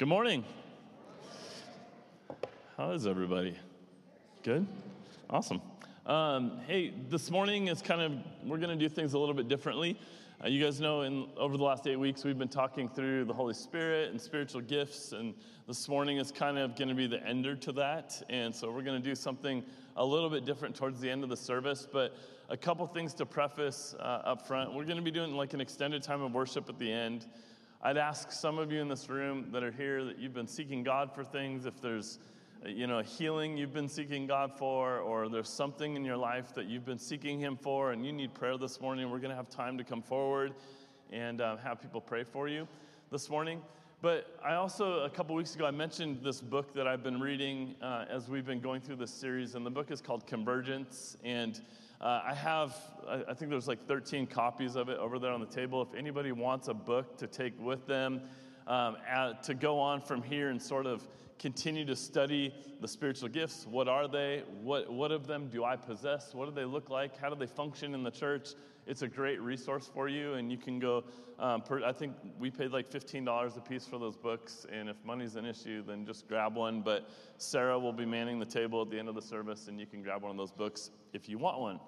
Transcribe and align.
Good 0.00 0.08
morning. 0.08 0.44
How 2.78 2.92
is 2.92 3.06
everybody? 3.06 3.54
Good? 4.42 4.66
Awesome. 5.28 5.60
Um, 6.06 6.52
hey, 6.66 6.94
this 7.10 7.30
morning 7.30 7.68
is 7.68 7.82
kind 7.82 8.00
of, 8.00 8.12
we're 8.48 8.56
going 8.56 8.70
to 8.78 8.82
do 8.82 8.88
things 8.88 9.12
a 9.12 9.18
little 9.18 9.34
bit 9.34 9.46
differently. 9.46 10.00
Uh, 10.42 10.48
you 10.48 10.64
guys 10.64 10.80
know, 10.80 11.02
in 11.02 11.28
over 11.36 11.58
the 11.58 11.62
last 11.62 11.86
eight 11.86 11.96
weeks, 11.96 12.24
we've 12.24 12.38
been 12.38 12.48
talking 12.48 12.88
through 12.88 13.26
the 13.26 13.34
Holy 13.34 13.52
Spirit 13.52 14.10
and 14.10 14.18
spiritual 14.18 14.62
gifts, 14.62 15.12
and 15.12 15.34
this 15.68 15.86
morning 15.86 16.16
is 16.16 16.32
kind 16.32 16.56
of 16.56 16.76
going 16.76 16.88
to 16.88 16.94
be 16.94 17.06
the 17.06 17.22
ender 17.26 17.54
to 17.56 17.72
that. 17.72 18.22
And 18.30 18.54
so 18.54 18.72
we're 18.72 18.80
going 18.80 19.02
to 19.02 19.06
do 19.06 19.14
something 19.14 19.62
a 19.96 20.04
little 20.06 20.30
bit 20.30 20.46
different 20.46 20.74
towards 20.74 20.98
the 21.00 21.10
end 21.10 21.24
of 21.24 21.28
the 21.28 21.36
service. 21.36 21.86
But 21.92 22.16
a 22.48 22.56
couple 22.56 22.86
things 22.86 23.12
to 23.12 23.26
preface 23.26 23.94
uh, 24.00 24.22
up 24.24 24.46
front. 24.46 24.72
We're 24.72 24.86
going 24.86 24.96
to 24.96 25.02
be 25.02 25.10
doing 25.10 25.34
like 25.34 25.52
an 25.52 25.60
extended 25.60 26.02
time 26.02 26.22
of 26.22 26.32
worship 26.32 26.70
at 26.70 26.78
the 26.78 26.90
end. 26.90 27.26
I'd 27.82 27.96
ask 27.96 28.30
some 28.30 28.58
of 28.58 28.70
you 28.70 28.82
in 28.82 28.88
this 28.88 29.08
room 29.08 29.48
that 29.52 29.62
are 29.62 29.72
here 29.72 30.04
that 30.04 30.18
you've 30.18 30.34
been 30.34 30.46
seeking 30.46 30.82
God 30.82 31.14
for 31.14 31.24
things, 31.24 31.64
if 31.64 31.80
there's 31.80 32.18
you 32.66 32.86
know, 32.86 33.00
healing 33.00 33.56
you've 33.56 33.72
been 33.72 33.88
seeking 33.88 34.26
God 34.26 34.52
for, 34.54 34.98
or 34.98 35.30
there's 35.30 35.48
something 35.48 35.96
in 35.96 36.04
your 36.04 36.18
life 36.18 36.52
that 36.52 36.66
you've 36.66 36.84
been 36.84 36.98
seeking 36.98 37.40
Him 37.40 37.56
for, 37.56 37.92
and 37.92 38.04
you 38.04 38.12
need 38.12 38.34
prayer 38.34 38.58
this 38.58 38.82
morning, 38.82 39.10
we're 39.10 39.18
going 39.18 39.30
to 39.30 39.36
have 39.36 39.48
time 39.48 39.78
to 39.78 39.84
come 39.84 40.02
forward 40.02 40.52
and 41.10 41.40
uh, 41.40 41.56
have 41.56 41.80
people 41.80 42.02
pray 42.02 42.22
for 42.22 42.48
you 42.48 42.68
this 43.10 43.30
morning. 43.30 43.62
But 44.02 44.38
I 44.44 44.56
also, 44.56 45.04
a 45.04 45.10
couple 45.10 45.34
weeks 45.34 45.54
ago, 45.54 45.64
I 45.64 45.70
mentioned 45.70 46.20
this 46.22 46.42
book 46.42 46.74
that 46.74 46.86
I've 46.86 47.02
been 47.02 47.18
reading 47.18 47.76
uh, 47.80 48.04
as 48.10 48.28
we've 48.28 48.44
been 48.44 48.60
going 48.60 48.82
through 48.82 48.96
this 48.96 49.10
series, 49.10 49.54
and 49.54 49.64
the 49.64 49.70
book 49.70 49.90
is 49.90 50.02
called 50.02 50.26
Convergence. 50.26 51.16
And 51.24 51.58
uh, 52.00 52.22
I 52.24 52.34
have, 52.34 52.76
I 53.28 53.34
think 53.34 53.50
there's 53.50 53.68
like 53.68 53.86
13 53.86 54.26
copies 54.26 54.74
of 54.74 54.88
it 54.88 54.98
over 54.98 55.18
there 55.18 55.32
on 55.32 55.40
the 55.40 55.46
table. 55.46 55.82
If 55.82 55.94
anybody 55.94 56.32
wants 56.32 56.68
a 56.68 56.74
book 56.74 57.18
to 57.18 57.26
take 57.26 57.52
with 57.60 57.86
them, 57.86 58.22
um, 58.66 58.96
at, 59.06 59.42
to 59.44 59.54
go 59.54 59.78
on 59.78 60.00
from 60.00 60.22
here 60.22 60.48
and 60.48 60.62
sort 60.62 60.86
of 60.86 61.06
continue 61.40 61.86
to 61.86 61.96
study 61.96 62.54
the 62.80 62.86
spiritual 62.86 63.28
gifts. 63.28 63.66
What 63.66 63.88
are 63.88 64.06
they? 64.06 64.44
What, 64.62 64.92
what 64.92 65.10
of 65.10 65.26
them 65.26 65.48
do 65.48 65.64
I 65.64 65.74
possess? 65.74 66.34
What 66.34 66.46
do 66.46 66.54
they 66.54 66.66
look 66.66 66.90
like? 66.90 67.16
How 67.18 67.30
do 67.30 67.34
they 67.34 67.46
function 67.46 67.94
in 67.94 68.02
the 68.02 68.10
church? 68.10 68.50
It's 68.86 69.02
a 69.02 69.08
great 69.08 69.40
resource 69.40 69.90
for 69.92 70.08
you, 70.08 70.34
and 70.34 70.50
you 70.52 70.58
can 70.58 70.78
go. 70.78 71.04
Um, 71.38 71.62
per, 71.62 71.82
I 71.82 71.92
think 71.92 72.14
we 72.38 72.50
paid 72.50 72.70
like 72.70 72.90
$15 72.90 73.56
a 73.56 73.60
piece 73.60 73.86
for 73.86 73.98
those 73.98 74.16
books, 74.16 74.66
and 74.70 74.88
if 74.88 74.96
money's 75.04 75.36
an 75.36 75.46
issue, 75.46 75.82
then 75.82 76.04
just 76.04 76.28
grab 76.28 76.54
one. 76.54 76.82
But 76.82 77.08
Sarah 77.38 77.78
will 77.78 77.94
be 77.94 78.04
manning 78.04 78.38
the 78.38 78.46
table 78.46 78.82
at 78.82 78.90
the 78.90 78.98
end 78.98 79.08
of 79.08 79.14
the 79.14 79.22
service, 79.22 79.68
and 79.68 79.80
you 79.80 79.86
can 79.86 80.02
grab 80.02 80.22
one 80.22 80.30
of 80.30 80.36
those 80.36 80.52
books 80.52 80.90
if 81.14 81.28
you 81.28 81.38
want 81.38 81.58
one. 81.58 81.80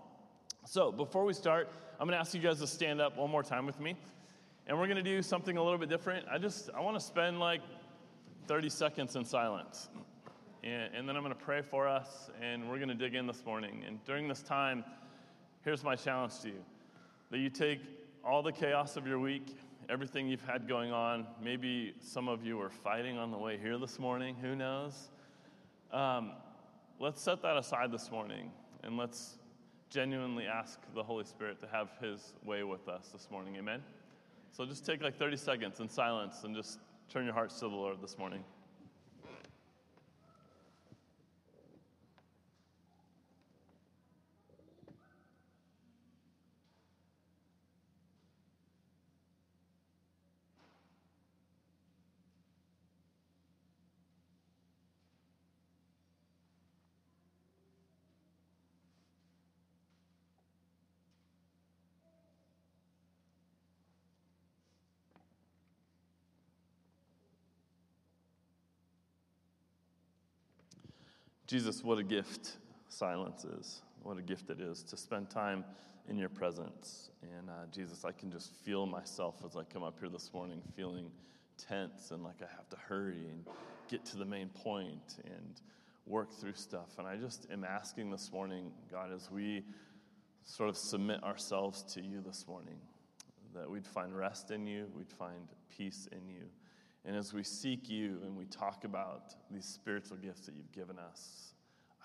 So, 0.65 0.93
before 0.93 1.25
we 1.25 1.33
start, 1.33 1.69
I'm 1.99 2.07
going 2.07 2.17
to 2.17 2.21
ask 2.21 2.35
you 2.35 2.41
guys 2.41 2.61
to 2.61 2.69
stand 2.69 3.01
up 3.01 3.17
one 3.17 3.29
more 3.29 3.43
time 3.43 3.67
with 3.67 3.81
me. 3.81 3.97
And 4.69 4.79
we're 4.79 4.87
going 4.87 4.97
to 4.97 5.03
do 5.03 5.21
something 5.21 5.57
a 5.57 5.63
little 5.63 5.77
bit 5.77 5.89
different. 5.89 6.25
I 6.31 6.39
just 6.39 6.71
I 6.73 6.81
want 6.81 6.97
to 6.97 7.05
spend 7.05 7.41
like 7.41 7.61
30 8.47 8.69
seconds 8.69 9.17
in 9.17 9.25
silence. 9.25 9.89
And, 10.63 10.95
and 10.95 11.09
then 11.09 11.17
I'm 11.17 11.25
going 11.25 11.35
to 11.35 11.45
pray 11.45 11.63
for 11.63 11.89
us, 11.89 12.31
and 12.41 12.71
we're 12.71 12.77
going 12.77 12.89
to 12.89 12.95
dig 12.95 13.17
in 13.17 13.27
this 13.27 13.45
morning. 13.45 13.83
And 13.85 14.03
during 14.05 14.29
this 14.29 14.41
time, 14.41 14.85
here's 15.65 15.83
my 15.83 15.97
challenge 15.97 16.39
to 16.43 16.49
you 16.49 16.65
that 17.33 17.39
you 17.39 17.51
take 17.51 17.81
all 18.25 18.41
the 18.41 18.53
chaos 18.53 18.97
of 18.97 19.05
your 19.05 19.19
week, 19.19 19.57
everything 19.89 20.29
you've 20.29 20.45
had 20.45 20.69
going 20.69 20.93
on. 20.93 21.27
Maybe 21.43 21.93
some 22.01 22.29
of 22.29 22.45
you 22.45 22.57
were 22.57 22.71
fighting 22.71 23.19
on 23.19 23.33
the 23.33 23.39
way 23.39 23.59
here 23.59 23.79
this 23.79 23.99
morning, 23.99 24.37
who 24.41 24.55
knows? 24.55 25.11
Um, 25.93 26.33
let's 27.01 27.21
set 27.21 27.43
that 27.43 27.57
aside 27.57 27.91
this 27.91 28.13
morning, 28.13 28.53
and 28.85 28.97
let's 28.97 29.39
genuinely 29.93 30.47
ask 30.47 30.81
the 30.95 31.03
Holy 31.03 31.25
Spirit 31.25 31.61
to 31.61 31.67
have 31.67 31.91
His 32.01 32.33
way 32.45 32.63
with 32.63 32.89
us 32.89 33.09
this 33.13 33.29
morning. 33.31 33.57
Amen? 33.57 33.83
So 34.51 34.65
just 34.65 34.87
take 34.87 35.03
like 35.03 35.19
30 35.19 35.37
seconds 35.37 35.81
in 35.81 35.89
silence 35.89 36.45
and 36.45 36.55
just 36.55 36.79
turn 37.11 37.25
your 37.25 37.35
hearts 37.35 37.55
to 37.61 37.69
the 37.69 37.75
Lord 37.75 37.99
this 38.03 38.17
morning. 38.17 38.43
Jesus, 71.53 71.85
what 71.85 71.99
a 71.99 72.03
gift 72.03 72.57
silence 72.89 73.45
is. 73.45 73.83
What 74.03 74.17
a 74.17 74.23
gift 74.23 74.49
it 74.49 74.59
is 74.59 74.83
to 74.85 74.97
spend 74.97 75.29
time 75.29 75.67
in 76.09 76.17
your 76.17 76.31
presence. 76.31 77.11
And 77.21 77.51
uh, 77.51 77.67
Jesus, 77.71 78.07
I 78.07 78.13
can 78.13 78.31
just 78.31 78.55
feel 78.65 78.87
myself 78.87 79.35
as 79.45 79.55
I 79.55 79.65
come 79.65 79.83
up 79.83 79.99
here 80.01 80.09
this 80.09 80.33
morning 80.33 80.63
feeling 80.75 81.11
tense 81.59 82.11
and 82.11 82.25
like 82.25 82.37
I 82.41 82.47
have 82.57 82.71
to 82.71 82.77
hurry 82.89 83.27
and 83.31 83.45
get 83.91 84.03
to 84.07 84.17
the 84.17 84.25
main 84.25 84.49
point 84.49 85.19
and 85.27 85.61
work 86.07 86.33
through 86.33 86.55
stuff. 86.55 86.89
And 86.97 87.07
I 87.07 87.17
just 87.17 87.47
am 87.53 87.65
asking 87.65 88.11
this 88.11 88.33
morning, 88.33 88.73
God, 88.91 89.13
as 89.15 89.31
we 89.31 89.63
sort 90.45 90.71
of 90.71 90.77
submit 90.79 91.23
ourselves 91.23 91.83
to 91.93 92.01
you 92.01 92.23
this 92.23 92.47
morning, 92.49 92.79
that 93.55 93.71
we'd 93.71 93.87
find 93.87 94.17
rest 94.17 94.53
in 94.53 94.67
you, 94.67 94.87
we'd 94.97 95.13
find 95.13 95.49
peace 95.77 96.09
in 96.13 96.31
you. 96.31 96.45
And 97.05 97.17
as 97.17 97.33
we 97.33 97.43
seek 97.43 97.89
you 97.89 98.19
and 98.25 98.37
we 98.37 98.45
talk 98.45 98.85
about 98.85 99.35
these 99.51 99.67
spiritual 99.67 100.17
gifts 100.19 100.47
that 100.47 100.55
you've 100.55 100.73
given 100.73 100.99
us, 100.99 101.55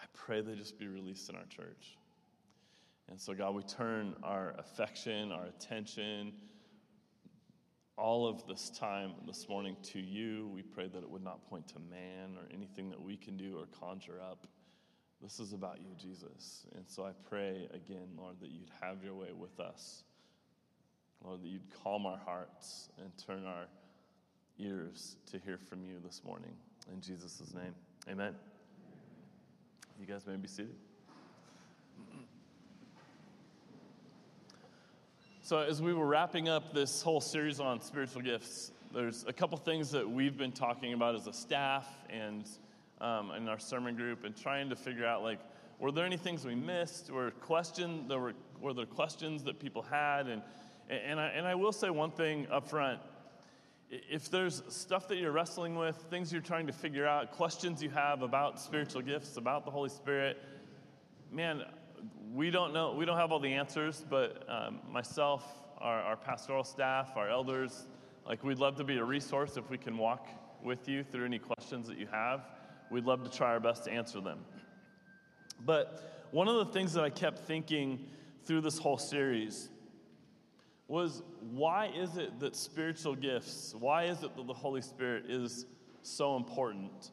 I 0.02 0.06
pray 0.14 0.42
they 0.42 0.56
just 0.56 0.80
be 0.80 0.88
released 0.88 1.30
in 1.30 1.36
our 1.36 1.46
church. 1.46 1.98
And 3.10 3.20
so, 3.20 3.34
God, 3.34 3.56
we 3.56 3.64
turn 3.64 4.16
our 4.24 4.56
affection, 4.58 5.32
our 5.32 5.46
attention, 5.46 6.34
all 7.98 8.28
of 8.28 8.46
this 8.48 8.70
time 8.70 9.14
this 9.26 9.48
morning 9.48 9.78
to 9.82 10.00
you. 10.00 10.50
We 10.54 10.62
pray 10.62 10.88
that 10.88 11.04
it 11.04 11.10
would 11.10 11.24
not 11.24 11.48
point 11.50 11.68
to 11.70 11.80
man 11.80 12.36
or 12.38 12.48
anything 12.54 12.90
that 12.90 13.02
we 13.02 13.16
can 13.18 13.38
do 13.38 13.58
or 13.58 13.66
conjure 13.80 14.20
up. 14.22 14.46
This 15.22 15.40
is 15.40 15.54
about 15.54 15.80
you, 15.80 15.96
Jesus. 15.98 16.66
And 16.76 16.84
so 16.88 17.04
I 17.04 17.12
pray 17.28 17.68
again, 17.74 18.08
Lord, 18.18 18.36
that 18.42 18.50
you'd 18.50 18.72
have 18.82 19.04
your 19.04 19.16
way 19.16 19.32
with 19.36 19.60
us. 19.60 20.04
Lord, 21.24 21.42
that 21.42 21.48
you'd 21.48 21.74
calm 21.84 22.06
our 22.06 22.20
hearts 22.24 22.90
and 23.00 23.12
turn 23.18 23.46
our 23.46 23.66
ears 24.60 25.18
to 25.32 25.40
hear 25.40 25.58
from 25.58 25.84
you 25.84 26.00
this 26.04 26.22
morning. 26.26 26.54
In 26.92 27.02
Jesus' 27.02 27.54
name, 27.54 27.76
amen. 28.10 28.36
You 30.00 30.06
guys 30.06 30.26
may 30.26 30.36
be 30.36 30.48
seated. 30.48 30.76
So, 35.42 35.60
as 35.60 35.82
we 35.82 35.94
were 35.94 36.06
wrapping 36.06 36.50
up 36.50 36.74
this 36.74 37.02
whole 37.02 37.22
series 37.22 37.60
on 37.60 37.82
spiritual 37.82 38.22
gifts, 38.22 38.72
there's 38.94 39.24
a 39.28 39.34
couple 39.34 39.58
things 39.58 39.92
that 39.92 40.10
we've 40.10 40.38
been 40.38 40.52
talking 40.52 40.94
about 40.94 41.16
as 41.16 41.28
a 41.28 41.34
staff 41.34 41.88
and 42.10 42.46
um, 43.00 43.32
in 43.32 43.48
our 43.48 43.60
sermon 43.60 43.96
group, 43.96 44.24
and 44.24 44.36
trying 44.36 44.70
to 44.70 44.76
figure 44.76 45.06
out 45.06 45.24
like, 45.24 45.40
were 45.80 45.92
there 45.92 46.06
any 46.06 46.18
things 46.18 46.46
we 46.46 46.56
missed, 46.56 47.10
or 47.10 47.32
questions? 47.32 48.10
There 48.10 48.20
were 48.20 48.34
were 48.60 48.74
there 48.74 48.86
questions 48.86 49.44
that 49.44 49.60
people 49.60 49.84
had, 49.84 50.28
and 50.28 50.42
and 50.90 51.20
I, 51.20 51.28
and 51.28 51.48
I 51.48 51.56
will 51.56 51.72
say 51.72 51.90
one 51.90 52.12
thing 52.12 52.48
up 52.52 52.68
front 52.68 53.00
if 53.90 54.30
there's 54.30 54.64
stuff 54.68 55.08
that 55.08 55.18
you're 55.18 55.32
wrestling 55.32 55.76
with, 55.76 55.96
things 56.10 56.32
you're 56.32 56.42
trying 56.42 56.68
to 56.68 56.74
figure 56.74 57.08
out, 57.08 57.32
questions 57.32 57.82
you 57.82 57.90
have 57.90 58.22
about 58.22 58.60
spiritual 58.60 59.02
gifts, 59.02 59.38
about 59.38 59.64
the 59.66 59.72
Holy 59.72 59.90
Spirit, 59.90 60.42
man, 61.32 61.64
we 62.34 62.50
don't 62.50 62.74
know, 62.74 62.94
we 62.94 63.06
don't 63.06 63.18
have 63.18 63.32
all 63.32 63.40
the 63.40 63.54
answers, 63.54 64.04
but 64.10 64.46
um, 64.50 64.80
myself, 64.90 65.44
our, 65.78 66.02
our 66.02 66.18
pastoral 66.18 66.64
staff, 66.64 67.16
our 67.16 67.30
elders, 67.30 67.88
like 68.26 68.44
we'd 68.44 68.60
love 68.60 68.76
to 68.76 68.84
be 68.84 68.98
a 68.98 69.04
resource 69.04 69.56
if 69.56 69.70
we 69.70 69.78
can 69.78 69.98
walk 69.98 70.28
with 70.62 70.90
you 70.90 71.04
through 71.04 71.26
any 71.26 71.40
questions 71.40 71.88
that 71.88 71.98
you 71.98 72.08
have. 72.08 72.42
We'd 72.92 73.06
love 73.06 73.24
to 73.24 73.30
try 73.30 73.50
our 73.50 73.60
best 73.60 73.86
to 73.86 73.92
answer 73.92 74.20
them. 74.20 74.40
But 75.66 76.28
one 76.32 76.48
of 76.48 76.56
the 76.56 76.66
things 76.66 76.94
that 76.94 77.04
I 77.04 77.10
kept 77.10 77.40
thinking 77.40 78.06
through 78.44 78.62
this 78.62 78.78
whole 78.78 78.98
series 78.98 79.70
was 80.88 81.22
why 81.52 81.88
is 81.88 82.18
it 82.18 82.40
that 82.40 82.56
spiritual 82.56 83.16
gifts, 83.16 83.76
why 83.78 84.06
is 84.06 84.24
it 84.24 84.36
that 84.36 84.48
the 84.48 84.54
Holy 84.54 84.82
Spirit 84.82 85.26
is 85.30 85.66
so 86.02 86.38
important? 86.38 87.12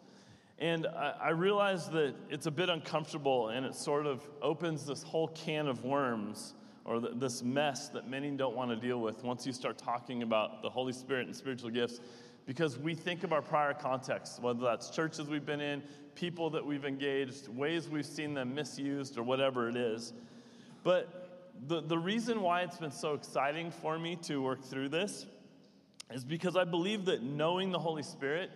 And 0.59 0.87
I, 0.87 1.15
I 1.21 1.29
realized 1.31 1.93
that 1.93 2.15
it's 2.31 2.47
a 2.47 2.51
bit 2.51 2.69
uncomfortable 2.69 3.49
and 3.49 3.67
it 3.67 3.75
sort 3.75 4.07
of 4.07 4.29
opens 4.41 4.87
this 4.87 5.03
whole 5.03 5.29
can 5.29 5.67
of 5.67 5.85
worms 5.85 6.55
or 6.85 7.01
th- 7.01 7.15
this 7.17 7.43
mess 7.43 7.89
that 7.89 8.09
many 8.09 8.31
don't 8.31 8.55
want 8.55 8.71
to 8.71 8.77
deal 8.77 9.01
with 9.01 9.25
once 9.25 9.47
you 9.47 9.53
start 9.53 9.79
talking 9.79 10.23
about 10.23 10.63
the 10.63 10.71
Holy 10.71 10.93
Spirit 10.93 11.27
and 11.27 11.35
spiritual 11.35 11.71
gifts 11.71 12.01
because 12.47 12.79
we 12.79 12.95
think 12.95 13.25
of 13.25 13.33
our 13.33 13.43
prior 13.43 13.73
context, 13.73 14.41
whether 14.41 14.61
that's 14.61 14.91
churches 14.91 15.29
we've 15.29 15.47
been 15.47 15.61
in, 15.61 15.83
people 16.15 16.51
that 16.51 16.65
we've 16.65 16.85
engaged, 16.85 17.49
ways 17.49 17.89
we've 17.89 18.07
seen 18.07 18.35
them 18.35 18.55
misused, 18.55 19.17
or 19.17 19.23
whatever 19.23 19.69
it 19.69 19.77
is. 19.77 20.13
But 20.83 21.24
the, 21.67 21.81
the 21.81 21.99
reason 21.99 22.41
why 22.41 22.63
it's 22.63 22.79
been 22.79 22.91
so 22.91 23.15
exciting 23.15 23.71
for 23.71 23.99
me 23.99 24.17
to 24.23 24.43
work 24.43 24.63
through 24.63 24.89
this 24.91 25.27
is 26.13 26.25
because 26.25 26.57
I 26.57 26.65
believe 26.65 27.07
that 27.07 27.23
knowing 27.23 27.71
the 27.71 27.79
Holy 27.79 28.03
Spirit 28.03 28.51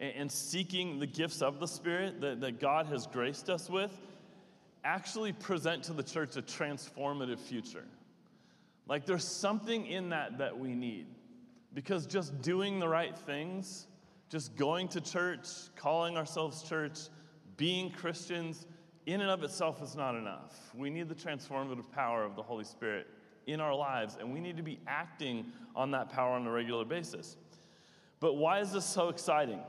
and 0.00 0.30
seeking 0.30 0.98
the 0.98 1.06
gifts 1.06 1.42
of 1.42 1.60
the 1.60 1.66
Spirit 1.66 2.20
that, 2.20 2.40
that 2.40 2.60
God 2.60 2.86
has 2.86 3.06
graced 3.06 3.48
us 3.48 3.68
with 3.70 3.92
actually 4.84 5.32
present 5.32 5.82
to 5.84 5.92
the 5.92 6.02
church 6.02 6.36
a 6.36 6.42
transformative 6.42 7.38
future. 7.38 7.84
Like 8.86 9.06
there's 9.06 9.26
something 9.26 9.86
in 9.86 10.10
that 10.10 10.38
that 10.38 10.58
we 10.58 10.74
need. 10.74 11.06
Because 11.72 12.06
just 12.06 12.40
doing 12.42 12.78
the 12.78 12.88
right 12.88 13.16
things, 13.16 13.86
just 14.28 14.54
going 14.56 14.88
to 14.88 15.00
church, 15.00 15.48
calling 15.74 16.16
ourselves 16.16 16.62
church, 16.62 16.98
being 17.56 17.90
Christians, 17.90 18.66
in 19.06 19.20
and 19.20 19.30
of 19.30 19.42
itself 19.42 19.82
is 19.82 19.94
not 19.94 20.14
enough. 20.14 20.70
We 20.74 20.90
need 20.90 21.08
the 21.08 21.14
transformative 21.14 21.90
power 21.92 22.24
of 22.24 22.36
the 22.36 22.42
Holy 22.42 22.64
Spirit 22.64 23.06
in 23.46 23.60
our 23.60 23.74
lives, 23.74 24.16
and 24.18 24.32
we 24.32 24.40
need 24.40 24.56
to 24.56 24.62
be 24.62 24.78
acting 24.86 25.46
on 25.76 25.90
that 25.90 26.10
power 26.10 26.32
on 26.32 26.46
a 26.46 26.50
regular 26.50 26.84
basis. 26.84 27.36
But 28.20 28.34
why 28.34 28.60
is 28.60 28.72
this 28.72 28.86
so 28.86 29.10
exciting? 29.10 29.60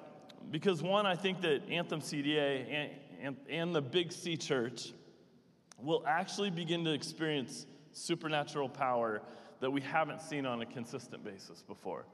Because, 0.51 0.81
one, 0.81 1.05
I 1.05 1.15
think 1.15 1.41
that 1.41 1.67
Anthem 1.69 1.99
CDA 1.99 2.65
and, 2.71 2.91
and, 3.21 3.37
and 3.49 3.75
the 3.75 3.81
Big 3.81 4.11
C 4.11 4.37
Church 4.37 4.93
will 5.81 6.03
actually 6.07 6.51
begin 6.51 6.85
to 6.85 6.93
experience 6.93 7.65
supernatural 7.91 8.69
power 8.69 9.21
that 9.59 9.69
we 9.69 9.81
haven't 9.81 10.21
seen 10.21 10.45
on 10.45 10.61
a 10.61 10.65
consistent 10.65 11.23
basis 11.23 11.63
before. 11.63 12.05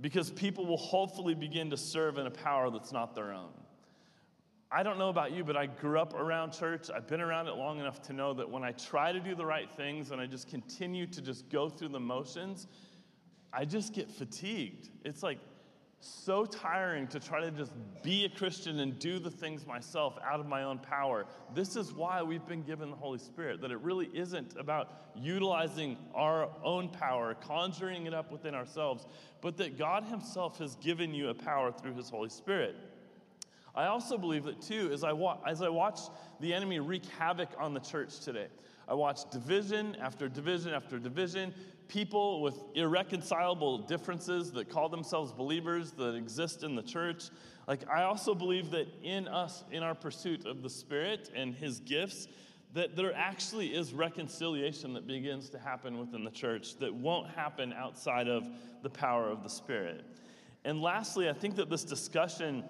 Because 0.00 0.30
people 0.30 0.66
will 0.66 0.76
hopefully 0.76 1.34
begin 1.34 1.70
to 1.70 1.76
serve 1.76 2.18
in 2.18 2.26
a 2.26 2.30
power 2.30 2.70
that's 2.70 2.92
not 2.92 3.14
their 3.14 3.32
own. 3.32 3.50
I 4.70 4.82
don't 4.82 4.98
know 4.98 5.10
about 5.10 5.32
you, 5.32 5.44
but 5.44 5.56
I 5.56 5.66
grew 5.66 6.00
up 6.00 6.14
around 6.14 6.52
church. 6.52 6.90
I've 6.94 7.06
been 7.06 7.20
around 7.20 7.46
it 7.46 7.54
long 7.54 7.78
enough 7.78 8.02
to 8.02 8.12
know 8.12 8.34
that 8.34 8.50
when 8.50 8.64
I 8.64 8.72
try 8.72 9.12
to 9.12 9.20
do 9.20 9.34
the 9.34 9.46
right 9.46 9.70
things 9.70 10.10
and 10.10 10.20
I 10.20 10.26
just 10.26 10.48
continue 10.48 11.06
to 11.06 11.22
just 11.22 11.48
go 11.50 11.68
through 11.68 11.90
the 11.90 12.00
motions, 12.00 12.66
I 13.52 13.64
just 13.64 13.92
get 13.92 14.10
fatigued. 14.10 14.90
It's 15.04 15.22
like 15.22 15.38
so 16.00 16.44
tiring 16.44 17.06
to 17.08 17.20
try 17.20 17.40
to 17.40 17.50
just 17.50 17.72
be 18.02 18.24
a 18.24 18.28
Christian 18.28 18.80
and 18.80 18.98
do 18.98 19.18
the 19.18 19.30
things 19.30 19.66
myself 19.66 20.18
out 20.24 20.40
of 20.40 20.46
my 20.46 20.64
own 20.64 20.78
power. 20.78 21.26
This 21.54 21.76
is 21.76 21.92
why 21.92 22.22
we've 22.22 22.44
been 22.46 22.62
given 22.62 22.90
the 22.90 22.96
Holy 22.96 23.18
Spirit, 23.18 23.60
that 23.60 23.70
it 23.70 23.80
really 23.80 24.10
isn't 24.12 24.56
about 24.58 24.90
utilizing 25.14 25.96
our 26.14 26.50
own 26.62 26.88
power, 26.88 27.34
conjuring 27.34 28.06
it 28.06 28.14
up 28.14 28.30
within 28.30 28.54
ourselves, 28.54 29.06
but 29.40 29.56
that 29.56 29.78
God 29.78 30.04
Himself 30.04 30.58
has 30.58 30.74
given 30.76 31.14
you 31.14 31.28
a 31.28 31.34
power 31.34 31.72
through 31.72 31.94
His 31.94 32.10
Holy 32.10 32.28
Spirit. 32.30 32.76
I 33.76 33.86
also 33.86 34.16
believe 34.16 34.44
that, 34.44 34.62
too, 34.62 34.90
as 34.92 35.04
I, 35.04 35.12
wa- 35.12 35.38
as 35.46 35.60
I 35.60 35.68
watch 35.68 36.00
the 36.40 36.54
enemy 36.54 36.80
wreak 36.80 37.04
havoc 37.18 37.50
on 37.58 37.74
the 37.74 37.80
church 37.80 38.20
today, 38.20 38.46
I 38.88 38.94
watch 38.94 39.28
division 39.30 39.96
after 40.00 40.28
division 40.28 40.72
after 40.72 40.98
division, 40.98 41.52
people 41.88 42.40
with 42.40 42.54
irreconcilable 42.74 43.78
differences 43.78 44.52
that 44.52 44.70
call 44.70 44.88
themselves 44.88 45.32
believers 45.32 45.92
that 45.92 46.14
exist 46.14 46.62
in 46.62 46.74
the 46.74 46.82
church. 46.82 47.24
Like, 47.68 47.88
I 47.90 48.04
also 48.04 48.34
believe 48.34 48.70
that 48.70 48.86
in 49.02 49.28
us, 49.28 49.64
in 49.70 49.82
our 49.82 49.94
pursuit 49.94 50.46
of 50.46 50.62
the 50.62 50.70
Spirit 50.70 51.30
and 51.34 51.54
His 51.54 51.80
gifts, 51.80 52.28
that 52.74 52.96
there 52.96 53.14
actually 53.14 53.68
is 53.68 53.92
reconciliation 53.92 54.92
that 54.94 55.06
begins 55.06 55.48
to 55.50 55.58
happen 55.58 55.98
within 55.98 56.24
the 56.24 56.30
church 56.30 56.76
that 56.78 56.94
won't 56.94 57.28
happen 57.30 57.72
outside 57.72 58.28
of 58.28 58.48
the 58.82 58.90
power 58.90 59.28
of 59.28 59.42
the 59.42 59.48
Spirit. 59.48 60.04
And 60.64 60.82
lastly, 60.82 61.28
I 61.28 61.32
think 61.32 61.56
that 61.56 61.70
this 61.70 61.84
discussion 61.84 62.64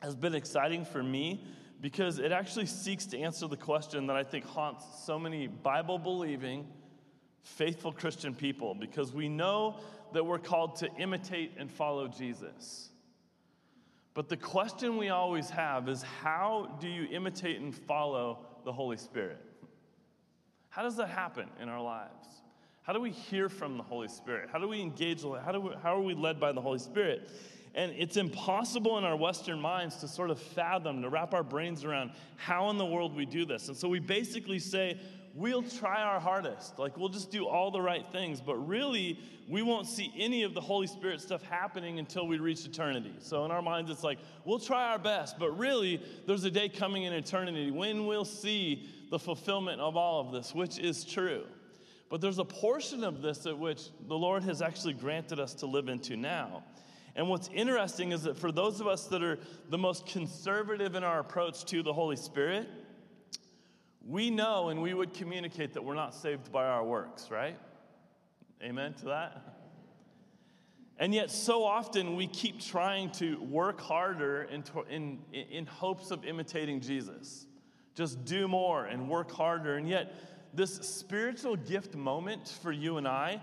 has 0.00 0.16
been 0.16 0.34
exciting 0.34 0.84
for 0.84 1.02
me 1.02 1.44
because 1.80 2.18
it 2.18 2.32
actually 2.32 2.66
seeks 2.66 3.06
to 3.06 3.18
answer 3.18 3.46
the 3.46 3.56
question 3.56 4.06
that 4.06 4.16
I 4.16 4.22
think 4.22 4.44
haunts 4.44 4.84
so 5.04 5.18
many 5.18 5.46
Bible 5.46 5.98
believing, 5.98 6.66
faithful 7.42 7.92
Christian 7.92 8.34
people 8.34 8.74
because 8.74 9.12
we 9.12 9.28
know 9.28 9.76
that 10.12 10.24
we're 10.24 10.38
called 10.38 10.76
to 10.76 10.88
imitate 10.98 11.52
and 11.58 11.70
follow 11.70 12.08
Jesus. 12.08 12.90
But 14.12 14.28
the 14.28 14.36
question 14.36 14.96
we 14.96 15.08
always 15.08 15.48
have 15.50 15.88
is 15.88 16.02
how 16.02 16.76
do 16.80 16.88
you 16.88 17.06
imitate 17.10 17.60
and 17.60 17.74
follow 17.74 18.40
the 18.64 18.72
Holy 18.72 18.96
Spirit? 18.96 19.38
How 20.68 20.82
does 20.82 20.96
that 20.96 21.08
happen 21.08 21.48
in 21.60 21.68
our 21.68 21.82
lives? 21.82 22.26
How 22.82 22.92
do 22.92 23.00
we 23.00 23.10
hear 23.10 23.48
from 23.48 23.76
the 23.76 23.82
Holy 23.82 24.08
Spirit? 24.08 24.48
How 24.52 24.58
do 24.58 24.66
we 24.68 24.80
engage? 24.80 25.22
How, 25.22 25.52
do 25.52 25.60
we, 25.60 25.70
how 25.82 25.96
are 25.96 26.02
we 26.02 26.14
led 26.14 26.40
by 26.40 26.52
the 26.52 26.60
Holy 26.60 26.78
Spirit? 26.78 27.30
And 27.74 27.92
it's 27.96 28.16
impossible 28.16 28.98
in 28.98 29.04
our 29.04 29.16
Western 29.16 29.60
minds 29.60 29.96
to 29.98 30.08
sort 30.08 30.30
of 30.30 30.40
fathom, 30.40 31.02
to 31.02 31.08
wrap 31.08 31.34
our 31.34 31.44
brains 31.44 31.84
around 31.84 32.10
how 32.36 32.68
in 32.70 32.78
the 32.78 32.86
world 32.86 33.14
we 33.14 33.26
do 33.26 33.44
this. 33.44 33.68
And 33.68 33.76
so 33.76 33.88
we 33.88 34.00
basically 34.00 34.58
say, 34.58 34.98
we'll 35.34 35.62
try 35.62 36.02
our 36.02 36.18
hardest. 36.18 36.78
Like, 36.78 36.96
we'll 36.96 37.08
just 37.08 37.30
do 37.30 37.46
all 37.46 37.70
the 37.70 37.80
right 37.80 38.04
things. 38.10 38.40
But 38.40 38.56
really, 38.56 39.20
we 39.48 39.62
won't 39.62 39.86
see 39.86 40.12
any 40.18 40.42
of 40.42 40.54
the 40.54 40.60
Holy 40.60 40.88
Spirit 40.88 41.20
stuff 41.20 41.42
happening 41.42 42.00
until 42.00 42.26
we 42.26 42.38
reach 42.38 42.66
eternity. 42.66 43.14
So 43.20 43.44
in 43.44 43.52
our 43.52 43.62
minds, 43.62 43.90
it's 43.90 44.02
like, 44.02 44.18
we'll 44.44 44.58
try 44.58 44.88
our 44.90 44.98
best. 44.98 45.38
But 45.38 45.56
really, 45.56 46.02
there's 46.26 46.44
a 46.44 46.50
day 46.50 46.68
coming 46.68 47.04
in 47.04 47.12
eternity 47.12 47.70
when 47.70 48.06
we'll 48.06 48.24
see 48.24 48.88
the 49.10 49.18
fulfillment 49.18 49.80
of 49.80 49.96
all 49.96 50.20
of 50.20 50.32
this, 50.32 50.54
which 50.54 50.78
is 50.80 51.04
true. 51.04 51.44
But 52.08 52.20
there's 52.20 52.38
a 52.38 52.44
portion 52.44 53.04
of 53.04 53.22
this 53.22 53.46
at 53.46 53.56
which 53.56 53.90
the 54.08 54.16
Lord 54.16 54.42
has 54.42 54.60
actually 54.60 54.94
granted 54.94 55.38
us 55.38 55.54
to 55.54 55.66
live 55.66 55.88
into 55.88 56.16
now. 56.16 56.64
And 57.16 57.28
what's 57.28 57.48
interesting 57.52 58.12
is 58.12 58.22
that 58.22 58.36
for 58.36 58.52
those 58.52 58.80
of 58.80 58.86
us 58.86 59.06
that 59.06 59.22
are 59.22 59.38
the 59.68 59.78
most 59.78 60.06
conservative 60.06 60.94
in 60.94 61.04
our 61.04 61.20
approach 61.20 61.64
to 61.66 61.82
the 61.82 61.92
Holy 61.92 62.16
Spirit, 62.16 62.68
we 64.06 64.30
know 64.30 64.68
and 64.68 64.80
we 64.80 64.94
would 64.94 65.12
communicate 65.12 65.74
that 65.74 65.84
we're 65.84 65.94
not 65.94 66.14
saved 66.14 66.50
by 66.52 66.66
our 66.66 66.84
works, 66.84 67.30
right? 67.30 67.56
Amen 68.62 68.94
to 68.94 69.06
that? 69.06 69.56
And 70.98 71.14
yet, 71.14 71.30
so 71.30 71.64
often 71.64 72.14
we 72.14 72.26
keep 72.26 72.60
trying 72.60 73.10
to 73.12 73.40
work 73.40 73.80
harder 73.80 74.42
in, 74.42 74.62
in, 74.90 75.18
in 75.32 75.64
hopes 75.64 76.10
of 76.10 76.26
imitating 76.26 76.80
Jesus. 76.80 77.46
Just 77.94 78.24
do 78.26 78.46
more 78.46 78.84
and 78.84 79.08
work 79.08 79.30
harder. 79.30 79.76
And 79.76 79.88
yet, 79.88 80.14
this 80.52 80.74
spiritual 80.74 81.56
gift 81.56 81.94
moment 81.94 82.48
for 82.62 82.70
you 82.70 82.98
and 82.98 83.08
I 83.08 83.40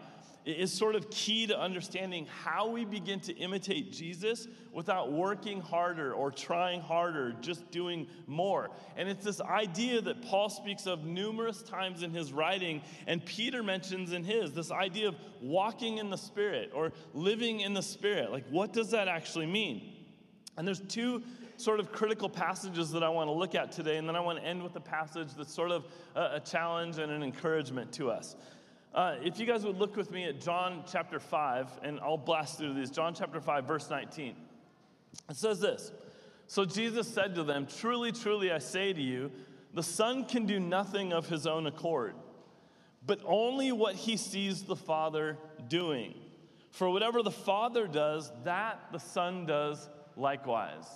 is 0.48 0.72
sort 0.72 0.96
of 0.96 1.10
key 1.10 1.48
to 1.48 1.60
understanding 1.60 2.26
how 2.44 2.70
we 2.70 2.86
begin 2.86 3.20
to 3.20 3.34
imitate 3.34 3.92
Jesus 3.92 4.48
without 4.72 5.12
working 5.12 5.60
harder 5.60 6.14
or 6.14 6.32
trying 6.32 6.80
harder, 6.80 7.34
just 7.42 7.70
doing 7.70 8.08
more. 8.28 8.70
And 8.96 9.10
it's 9.10 9.26
this 9.26 9.42
idea 9.42 10.00
that 10.02 10.22
Paul 10.22 10.50
speaks 10.50 10.86
of 10.86 11.04
numerous 11.04 11.62
times 11.62 12.02
in 12.02 12.12
his 12.12 12.32
writing, 12.32 12.82
and 13.08 13.26
Peter 13.26 13.62
mentions 13.62 14.14
in 14.14 14.24
his 14.24 14.54
this 14.54 14.72
idea 14.72 15.10
of 15.10 15.16
walking 15.42 15.98
in 15.98 16.10
the 16.10 16.18
Spirit 16.18 16.72
or 16.74 16.94
living 17.14 17.60
in 17.60 17.74
the 17.74 17.84
Spirit. 17.84 18.32
Like, 18.32 18.48
what 18.50 18.72
does 18.72 18.92
that 18.92 19.08
actually 19.08 19.48
mean? 19.48 19.94
And 20.56 20.68
there's 20.68 20.80
two 20.80 21.24
sort 21.58 21.80
of 21.80 21.92
critical 21.92 22.30
passages 22.30 22.92
that 22.92 23.04
I 23.04 23.10
want 23.10 23.28
to 23.28 23.34
look 23.34 23.54
at 23.54 23.72
today, 23.72 23.98
and 23.98 24.08
then 24.08 24.16
I 24.16 24.20
want 24.22 24.40
to 24.40 24.46
end 24.46 24.64
with 24.64 24.76
a 24.76 24.82
passage 24.82 25.30
that's 25.38 25.54
sort 25.54 25.72
of 25.72 25.86
a, 26.16 26.36
a 26.36 26.40
challenge 26.40 27.00
and 27.00 27.12
an 27.12 27.22
encouragement 27.22 27.92
to 27.94 28.10
us. 28.10 28.36
Uh, 28.98 29.16
if 29.22 29.40
you 29.40 29.46
guys 29.46 29.64
would 29.64 29.78
look 29.78 29.96
with 29.96 30.10
me 30.10 30.24
at 30.24 30.42
John 30.42 30.84
chapter 30.92 31.20
5, 31.20 31.82
and 31.84 32.00
I'll 32.00 32.18
blast 32.18 32.58
through 32.58 32.74
these. 32.74 32.90
John 32.90 33.14
chapter 33.14 33.40
5, 33.40 33.64
verse 33.64 33.92
19. 33.92 34.36
It 35.30 35.36
says 35.36 35.60
this 35.60 35.92
So 36.48 36.66
Jesus 36.66 37.08
said 37.08 37.36
to 37.36 37.44
them, 37.44 37.68
Truly, 37.68 38.12
truly, 38.12 38.52
I 38.52 38.58
say 38.58 38.94
to 38.94 39.02
you, 39.02 39.32
the 39.76 39.84
Son 39.84 40.26
can 40.26 40.48
do 40.48 40.60
nothing 40.60 41.14
of 41.14 41.30
his 41.30 41.46
own 41.46 41.68
accord, 41.68 42.16
but 43.06 43.20
only 43.24 43.72
what 43.72 43.94
he 43.94 44.18
sees 44.18 44.64
the 44.64 44.76
Father 44.76 45.38
doing. 45.68 46.16
For 46.72 46.90
whatever 46.90 47.22
the 47.22 47.30
Father 47.30 47.86
does, 47.86 48.32
that 48.46 48.80
the 48.92 49.00
Son 49.00 49.46
does 49.46 49.88
likewise. 50.16 50.88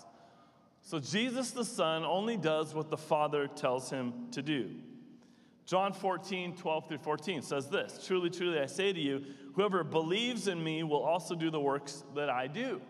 So 0.81 0.97
Jesus 0.97 1.51
the 1.51 1.65
Son 1.65 2.03
only 2.03 2.35
does 2.35 2.73
what 2.73 2.89
the 2.89 2.97
Father 2.97 3.45
tells 3.45 3.91
him 3.91 4.31
to 4.31 4.41
do. 4.41 4.71
John 5.65 5.93
14, 5.93 6.55
12 6.55 6.87
through 6.87 6.97
14 6.97 7.41
says 7.41 7.69
this 7.69 8.03
Truly, 8.05 8.29
truly, 8.29 8.59
I 8.59 8.65
say 8.65 8.91
to 8.91 8.99
you, 8.99 9.23
whoever 9.53 9.83
believes 9.83 10.47
in 10.47 10.63
me 10.63 10.83
will 10.83 11.03
also 11.03 11.35
do 11.35 11.49
the 11.49 11.59
works 11.59 12.03
that 12.15 12.29
I 12.29 12.47
do. 12.47 12.81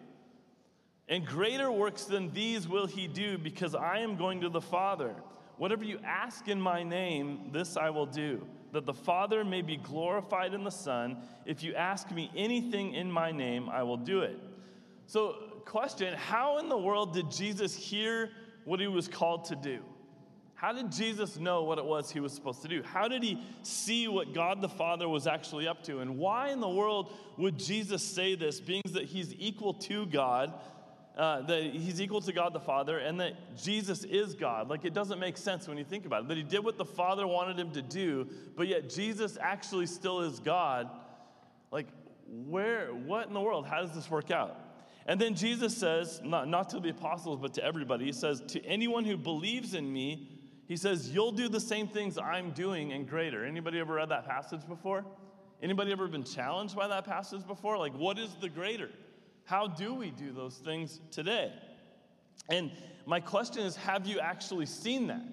And 1.08 1.26
greater 1.26 1.72
works 1.72 2.06
than 2.06 2.32
these 2.32 2.68
will 2.68 2.88
he 2.88 3.08
do, 3.08 3.38
because 3.38 3.76
I 3.76 4.00
am 4.00 4.16
going 4.16 4.42
to 4.42 4.50
the 4.50 4.62
Father. 4.62 5.14
Whatever 5.58 5.84
you 5.84 6.00
ask 6.06 6.48
in 6.48 6.60
my 6.60 6.84
name, 6.84 7.50
this 7.52 7.76
I 7.78 7.90
will 7.90 8.06
do, 8.06 8.48
that 8.72 8.86
the 8.86 8.94
Father 8.94 9.44
may 9.44 9.62
be 9.62 9.78
glorified 9.78 10.54
in 10.54 10.64
the 10.64 10.72
Son. 10.72 11.18
If 11.46 11.64
you 11.64 11.76
ask 11.76 12.10
me 12.12 12.32
anything 12.36 12.94
in 12.94 13.12
my 13.12 13.32
name, 13.32 13.70
I 13.70 13.84
will 13.84 13.98
do 13.98 14.22
it. 14.22 14.40
So, 15.06 15.36
question 15.66 16.14
How 16.14 16.58
in 16.60 16.70
the 16.70 16.78
world 16.78 17.14
did 17.14 17.30
Jesus 17.30 17.76
hear 17.76 18.30
what 18.64 18.80
he 18.80 18.88
was 18.88 19.08
called 19.08 19.46
to 19.46 19.56
do? 19.56 19.82
How 20.62 20.74
did 20.74 20.92
Jesus 20.92 21.40
know 21.40 21.64
what 21.64 21.80
it 21.80 21.86
was 21.86 22.12
he 22.12 22.20
was 22.20 22.34
supposed 22.34 22.62
to 22.62 22.68
do? 22.68 22.84
How 22.84 23.08
did 23.08 23.24
he 23.24 23.44
see 23.64 24.08
what 24.08 24.32
God 24.32 24.62
the 24.62 24.70
Father 24.70 25.10
was 25.10 25.26
actually 25.26 25.68
up 25.68 25.82
to? 25.86 26.02
And 26.02 26.20
why 26.20 26.50
in 26.50 26.60
the 26.60 26.70
world 26.70 27.12
would 27.38 27.58
Jesus 27.58 28.04
say 28.04 28.36
this, 28.36 28.60
being 28.60 28.84
that 28.92 29.06
he's 29.06 29.34
equal 29.40 29.74
to 29.74 30.06
God, 30.06 30.54
uh, 31.18 31.42
that 31.48 31.64
he's 31.64 32.00
equal 32.00 32.22
to 32.22 32.32
God 32.32 32.54
the 32.54 32.60
Father, 32.60 33.00
and 33.00 33.20
that 33.20 33.58
Jesus 33.58 34.04
is 34.04 34.36
God? 34.36 34.70
Like, 34.70 34.86
it 34.86 34.94
doesn't 34.94 35.18
make 35.18 35.36
sense 35.36 35.68
when 35.68 35.80
you 35.80 35.84
think 35.84 36.06
about 36.06 36.26
it. 36.26 36.28
That 36.28 36.38
he 36.38 36.44
did 36.44 36.64
what 36.64 36.78
the 36.78 36.86
Father 36.86 37.26
wanted 37.26 37.58
him 37.58 37.72
to 37.72 37.82
do, 37.82 38.28
but 38.56 38.68
yet 38.68 38.88
Jesus 38.88 39.40
actually 39.42 39.88
still 39.88 40.22
is 40.22 40.38
God. 40.38 40.92
Like, 41.72 41.88
where, 42.28 42.90
what 42.90 43.28
in 43.28 43.34
the 43.34 43.42
world? 43.42 43.66
How 43.66 43.82
does 43.82 43.96
this 43.96 44.12
work 44.12 44.30
out? 44.30 44.60
And 45.08 45.20
then 45.20 45.34
Jesus 45.34 45.76
says, 45.76 46.22
not, 46.24 46.48
not 46.48 46.70
to 46.70 46.80
the 46.80 46.90
apostles, 46.90 47.40
but 47.42 47.56
to 47.56 47.64
everybody, 47.64 48.06
he 48.06 48.12
says, 48.12 48.44
To 48.50 48.64
anyone 48.64 49.06
who 49.06 49.18
believes 49.18 49.74
in 49.74 49.92
me, 49.92 50.31
he 50.72 50.78
says, 50.78 51.10
You'll 51.10 51.34
do 51.34 51.50
the 51.50 51.60
same 51.60 51.90
things 51.90 52.18
I'm 52.18 52.52
doing 52.52 52.94
and 52.94 53.06
greater. 53.06 53.44
Anybody 53.44 53.78
ever 53.82 53.96
read 53.96 54.08
that 54.08 54.26
passage 54.26 54.66
before? 54.66 55.04
Anybody 55.62 55.92
ever 55.92 56.08
been 56.08 56.24
challenged 56.24 56.78
by 56.78 56.88
that 56.88 57.04
passage 57.04 57.46
before? 57.46 57.78
Like, 57.78 57.94
what 57.94 58.18
is 58.18 58.34
the 58.40 58.48
greater? 58.48 58.90
How 59.44 59.68
do 59.68 59.94
we 59.94 60.12
do 60.12 60.32
those 60.32 60.56
things 60.56 61.02
today? 61.12 61.52
And 62.48 62.72
my 63.06 63.20
question 63.20 63.64
is 63.64 63.76
have 63.76 64.08
you 64.08 64.22
actually 64.22 64.66
seen 64.66 65.08
that? 65.08 65.26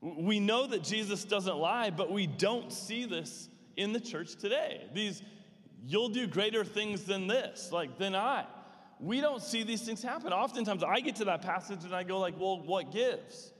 We 0.00 0.40
know 0.40 0.66
that 0.66 0.82
Jesus 0.82 1.22
doesn't 1.22 1.56
lie, 1.56 1.90
but 1.90 2.10
we 2.10 2.26
don't 2.26 2.72
see 2.72 3.04
this 3.04 3.48
in 3.76 3.92
the 3.92 4.00
church 4.00 4.34
today. 4.34 4.88
These, 4.92 5.22
you'll 5.86 6.08
do 6.08 6.26
greater 6.26 6.64
things 6.64 7.04
than 7.04 7.28
this, 7.28 7.70
like 7.70 7.98
than 7.98 8.16
I. 8.16 8.46
We 8.98 9.20
don't 9.20 9.40
see 9.40 9.62
these 9.62 9.82
things 9.82 10.02
happen. 10.02 10.32
Oftentimes 10.32 10.82
I 10.82 10.98
get 10.98 11.14
to 11.16 11.24
that 11.26 11.42
passage 11.42 11.84
and 11.84 11.94
I 11.94 12.02
go 12.02 12.18
like, 12.18 12.34
well, 12.36 12.60
what 12.60 12.90
gives? 12.90 13.52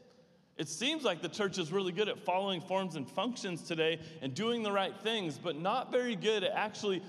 It 0.57 0.69
seems 0.69 1.03
like 1.03 1.21
the 1.21 1.29
church 1.29 1.59
is 1.59 1.73
really 1.73 1.91
good 1.91 2.09
at 2.09 2.19
following 2.19 2.61
forms 2.61 2.95
and 2.95 3.09
functions 3.09 3.63
today 3.63 3.99
and 4.23 4.35
doing 4.35 4.63
the 4.63 4.71
right 4.71 4.95
things, 5.03 5.37
but 5.37 5.61
not 5.61 5.91
very 5.91 6.15
good 6.15 6.45
at 6.45 6.53
actually 6.53 7.03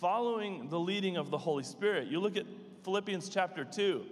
following 0.00 0.68
the 0.68 0.78
leading 0.78 1.16
of 1.16 1.30
the 1.30 1.38
Holy 1.38 1.64
Spirit. 1.64 2.08
You 2.08 2.20
look 2.20 2.36
at 2.36 2.44
Philippians 2.84 3.30
chapter 3.30 3.64
2. 3.64 4.04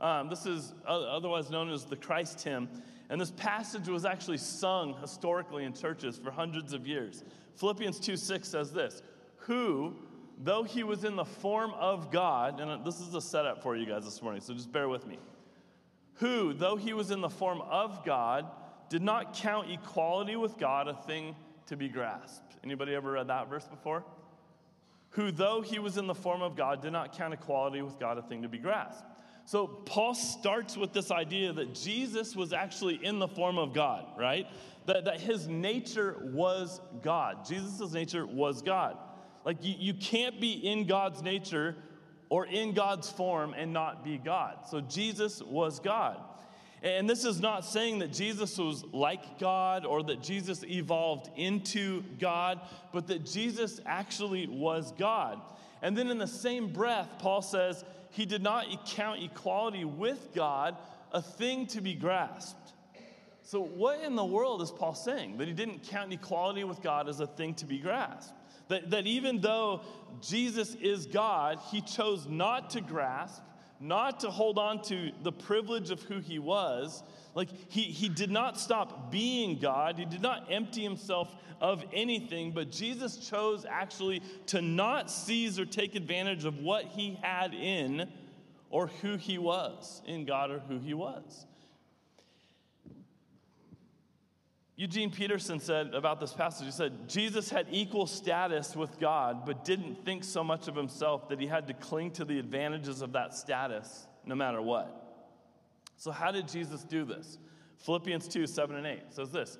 Um, 0.00 0.28
this 0.28 0.44
is 0.44 0.74
otherwise 0.86 1.50
known 1.50 1.70
as 1.70 1.84
the 1.84 1.96
Christ 1.96 2.42
hymn. 2.42 2.68
And 3.08 3.20
this 3.20 3.30
passage 3.30 3.88
was 3.88 4.04
actually 4.04 4.38
sung 4.38 4.96
historically 5.00 5.62
in 5.62 5.72
churches 5.72 6.18
for 6.18 6.32
hundreds 6.32 6.72
of 6.72 6.84
years. 6.84 7.22
Philippians 7.54 8.00
2 8.00 8.16
6 8.16 8.48
says 8.48 8.72
this 8.72 9.02
Who, 9.38 9.94
though 10.42 10.64
he 10.64 10.82
was 10.82 11.04
in 11.04 11.14
the 11.14 11.24
form 11.24 11.72
of 11.74 12.10
God, 12.10 12.60
and 12.60 12.84
this 12.84 13.00
is 13.00 13.14
a 13.14 13.20
setup 13.20 13.62
for 13.62 13.76
you 13.76 13.86
guys 13.86 14.04
this 14.04 14.20
morning, 14.20 14.40
so 14.40 14.52
just 14.52 14.72
bear 14.72 14.88
with 14.88 15.06
me 15.06 15.18
who, 16.16 16.52
though 16.52 16.76
he 16.76 16.92
was 16.92 17.10
in 17.10 17.20
the 17.20 17.28
form 17.28 17.60
of 17.62 18.04
God, 18.04 18.46
did 18.88 19.02
not 19.02 19.34
count 19.34 19.70
equality 19.70 20.36
with 20.36 20.58
God 20.58 20.88
a 20.88 20.94
thing 20.94 21.36
to 21.66 21.76
be 21.76 21.88
grasped. 21.88 22.56
Anybody 22.64 22.94
ever 22.94 23.12
read 23.12 23.28
that 23.28 23.48
verse 23.48 23.66
before? 23.66 24.04
Who, 25.10 25.30
though 25.30 25.62
he 25.62 25.78
was 25.78 25.96
in 25.96 26.06
the 26.06 26.14
form 26.14 26.42
of 26.42 26.56
God, 26.56 26.82
did 26.82 26.92
not 26.92 27.16
count 27.16 27.34
equality 27.34 27.82
with 27.82 27.98
God 27.98 28.18
a 28.18 28.22
thing 28.22 28.42
to 28.42 28.48
be 28.48 28.58
grasped. 28.58 29.04
So 29.44 29.66
Paul 29.66 30.14
starts 30.14 30.76
with 30.76 30.92
this 30.92 31.10
idea 31.10 31.52
that 31.52 31.74
Jesus 31.74 32.34
was 32.34 32.52
actually 32.52 32.96
in 33.04 33.18
the 33.18 33.28
form 33.28 33.58
of 33.58 33.72
God, 33.72 34.04
right? 34.18 34.46
That, 34.86 35.04
that 35.04 35.20
his 35.20 35.46
nature 35.46 36.16
was 36.32 36.80
God. 37.02 37.46
Jesus' 37.46 37.92
nature 37.92 38.26
was 38.26 38.60
God. 38.60 38.98
Like 39.44 39.58
you, 39.64 39.74
you 39.78 39.94
can't 39.94 40.40
be 40.40 40.52
in 40.52 40.86
God's 40.86 41.22
nature 41.22 41.76
or 42.28 42.46
in 42.46 42.72
God's 42.72 43.08
form 43.08 43.54
and 43.54 43.72
not 43.72 44.04
be 44.04 44.18
God. 44.18 44.58
So 44.68 44.80
Jesus 44.80 45.42
was 45.42 45.78
God. 45.78 46.20
And 46.82 47.08
this 47.08 47.24
is 47.24 47.40
not 47.40 47.64
saying 47.64 48.00
that 48.00 48.12
Jesus 48.12 48.58
was 48.58 48.84
like 48.92 49.38
God 49.38 49.86
or 49.86 50.02
that 50.04 50.22
Jesus 50.22 50.62
evolved 50.64 51.30
into 51.36 52.02
God, 52.18 52.60
but 52.92 53.06
that 53.08 53.24
Jesus 53.24 53.80
actually 53.86 54.46
was 54.46 54.92
God. 54.92 55.40
And 55.82 55.96
then 55.96 56.10
in 56.10 56.18
the 56.18 56.26
same 56.26 56.72
breath, 56.72 57.08
Paul 57.18 57.42
says 57.42 57.84
he 58.10 58.26
did 58.26 58.42
not 58.42 58.86
count 58.86 59.22
equality 59.22 59.84
with 59.84 60.28
God 60.34 60.76
a 61.12 61.22
thing 61.22 61.66
to 61.68 61.80
be 61.80 61.94
grasped. 61.94 62.72
So, 63.42 63.62
what 63.62 64.00
in 64.00 64.16
the 64.16 64.24
world 64.24 64.60
is 64.60 64.70
Paul 64.70 64.94
saying? 64.94 65.38
That 65.38 65.46
he 65.46 65.54
didn't 65.54 65.84
count 65.84 66.12
equality 66.12 66.64
with 66.64 66.82
God 66.82 67.08
as 67.08 67.20
a 67.20 67.26
thing 67.26 67.54
to 67.54 67.64
be 67.64 67.78
grasped? 67.78 68.35
That, 68.68 68.90
that 68.90 69.06
even 69.06 69.40
though 69.40 69.82
Jesus 70.20 70.74
is 70.76 71.06
God, 71.06 71.58
he 71.70 71.80
chose 71.80 72.26
not 72.26 72.70
to 72.70 72.80
grasp, 72.80 73.42
not 73.80 74.20
to 74.20 74.30
hold 74.30 74.58
on 74.58 74.82
to 74.84 75.12
the 75.22 75.32
privilege 75.32 75.90
of 75.90 76.02
who 76.02 76.20
he 76.20 76.38
was. 76.38 77.02
Like 77.34 77.48
he, 77.68 77.82
he 77.82 78.08
did 78.08 78.30
not 78.30 78.58
stop 78.58 79.10
being 79.10 79.58
God, 79.58 79.98
he 79.98 80.04
did 80.04 80.22
not 80.22 80.50
empty 80.50 80.82
himself 80.82 81.34
of 81.60 81.84
anything, 81.92 82.52
but 82.52 82.70
Jesus 82.70 83.16
chose 83.28 83.64
actually 83.68 84.22
to 84.46 84.60
not 84.60 85.10
seize 85.10 85.58
or 85.58 85.64
take 85.64 85.94
advantage 85.94 86.44
of 86.44 86.58
what 86.58 86.84
he 86.84 87.18
had 87.22 87.54
in 87.54 88.10
or 88.70 88.88
who 88.88 89.16
he 89.16 89.38
was 89.38 90.02
in 90.06 90.24
God 90.24 90.50
or 90.50 90.58
who 90.60 90.78
he 90.78 90.94
was. 90.94 91.46
Eugene 94.78 95.10
Peterson 95.10 95.58
said 95.58 95.94
about 95.94 96.20
this 96.20 96.34
passage, 96.34 96.66
he 96.66 96.70
said, 96.70 97.08
Jesus 97.08 97.48
had 97.48 97.66
equal 97.70 98.06
status 98.06 98.76
with 98.76 99.00
God, 99.00 99.46
but 99.46 99.64
didn't 99.64 100.04
think 100.04 100.22
so 100.22 100.44
much 100.44 100.68
of 100.68 100.76
himself 100.76 101.30
that 101.30 101.40
he 101.40 101.46
had 101.46 101.66
to 101.68 101.74
cling 101.74 102.10
to 102.12 102.26
the 102.26 102.38
advantages 102.38 103.00
of 103.00 103.12
that 103.12 103.34
status 103.34 104.06
no 104.26 104.34
matter 104.34 104.60
what. 104.60 105.02
So, 105.96 106.10
how 106.10 106.30
did 106.30 106.46
Jesus 106.46 106.84
do 106.84 107.06
this? 107.06 107.38
Philippians 107.78 108.28
2 108.28 108.46
7 108.46 108.76
and 108.76 108.86
8 108.86 109.00
says 109.10 109.30
this 109.30 109.56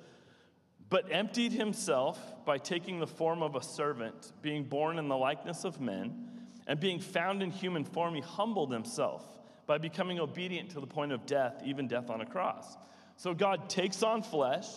But 0.87 1.11
emptied 1.11 1.51
himself 1.51 2.19
by 2.45 2.59
taking 2.59 2.99
the 2.99 3.07
form 3.07 3.41
of 3.41 3.55
a 3.55 3.63
servant, 3.63 4.33
being 4.43 4.65
born 4.65 4.99
in 4.99 5.07
the 5.07 5.17
likeness 5.17 5.63
of 5.63 5.81
men, 5.81 6.29
and 6.67 6.79
being 6.79 6.99
found 6.99 7.41
in 7.41 7.49
human 7.49 7.85
form, 7.85 8.13
he 8.13 8.21
humbled 8.21 8.71
himself 8.71 9.23
by 9.65 9.79
becoming 9.79 10.19
obedient 10.19 10.69
to 10.71 10.79
the 10.79 10.87
point 10.87 11.11
of 11.11 11.25
death, 11.25 11.61
even 11.65 11.87
death 11.87 12.11
on 12.11 12.21
a 12.21 12.25
cross. 12.25 12.77
So, 13.15 13.33
God 13.33 13.67
takes 13.67 14.03
on 14.03 14.21
flesh 14.21 14.67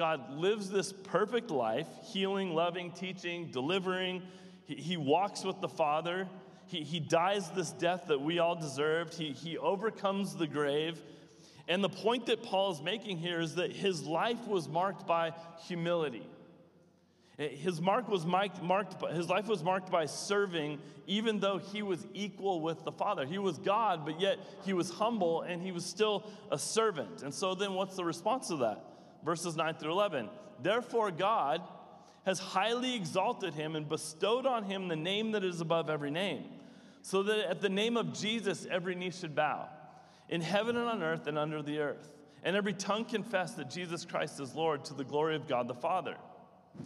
God 0.00 0.32
lives 0.32 0.70
this 0.70 0.94
perfect 0.94 1.50
life, 1.50 1.86
healing, 2.10 2.54
loving, 2.54 2.90
teaching, 2.90 3.50
delivering. 3.50 4.22
He, 4.64 4.76
he 4.76 4.96
walks 4.96 5.44
with 5.44 5.60
the 5.60 5.68
Father. 5.68 6.26
He, 6.68 6.84
he 6.84 7.00
dies 7.00 7.50
this 7.50 7.70
death 7.72 8.06
that 8.08 8.18
we 8.18 8.38
all 8.38 8.56
deserved. 8.56 9.12
He, 9.12 9.32
he 9.32 9.58
overcomes 9.58 10.34
the 10.34 10.46
grave. 10.46 10.98
And 11.68 11.84
the 11.84 11.90
point 11.90 12.24
that 12.26 12.42
Paul 12.42 12.72
is 12.72 12.80
making 12.80 13.18
here 13.18 13.42
is 13.42 13.56
that 13.56 13.72
his 13.72 14.02
life 14.02 14.48
was 14.48 14.70
marked 14.70 15.06
by 15.06 15.34
humility. 15.66 16.26
Eh, 17.38 17.48
his 17.48 17.78
mark 17.82 18.08
was 18.08 18.24
marked, 18.24 18.62
marked 18.62 19.04
his 19.12 19.28
life 19.28 19.48
was 19.48 19.62
marked 19.62 19.90
by 19.90 20.06
serving, 20.06 20.78
even 21.06 21.40
though 21.40 21.58
he 21.58 21.82
was 21.82 22.06
equal 22.14 22.62
with 22.62 22.84
the 22.84 22.92
Father. 22.92 23.26
He 23.26 23.36
was 23.36 23.58
God, 23.58 24.06
but 24.06 24.18
yet 24.18 24.38
he 24.64 24.72
was 24.72 24.88
humble 24.88 25.42
and 25.42 25.60
he 25.60 25.72
was 25.72 25.84
still 25.84 26.26
a 26.50 26.58
servant. 26.58 27.22
And 27.22 27.34
so 27.34 27.54
then 27.54 27.74
what's 27.74 27.96
the 27.96 28.04
response 28.06 28.48
to 28.48 28.56
that? 28.56 28.86
Verses 29.24 29.56
9 29.56 29.74
through 29.74 29.92
11. 29.92 30.28
Therefore, 30.62 31.10
God 31.10 31.62
has 32.24 32.38
highly 32.38 32.94
exalted 32.94 33.54
him 33.54 33.76
and 33.76 33.88
bestowed 33.88 34.46
on 34.46 34.64
him 34.64 34.88
the 34.88 34.96
name 34.96 35.32
that 35.32 35.44
is 35.44 35.60
above 35.60 35.88
every 35.88 36.10
name, 36.10 36.44
so 37.02 37.22
that 37.22 37.50
at 37.50 37.60
the 37.60 37.68
name 37.68 37.96
of 37.96 38.12
Jesus 38.12 38.66
every 38.70 38.94
knee 38.94 39.10
should 39.10 39.34
bow, 39.34 39.68
in 40.28 40.40
heaven 40.40 40.76
and 40.76 40.86
on 40.86 41.02
earth 41.02 41.26
and 41.26 41.38
under 41.38 41.62
the 41.62 41.78
earth, 41.78 42.12
and 42.42 42.56
every 42.56 42.72
tongue 42.72 43.04
confess 43.04 43.52
that 43.52 43.70
Jesus 43.70 44.04
Christ 44.04 44.40
is 44.40 44.54
Lord 44.54 44.84
to 44.86 44.94
the 44.94 45.04
glory 45.04 45.36
of 45.36 45.48
God 45.48 45.68
the 45.68 45.74
Father. 45.74 46.16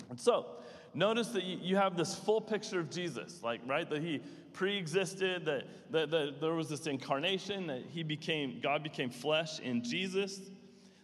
And 0.08 0.18
so, 0.18 0.46
notice 0.94 1.28
that 1.28 1.44
you 1.44 1.76
have 1.76 1.96
this 1.96 2.14
full 2.14 2.40
picture 2.40 2.80
of 2.80 2.90
Jesus, 2.90 3.42
like, 3.42 3.60
right? 3.66 3.88
That 3.88 4.02
he 4.02 4.22
pre 4.52 4.76
existed, 4.76 5.44
that, 5.44 5.64
that, 5.90 6.10
that 6.10 6.40
there 6.40 6.54
was 6.54 6.68
this 6.68 6.86
incarnation, 6.86 7.66
that 7.66 7.82
he 7.90 8.02
became, 8.02 8.60
God 8.62 8.82
became 8.82 9.10
flesh 9.10 9.60
in 9.60 9.82
Jesus 9.84 10.40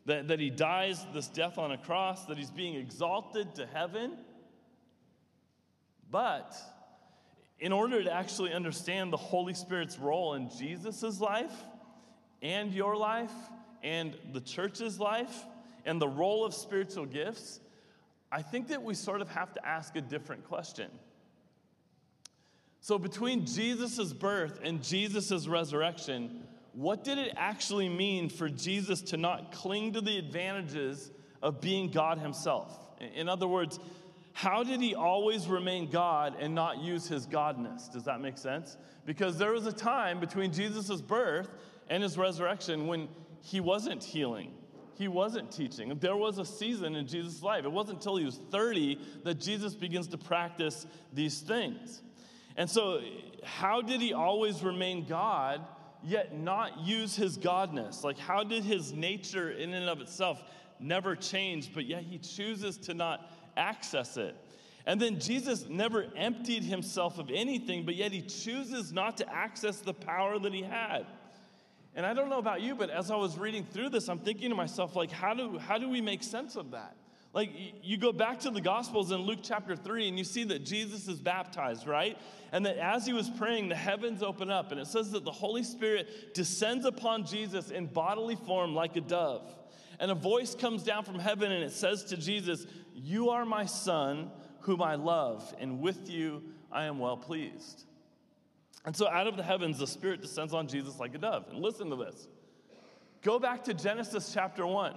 that, 0.06 0.28
that 0.28 0.40
he 0.40 0.50
dies 0.50 1.04
this 1.12 1.28
death 1.28 1.58
on 1.58 1.72
a 1.72 1.78
cross, 1.78 2.24
that 2.26 2.38
he's 2.38 2.50
being 2.50 2.74
exalted 2.74 3.54
to 3.56 3.66
heaven. 3.66 4.16
But 6.10 6.56
in 7.58 7.72
order 7.72 8.02
to 8.02 8.12
actually 8.12 8.52
understand 8.52 9.12
the 9.12 9.18
Holy 9.18 9.54
Spirit's 9.54 9.98
role 9.98 10.34
in 10.34 10.50
Jesus' 10.50 11.20
life 11.20 11.52
and 12.42 12.72
your 12.72 12.96
life 12.96 13.32
and 13.82 14.16
the 14.32 14.40
church's 14.40 14.98
life 14.98 15.44
and 15.84 16.00
the 16.00 16.08
role 16.08 16.44
of 16.44 16.54
spiritual 16.54 17.06
gifts, 17.06 17.60
I 18.32 18.42
think 18.42 18.68
that 18.68 18.82
we 18.82 18.94
sort 18.94 19.20
of 19.20 19.28
have 19.30 19.52
to 19.54 19.66
ask 19.66 19.96
a 19.96 20.00
different 20.00 20.44
question. 20.44 20.90
So, 22.80 22.98
between 22.98 23.44
Jesus' 23.44 24.12
birth 24.12 24.60
and 24.62 24.82
Jesus' 24.82 25.46
resurrection, 25.46 26.44
what 26.72 27.04
did 27.04 27.18
it 27.18 27.34
actually 27.36 27.88
mean 27.88 28.28
for 28.28 28.48
Jesus 28.48 29.02
to 29.02 29.16
not 29.16 29.52
cling 29.52 29.94
to 29.94 30.00
the 30.00 30.18
advantages 30.18 31.10
of 31.42 31.60
being 31.60 31.90
God 31.90 32.18
himself? 32.18 32.78
In 33.14 33.28
other 33.28 33.48
words, 33.48 33.78
how 34.32 34.62
did 34.62 34.80
he 34.80 34.94
always 34.94 35.48
remain 35.48 35.90
God 35.90 36.36
and 36.38 36.54
not 36.54 36.78
use 36.78 37.08
his 37.08 37.26
godness? 37.26 37.92
Does 37.92 38.04
that 38.04 38.20
make 38.20 38.38
sense? 38.38 38.76
Because 39.04 39.38
there 39.38 39.52
was 39.52 39.66
a 39.66 39.72
time 39.72 40.20
between 40.20 40.52
Jesus' 40.52 41.00
birth 41.00 41.50
and 41.88 42.02
his 42.02 42.16
resurrection 42.16 42.86
when 42.86 43.08
he 43.42 43.60
wasn't 43.60 44.04
healing, 44.04 44.52
he 44.94 45.08
wasn't 45.08 45.50
teaching. 45.50 45.96
There 45.98 46.16
was 46.16 46.38
a 46.38 46.44
season 46.44 46.94
in 46.94 47.06
Jesus' 47.06 47.42
life. 47.42 47.64
It 47.64 47.72
wasn't 47.72 47.98
until 47.98 48.16
he 48.16 48.24
was 48.24 48.38
30 48.50 48.98
that 49.24 49.40
Jesus 49.40 49.74
begins 49.74 50.08
to 50.08 50.18
practice 50.18 50.86
these 51.12 51.40
things. 51.40 52.02
And 52.56 52.68
so, 52.68 53.00
how 53.42 53.80
did 53.80 54.02
he 54.02 54.12
always 54.12 54.62
remain 54.62 55.06
God 55.06 55.64
yet 56.02 56.36
not 56.36 56.80
use 56.80 57.16
his 57.16 57.38
godness? 57.38 58.02
Like, 58.04 58.18
how 58.18 58.44
did 58.44 58.64
his 58.64 58.92
nature 58.92 59.50
in 59.50 59.74
and 59.74 59.88
of 59.88 60.00
itself 60.00 60.42
never 60.78 61.14
change, 61.14 61.72
but 61.74 61.84
yet 61.84 62.02
he 62.02 62.18
chooses 62.18 62.76
to 62.78 62.94
not 62.94 63.30
access 63.56 64.16
it? 64.16 64.36
And 64.86 65.00
then 65.00 65.20
Jesus 65.20 65.68
never 65.68 66.06
emptied 66.16 66.64
himself 66.64 67.18
of 67.18 67.30
anything, 67.30 67.84
but 67.84 67.94
yet 67.94 68.12
he 68.12 68.22
chooses 68.22 68.92
not 68.92 69.16
to 69.18 69.32
access 69.32 69.80
the 69.80 69.94
power 69.94 70.38
that 70.38 70.54
he 70.54 70.62
had. 70.62 71.06
And 71.94 72.06
I 72.06 72.14
don't 72.14 72.30
know 72.30 72.38
about 72.38 72.62
you, 72.62 72.74
but 72.74 72.88
as 72.88 73.10
I 73.10 73.16
was 73.16 73.36
reading 73.36 73.64
through 73.64 73.90
this, 73.90 74.08
I'm 74.08 74.18
thinking 74.18 74.50
to 74.50 74.56
myself, 74.56 74.96
like, 74.96 75.10
how 75.10 75.34
do, 75.34 75.58
how 75.58 75.76
do 75.76 75.88
we 75.88 76.00
make 76.00 76.22
sense 76.22 76.56
of 76.56 76.70
that? 76.70 76.96
Like, 77.32 77.52
you 77.82 77.96
go 77.96 78.12
back 78.12 78.40
to 78.40 78.50
the 78.50 78.60
Gospels 78.60 79.12
in 79.12 79.20
Luke 79.20 79.38
chapter 79.42 79.76
3, 79.76 80.08
and 80.08 80.18
you 80.18 80.24
see 80.24 80.42
that 80.44 80.64
Jesus 80.64 81.06
is 81.06 81.20
baptized, 81.20 81.86
right? 81.86 82.18
And 82.50 82.66
that 82.66 82.76
as 82.76 83.06
he 83.06 83.12
was 83.12 83.30
praying, 83.30 83.68
the 83.68 83.76
heavens 83.76 84.22
open 84.22 84.50
up, 84.50 84.72
and 84.72 84.80
it 84.80 84.88
says 84.88 85.12
that 85.12 85.24
the 85.24 85.30
Holy 85.30 85.62
Spirit 85.62 86.34
descends 86.34 86.84
upon 86.84 87.24
Jesus 87.24 87.70
in 87.70 87.86
bodily 87.86 88.34
form 88.34 88.74
like 88.74 88.96
a 88.96 89.00
dove. 89.00 89.54
And 90.00 90.10
a 90.10 90.14
voice 90.14 90.56
comes 90.56 90.82
down 90.82 91.04
from 91.04 91.20
heaven, 91.20 91.52
and 91.52 91.62
it 91.62 91.72
says 91.72 92.04
to 92.04 92.16
Jesus, 92.16 92.66
You 92.94 93.30
are 93.30 93.44
my 93.44 93.64
Son, 93.64 94.32
whom 94.60 94.82
I 94.82 94.96
love, 94.96 95.54
and 95.60 95.80
with 95.80 96.10
you 96.10 96.42
I 96.72 96.84
am 96.84 96.98
well 96.98 97.16
pleased. 97.16 97.84
And 98.84 98.96
so 98.96 99.08
out 99.08 99.28
of 99.28 99.36
the 99.36 99.42
heavens, 99.44 99.78
the 99.78 99.86
Spirit 99.86 100.20
descends 100.20 100.52
on 100.52 100.66
Jesus 100.66 100.98
like 100.98 101.14
a 101.14 101.18
dove. 101.18 101.46
And 101.50 101.60
listen 101.60 101.90
to 101.90 101.96
this. 101.96 102.26
Go 103.22 103.38
back 103.38 103.62
to 103.64 103.74
Genesis 103.74 104.32
chapter 104.32 104.66
1. 104.66 104.94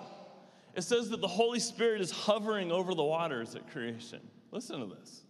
It 0.76 0.82
says 0.84 1.10
that 1.10 1.22
the 1.22 1.28
Holy 1.28 1.60
Spirit 1.60 2.02
is 2.02 2.12
hovering 2.12 2.72
over 2.72 2.96
the 2.96 3.04
waters 3.04 3.56
at 3.56 3.70
creation. 3.72 4.20
Listen 4.52 4.80
to 4.80 4.96
this. 4.96 5.22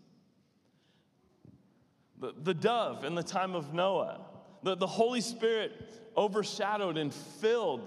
The, 2.19 2.33
the 2.41 2.53
dove 2.53 3.03
in 3.03 3.15
the 3.15 3.23
time 3.23 3.53
of 3.53 3.73
Noah, 3.73 4.21
the, 4.63 4.75
the 4.75 4.87
Holy 4.87 5.19
Spirit 5.19 5.73
overshadowed 6.15 6.97
and 6.97 7.13
filled 7.13 7.81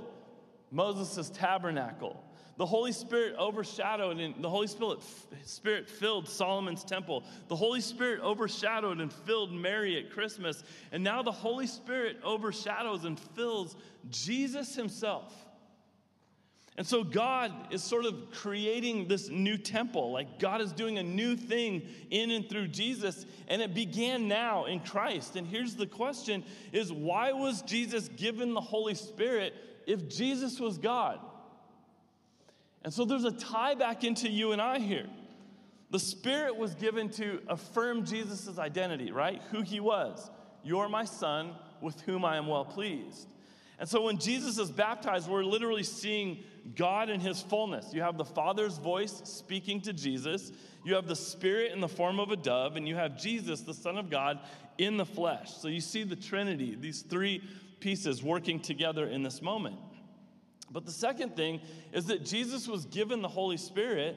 Moses' 0.71 1.31
tabernacle. 1.31 2.23
The 2.59 2.67
Holy 2.67 2.93
Spirit 2.93 3.37
overshadowed 3.39 4.19
and 4.19 4.43
the 4.43 4.49
Holy 4.49 4.67
Spirit, 4.67 5.01
Spirit 5.45 5.89
filled 5.89 6.29
Solomon's 6.29 6.85
temple. 6.85 7.25
The 7.49 7.57
Holy 7.57 7.83
Spirit 7.83 8.21
overshadowed 8.21 9.01
and 9.01 9.13
filled 9.13 9.53
Mary 9.53 9.99
at 9.99 10.11
Christmas. 10.11 10.65
And 10.91 11.05
now 11.05 11.23
the 11.23 11.33
Holy 11.33 11.67
Spirit 11.67 12.19
overshadows 12.25 13.05
and 13.05 13.19
fills 13.19 13.77
Jesus 14.11 14.75
himself. 14.75 15.46
And 16.79 16.87
so 16.87 17.03
God 17.03 17.53
is 17.71 17.83
sort 17.83 18.05
of 18.05 18.31
creating 18.33 19.09
this 19.09 19.31
new 19.31 19.57
temple. 19.57 20.13
Like 20.13 20.39
God 20.39 20.61
is 20.61 20.73
doing 20.73 20.99
a 20.99 21.03
new 21.03 21.35
thing 21.35 21.83
in 22.11 22.31
and 22.31 22.49
through 22.49 22.69
Jesus, 22.69 23.25
and 23.49 23.63
it 23.63 23.75
began 23.75 24.29
now 24.29 24.67
in 24.67 24.81
Christ. 24.81 25.37
And 25.37 25.47
here's 25.47 25.75
the 25.75 25.87
question 25.87 26.45
is 26.73 26.93
why 26.93 27.33
was 27.33 27.63
Jesus 27.63 28.09
given 28.09 28.53
the 28.53 28.61
Holy 28.61 28.95
Spirit 28.95 29.55
if 29.87 30.09
Jesus 30.09 30.61
was 30.61 30.77
God? 30.77 31.19
And 32.83 32.93
so 32.93 33.05
there's 33.05 33.25
a 33.25 33.33
tie 33.33 33.75
back 33.75 34.05
into 34.05 34.29
you 34.29 34.53
and 34.53 34.61
I 34.61 34.79
here. 34.79 35.09
The 35.91 35.99
Spirit 35.99 36.57
was 36.57 36.75
given 36.75 37.09
to 37.11 37.41
affirm 37.49 38.05
Jesus' 38.05 38.59
identity, 38.59 39.13
right? 39.13 39.41
Who 39.51 39.63
he 39.63 39.81
was. 39.81 40.31
You're 40.63 40.89
my 40.89 41.05
son 41.05 41.53
with 41.81 42.01
whom 42.03 42.25
I 42.25 42.37
am 42.37 42.49
well 42.49 42.65
pleased. 42.65 43.29
And 43.79 43.89
so 43.89 44.03
when 44.03 44.19
Jesus 44.19 44.59
is 44.59 44.71
baptized, 44.71 45.29
we're 45.29 45.45
literally 45.45 45.83
seeing 45.83 46.45
God 46.75 47.11
in 47.11 47.21
his 47.21 47.41
fullness. 47.41 47.93
You 47.93 48.03
have 48.03 48.19
the 48.19 48.25
Father's 48.25 48.79
voice 48.79 49.21
speaking 49.25 49.81
to 49.83 49.93
Jesus, 49.93 50.53
you 50.85 50.95
have 50.95 51.07
the 51.07 51.17
Spirit 51.17 51.73
in 51.73 51.81
the 51.81 51.89
form 51.89 52.21
of 52.21 52.31
a 52.31 52.37
dove, 52.37 52.77
and 52.77 52.87
you 52.87 52.95
have 52.95 53.19
Jesus, 53.19 53.61
the 53.61 53.75
Son 53.75 53.97
of 53.97 54.11
God, 54.11 54.41
in 54.79 54.97
the 54.97 55.05
flesh. 55.05 55.57
So 55.57 55.69
you 55.69 55.81
see 55.81 56.03
the 56.03 56.17
Trinity, 56.17 56.77
these 56.79 57.03
three 57.03 57.43
pieces 57.81 58.23
working 58.23 58.61
together 58.61 59.07
in 59.07 59.23
this 59.23 59.43
moment. 59.43 59.77
But 60.71 60.85
the 60.85 60.93
second 60.93 61.37
thing 61.37 61.61
is 61.93 62.07
that 62.07 62.25
Jesus 62.25 62.67
was 62.67 62.85
given 62.87 63.23
the 63.23 63.29
Holy 63.29 63.57
Spirit, 63.57 64.17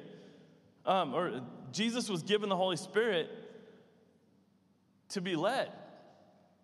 um, 0.85 1.13
or 1.13 1.41
Jesus 1.71 2.09
was 2.09 2.23
given 2.23 2.49
the 2.49 2.55
Holy 2.55 2.77
Spirit 2.77 3.29
to 5.09 5.21
be 5.21 5.35
led, 5.35 5.71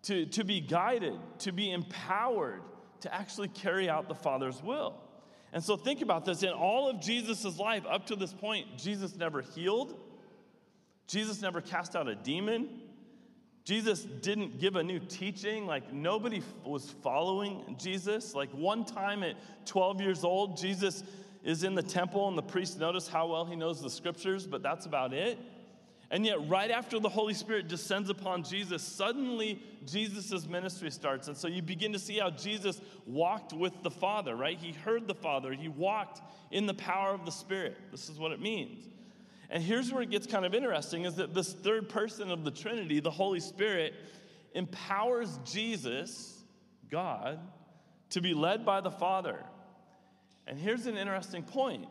to, 0.02 0.26
to 0.26 0.44
be 0.44 0.60
guided, 0.60 1.14
to 1.40 1.52
be 1.52 1.70
empowered 1.70 2.62
to 3.00 3.14
actually 3.14 3.48
carry 3.48 3.88
out 3.88 4.08
the 4.08 4.14
Father's 4.14 4.62
will. 4.62 5.00
And 5.52 5.62
so 5.62 5.76
think 5.76 6.02
about 6.02 6.24
this 6.24 6.42
in 6.42 6.50
all 6.50 6.88
of 6.90 7.00
Jesus' 7.00 7.58
life 7.58 7.84
up 7.88 8.06
to 8.06 8.16
this 8.16 8.32
point, 8.32 8.76
Jesus 8.76 9.16
never 9.16 9.42
healed, 9.42 9.94
Jesus 11.06 11.40
never 11.40 11.60
cast 11.60 11.94
out 11.94 12.08
a 12.08 12.14
demon. 12.14 12.68
Jesus 13.64 14.04
didn't 14.04 14.60
give 14.60 14.76
a 14.76 14.82
new 14.82 15.00
teaching. 15.00 15.66
Like, 15.66 15.92
nobody 15.92 16.40
was 16.64 16.88
following 17.02 17.76
Jesus. 17.80 18.32
Like, 18.32 18.48
one 18.50 18.84
time 18.84 19.24
at 19.24 19.34
12 19.66 20.00
years 20.00 20.22
old, 20.22 20.56
Jesus 20.56 21.02
is 21.42 21.64
in 21.64 21.74
the 21.74 21.82
temple, 21.82 22.28
and 22.28 22.38
the 22.38 22.42
priest 22.42 22.78
notice 22.78 23.08
how 23.08 23.26
well 23.26 23.44
he 23.44 23.56
knows 23.56 23.82
the 23.82 23.90
scriptures, 23.90 24.46
but 24.46 24.62
that's 24.62 24.86
about 24.86 25.12
it. 25.12 25.38
And 26.10 26.24
yet, 26.24 26.48
right 26.48 26.70
after 26.70 27.00
the 27.00 27.08
Holy 27.08 27.34
Spirit 27.34 27.66
descends 27.66 28.10
upon 28.10 28.44
Jesus, 28.44 28.82
suddenly 28.82 29.60
Jesus' 29.86 30.46
ministry 30.46 30.90
starts. 30.90 31.26
And 31.26 31.36
so 31.36 31.48
you 31.48 31.62
begin 31.62 31.92
to 31.94 31.98
see 31.98 32.18
how 32.18 32.30
Jesus 32.30 32.80
walked 33.06 33.52
with 33.52 33.82
the 33.82 33.90
Father, 33.90 34.36
right? 34.36 34.56
He 34.56 34.72
heard 34.72 35.08
the 35.08 35.14
Father, 35.14 35.52
he 35.52 35.68
walked 35.68 36.22
in 36.52 36.66
the 36.66 36.74
power 36.74 37.12
of 37.12 37.24
the 37.24 37.32
Spirit. 37.32 37.76
This 37.90 38.08
is 38.08 38.18
what 38.18 38.30
it 38.30 38.40
means. 38.40 38.86
And 39.50 39.62
here's 39.62 39.92
where 39.92 40.02
it 40.02 40.10
gets 40.10 40.26
kind 40.26 40.44
of 40.44 40.54
interesting 40.54 41.04
is 41.04 41.16
that 41.16 41.34
this 41.34 41.52
third 41.52 41.88
person 41.88 42.30
of 42.30 42.44
the 42.44 42.50
Trinity, 42.50 43.00
the 43.00 43.10
Holy 43.10 43.40
Spirit, 43.40 43.94
empowers 44.54 45.38
Jesus, 45.44 46.42
God, 46.90 47.40
to 48.10 48.20
be 48.20 48.34
led 48.34 48.64
by 48.64 48.80
the 48.80 48.90
Father. 48.90 49.44
And 50.46 50.58
here's 50.58 50.86
an 50.86 50.96
interesting 50.96 51.42
point 51.42 51.86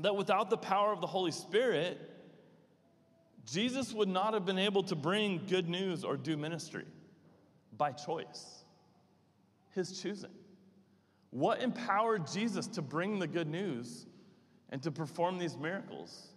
that 0.00 0.16
without 0.16 0.48
the 0.48 0.56
power 0.56 0.92
of 0.92 1.00
the 1.00 1.06
Holy 1.06 1.32
Spirit, 1.32 1.98
Jesus 3.50 3.92
would 3.94 4.08
not 4.08 4.34
have 4.34 4.44
been 4.44 4.58
able 4.58 4.82
to 4.84 4.96
bring 4.96 5.40
good 5.48 5.68
news 5.68 6.04
or 6.04 6.16
do 6.16 6.36
ministry 6.36 6.84
by 7.76 7.92
choice, 7.92 8.64
his 9.74 10.00
choosing. 10.00 10.30
What 11.30 11.60
empowered 11.60 12.26
Jesus 12.26 12.66
to 12.68 12.82
bring 12.82 13.18
the 13.18 13.26
good 13.26 13.48
news 13.48 14.06
and 14.70 14.82
to 14.82 14.90
perform 14.90 15.38
these 15.38 15.56
miracles 15.56 16.28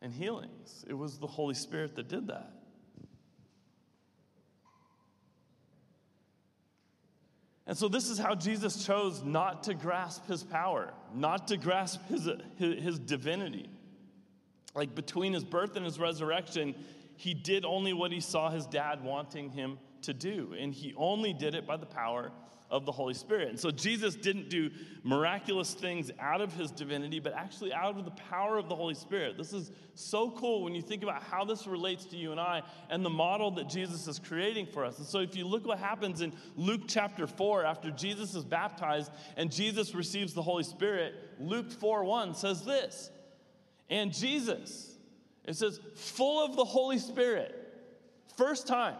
and 0.00 0.12
healings? 0.12 0.84
It 0.88 0.94
was 0.94 1.18
the 1.18 1.26
Holy 1.26 1.54
Spirit 1.54 1.96
that 1.96 2.08
did 2.08 2.28
that. 2.28 2.52
And 7.66 7.76
so, 7.76 7.88
this 7.88 8.08
is 8.08 8.16
how 8.16 8.36
Jesus 8.36 8.86
chose 8.86 9.24
not 9.24 9.64
to 9.64 9.74
grasp 9.74 10.28
his 10.28 10.44
power, 10.44 10.94
not 11.12 11.48
to 11.48 11.56
grasp 11.56 12.00
his, 12.08 12.28
his, 12.58 12.82
his 12.82 12.98
divinity. 13.00 13.68
Like 14.76 14.94
between 14.94 15.32
his 15.32 15.42
birth 15.42 15.74
and 15.74 15.84
his 15.84 15.98
resurrection, 15.98 16.74
he 17.16 17.34
did 17.34 17.64
only 17.64 17.92
what 17.92 18.12
he 18.12 18.20
saw 18.20 18.50
his 18.50 18.66
dad 18.66 19.02
wanting 19.02 19.50
him 19.50 19.78
to 20.02 20.12
do. 20.12 20.54
And 20.58 20.72
he 20.72 20.94
only 20.96 21.32
did 21.32 21.54
it 21.54 21.66
by 21.66 21.78
the 21.78 21.86
power 21.86 22.30
of 22.70 22.84
the 22.84 22.92
Holy 22.92 23.14
Spirit. 23.14 23.48
And 23.48 23.58
so 23.58 23.70
Jesus 23.70 24.16
didn't 24.16 24.50
do 24.50 24.70
miraculous 25.04 25.72
things 25.72 26.10
out 26.18 26.40
of 26.40 26.52
his 26.52 26.70
divinity, 26.72 27.20
but 27.20 27.32
actually 27.32 27.72
out 27.72 27.96
of 27.96 28.04
the 28.04 28.10
power 28.10 28.58
of 28.58 28.68
the 28.68 28.74
Holy 28.74 28.94
Spirit. 28.94 29.38
This 29.38 29.52
is 29.52 29.70
so 29.94 30.30
cool 30.32 30.64
when 30.64 30.74
you 30.74 30.82
think 30.82 31.02
about 31.02 31.22
how 31.22 31.44
this 31.44 31.66
relates 31.66 32.04
to 32.06 32.16
you 32.16 32.32
and 32.32 32.40
I 32.40 32.62
and 32.90 33.04
the 33.04 33.10
model 33.10 33.52
that 33.52 33.68
Jesus 33.68 34.08
is 34.08 34.18
creating 34.18 34.66
for 34.66 34.84
us. 34.84 34.98
And 34.98 35.06
so 35.06 35.20
if 35.20 35.36
you 35.36 35.46
look 35.46 35.66
what 35.66 35.78
happens 35.78 36.22
in 36.22 36.32
Luke 36.56 36.82
chapter 36.88 37.26
4 37.26 37.64
after 37.64 37.90
Jesus 37.92 38.34
is 38.34 38.44
baptized 38.44 39.12
and 39.36 39.50
Jesus 39.50 39.94
receives 39.94 40.34
the 40.34 40.42
Holy 40.42 40.64
Spirit, 40.64 41.14
Luke 41.38 41.70
4 41.70 42.04
1 42.04 42.34
says 42.34 42.62
this 42.62 43.10
and 43.90 44.12
Jesus. 44.12 44.94
It 45.44 45.56
says, 45.56 45.80
full 45.94 46.44
of 46.44 46.56
the 46.56 46.64
Holy 46.64 46.98
Spirit. 46.98 47.54
First 48.36 48.66
time, 48.66 48.96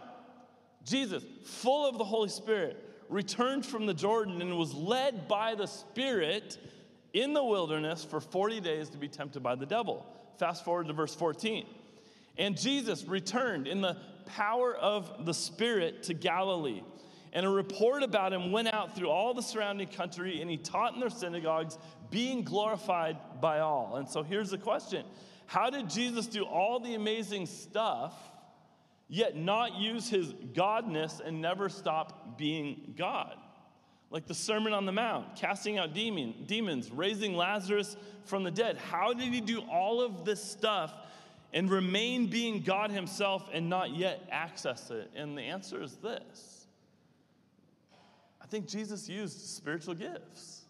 Jesus, 0.85 1.23
full 1.43 1.87
of 1.87 1.97
the 1.97 2.05
Holy 2.05 2.29
Spirit, 2.29 2.83
returned 3.09 3.65
from 3.65 3.85
the 3.85 3.93
Jordan 3.93 4.41
and 4.41 4.57
was 4.57 4.73
led 4.73 5.27
by 5.27 5.55
the 5.55 5.67
Spirit 5.67 6.57
in 7.13 7.33
the 7.33 7.43
wilderness 7.43 8.03
for 8.03 8.19
40 8.19 8.61
days 8.61 8.89
to 8.89 8.97
be 8.97 9.07
tempted 9.07 9.41
by 9.41 9.55
the 9.55 9.65
devil. 9.65 10.05
Fast 10.39 10.63
forward 10.63 10.87
to 10.87 10.93
verse 10.93 11.15
14. 11.15 11.65
And 12.37 12.57
Jesus 12.57 13.05
returned 13.05 13.67
in 13.67 13.81
the 13.81 13.97
power 14.25 14.75
of 14.75 15.25
the 15.25 15.33
Spirit 15.33 16.03
to 16.03 16.13
Galilee. 16.13 16.83
And 17.37 17.45
a 17.45 17.49
report 17.49 18.01
about 18.01 18.33
him 18.33 18.51
went 18.51 18.73
out 18.73 18.95
through 18.95 19.11
all 19.11 19.35
the 19.35 19.43
surrounding 19.43 19.89
country, 19.89 20.41
and 20.41 20.49
he 20.49 20.57
taught 20.57 20.95
in 20.95 20.99
their 20.99 21.11
synagogues, 21.11 21.77
being 22.09 22.41
glorified 22.41 23.15
by 23.39 23.59
all. 23.59 23.97
And 23.97 24.09
so 24.09 24.23
here's 24.23 24.49
the 24.49 24.57
question 24.57 25.05
How 25.45 25.69
did 25.69 25.87
Jesus 25.87 26.25
do 26.25 26.45
all 26.45 26.79
the 26.79 26.95
amazing 26.95 27.45
stuff, 27.45 28.15
yet 29.07 29.35
not 29.35 29.75
use 29.75 30.09
his 30.09 30.33
godness 30.33 31.19
and 31.19 31.39
never 31.39 31.69
stop 31.69 32.39
being 32.39 32.95
God? 32.97 33.35
Like 34.09 34.25
the 34.25 34.33
Sermon 34.33 34.73
on 34.73 34.87
the 34.87 34.91
Mount, 34.91 35.35
casting 35.35 35.77
out 35.77 35.93
demon, 35.93 36.33
demons, 36.47 36.89
raising 36.89 37.35
Lazarus 37.35 37.97
from 38.25 38.45
the 38.45 38.51
dead. 38.51 38.77
How 38.77 39.13
did 39.13 39.31
he 39.31 39.41
do 39.41 39.61
all 39.71 40.01
of 40.01 40.25
this 40.25 40.43
stuff 40.43 40.91
and 41.53 41.69
remain 41.69 42.31
being 42.31 42.63
God 42.63 42.89
himself 42.89 43.47
and 43.53 43.69
not 43.69 43.95
yet 43.95 44.27
access 44.31 44.89
it? 44.89 45.11
And 45.15 45.37
the 45.37 45.43
answer 45.43 45.83
is 45.83 45.97
this 45.97 46.56
I 48.47 48.49
think 48.49 48.67
Jesus 48.67 49.09
used 49.09 49.39
spiritual 49.39 49.93
gifts. 49.93 50.61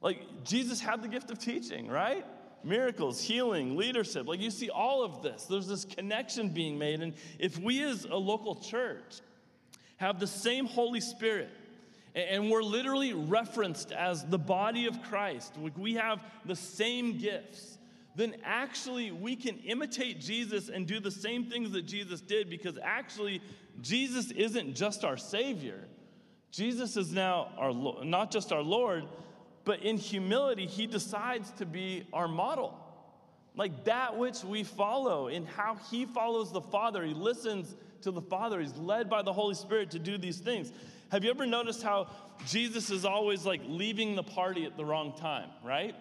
Like, 0.00 0.44
Jesus 0.44 0.80
had 0.80 1.02
the 1.02 1.08
gift 1.08 1.30
of 1.30 1.38
teaching, 1.38 1.88
right? 1.88 2.24
miracles, 2.64 3.22
healing, 3.22 3.76
leadership. 3.76 4.26
Like 4.26 4.40
you 4.40 4.50
see 4.50 4.70
all 4.70 5.04
of 5.04 5.22
this. 5.22 5.44
There's 5.44 5.68
this 5.68 5.84
connection 5.84 6.48
being 6.48 6.78
made. 6.78 7.00
And 7.00 7.14
if 7.38 7.58
we 7.58 7.82
as 7.82 8.04
a 8.04 8.16
local 8.16 8.56
church 8.56 9.20
have 9.98 10.18
the 10.18 10.26
same 10.26 10.66
Holy 10.66 11.00
Spirit, 11.00 11.50
and 12.14 12.50
we're 12.50 12.62
literally 12.62 13.12
referenced 13.12 13.92
as 13.92 14.24
the 14.24 14.38
body 14.38 14.86
of 14.86 15.02
Christ, 15.02 15.54
we 15.76 15.94
have 15.94 16.20
the 16.44 16.56
same 16.56 17.18
gifts, 17.18 17.78
then 18.16 18.36
actually 18.44 19.10
we 19.10 19.34
can 19.34 19.58
imitate 19.58 20.20
Jesus 20.20 20.68
and 20.68 20.86
do 20.86 21.00
the 21.00 21.10
same 21.10 21.50
things 21.50 21.72
that 21.72 21.82
Jesus 21.82 22.20
did 22.20 22.48
because 22.48 22.78
actually 22.82 23.42
Jesus 23.80 24.30
isn't 24.30 24.74
just 24.74 25.04
our 25.04 25.16
Savior. 25.16 25.80
Jesus 26.50 26.96
is 26.96 27.12
now 27.12 27.48
our, 27.58 27.72
not 28.04 28.30
just 28.30 28.52
our 28.52 28.62
Lord, 28.62 29.04
but 29.64 29.82
in 29.82 29.96
humility, 29.96 30.66
he 30.66 30.86
decides 30.86 31.50
to 31.52 31.66
be 31.66 32.06
our 32.12 32.28
model. 32.28 32.78
Like 33.56 33.84
that 33.84 34.16
which 34.16 34.44
we 34.44 34.64
follow 34.64 35.28
in 35.28 35.46
how 35.46 35.76
he 35.90 36.06
follows 36.06 36.52
the 36.52 36.60
Father. 36.60 37.04
He 37.04 37.14
listens 37.14 37.74
to 38.02 38.10
the 38.10 38.20
Father. 38.20 38.60
He's 38.60 38.76
led 38.76 39.08
by 39.08 39.22
the 39.22 39.32
Holy 39.32 39.54
Spirit 39.54 39.90
to 39.92 39.98
do 39.98 40.18
these 40.18 40.38
things. 40.38 40.72
Have 41.10 41.24
you 41.24 41.30
ever 41.30 41.46
noticed 41.46 41.82
how 41.82 42.08
Jesus 42.46 42.90
is 42.90 43.04
always 43.04 43.44
like 43.44 43.60
leaving 43.66 44.16
the 44.16 44.22
party 44.22 44.64
at 44.64 44.76
the 44.76 44.84
wrong 44.84 45.14
time, 45.16 45.48
right? 45.64 45.94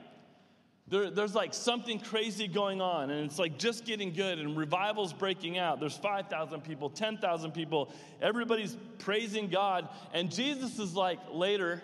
There, 0.94 1.10
there's 1.10 1.34
like 1.34 1.56
something 1.56 2.00
crazy 2.00 2.48
going 2.48 2.80
on, 2.80 3.10
and 3.10 3.26
it's 3.26 3.40
like 3.40 3.58
just 3.58 3.84
getting 3.84 4.14
good, 4.14 4.38
and 4.38 4.56
revival's 4.56 5.12
breaking 5.12 5.58
out. 5.58 5.80
There's 5.80 5.98
5,000 5.98 6.62
people, 6.62 6.92
10,000 6.92 7.52
people, 7.52 7.92
everybody's 8.22 8.78
praising 9.00 9.50
God, 9.50 9.90
and 10.14 10.32
Jesus 10.32 10.78
is 10.78 10.94
like, 10.94 11.18
later, 11.32 11.82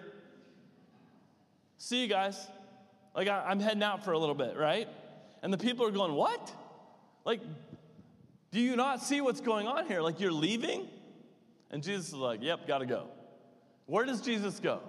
see 1.80 2.04
you 2.04 2.08
guys. 2.08 2.39
Like, 3.15 3.28
I, 3.28 3.52
am 3.52 3.60
heading 3.60 3.82
out 3.82 4.06
for 4.06 4.12
a 4.12 4.19
little 4.19 4.36
bit, 4.36 4.56
right? 4.56 4.88
And 5.41 5.52
the 5.52 5.58
people 5.58 5.88
are 5.88 5.91
going, 5.91 6.13
What? 6.13 6.54
Like, 7.26 7.41
do 8.52 8.60
you 8.60 8.76
not 8.76 9.02
see 9.02 9.22
what's 9.22 9.41
going 9.41 9.65
on 9.65 9.88
here? 9.88 10.02
Like, 10.02 10.19
you're 10.19 10.32
leaving? 10.32 10.88
And 11.72 11.82
Jesus 11.82 12.10
is 12.10 12.13
like, 12.13 12.43
Yep, 12.43 12.67
gotta 12.67 12.86
go. 12.86 13.08
Where 13.88 14.06
does 14.06 14.22
Jesus 14.22 14.60
go? 14.60 14.82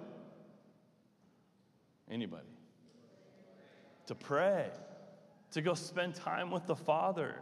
Anybody? 2.07 2.50
To 4.07 4.15
pray, 4.15 4.69
to 5.51 5.61
go 5.61 5.73
spend 5.73 6.15
time 6.15 6.51
with 6.51 6.65
the 6.65 6.75
Father. 6.75 7.35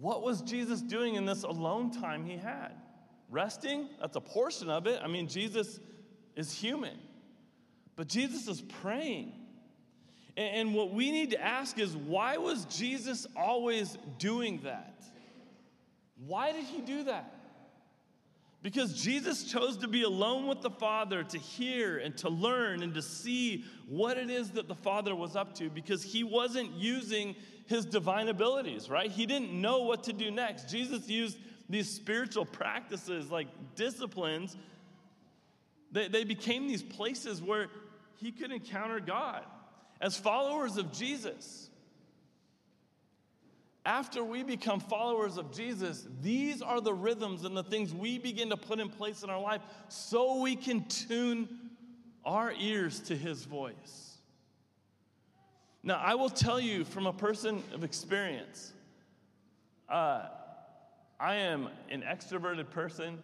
What 0.00 0.22
was 0.22 0.40
Jesus 0.42 0.80
doing 0.80 1.14
in 1.14 1.24
this 1.24 1.42
alone 1.42 1.90
time 1.90 2.24
he 2.24 2.36
had? 2.36 2.72
Resting? 3.30 3.88
That's 4.00 4.16
a 4.16 4.20
portion 4.20 4.70
of 4.70 4.86
it. 4.86 5.00
I 5.02 5.08
mean, 5.08 5.28
Jesus 5.28 5.80
is 6.36 6.52
human. 6.52 6.98
But 7.96 8.08
Jesus 8.08 8.48
is 8.48 8.60
praying. 8.60 9.32
And 10.36 10.74
what 10.74 10.92
we 10.92 11.12
need 11.12 11.30
to 11.30 11.40
ask 11.40 11.78
is 11.78 11.96
why 11.96 12.38
was 12.38 12.64
Jesus 12.64 13.26
always 13.36 13.96
doing 14.18 14.60
that? 14.64 15.04
Why 16.26 16.52
did 16.52 16.64
he 16.64 16.80
do 16.80 17.04
that? 17.04 17.33
Because 18.64 18.94
Jesus 18.94 19.44
chose 19.44 19.76
to 19.76 19.88
be 19.88 20.04
alone 20.04 20.46
with 20.46 20.62
the 20.62 20.70
Father 20.70 21.22
to 21.22 21.36
hear 21.36 21.98
and 21.98 22.16
to 22.16 22.30
learn 22.30 22.82
and 22.82 22.94
to 22.94 23.02
see 23.02 23.62
what 23.86 24.16
it 24.16 24.30
is 24.30 24.52
that 24.52 24.68
the 24.68 24.74
Father 24.74 25.14
was 25.14 25.36
up 25.36 25.54
to 25.56 25.68
because 25.68 26.02
he 26.02 26.24
wasn't 26.24 26.70
using 26.72 27.36
his 27.66 27.84
divine 27.84 28.28
abilities, 28.28 28.88
right? 28.88 29.10
He 29.10 29.26
didn't 29.26 29.52
know 29.52 29.82
what 29.82 30.04
to 30.04 30.14
do 30.14 30.30
next. 30.30 30.70
Jesus 30.70 31.06
used 31.10 31.36
these 31.68 31.90
spiritual 31.90 32.46
practices 32.46 33.30
like 33.30 33.48
disciplines. 33.74 34.56
They, 35.92 36.08
they 36.08 36.24
became 36.24 36.66
these 36.66 36.82
places 36.82 37.42
where 37.42 37.66
he 38.16 38.32
could 38.32 38.50
encounter 38.50 38.98
God. 38.98 39.44
As 40.00 40.16
followers 40.16 40.78
of 40.78 40.90
Jesus, 40.90 41.68
after 43.84 44.24
we 44.24 44.42
become 44.42 44.80
followers 44.80 45.36
of 45.36 45.52
Jesus, 45.52 46.06
these 46.22 46.62
are 46.62 46.80
the 46.80 46.94
rhythms 46.94 47.44
and 47.44 47.56
the 47.56 47.62
things 47.62 47.92
we 47.92 48.18
begin 48.18 48.50
to 48.50 48.56
put 48.56 48.80
in 48.80 48.88
place 48.88 49.22
in 49.22 49.30
our 49.30 49.40
life 49.40 49.60
so 49.88 50.40
we 50.40 50.56
can 50.56 50.84
tune 50.86 51.48
our 52.24 52.52
ears 52.58 53.00
to 53.00 53.16
his 53.16 53.44
voice. 53.44 54.18
Now, 55.82 56.00
I 56.02 56.14
will 56.14 56.30
tell 56.30 56.58
you 56.58 56.84
from 56.84 57.06
a 57.06 57.12
person 57.12 57.62
of 57.74 57.84
experience, 57.84 58.72
uh, 59.88 60.28
I 61.20 61.34
am 61.36 61.68
an 61.90 62.02
extroverted 62.02 62.70
person. 62.70 63.22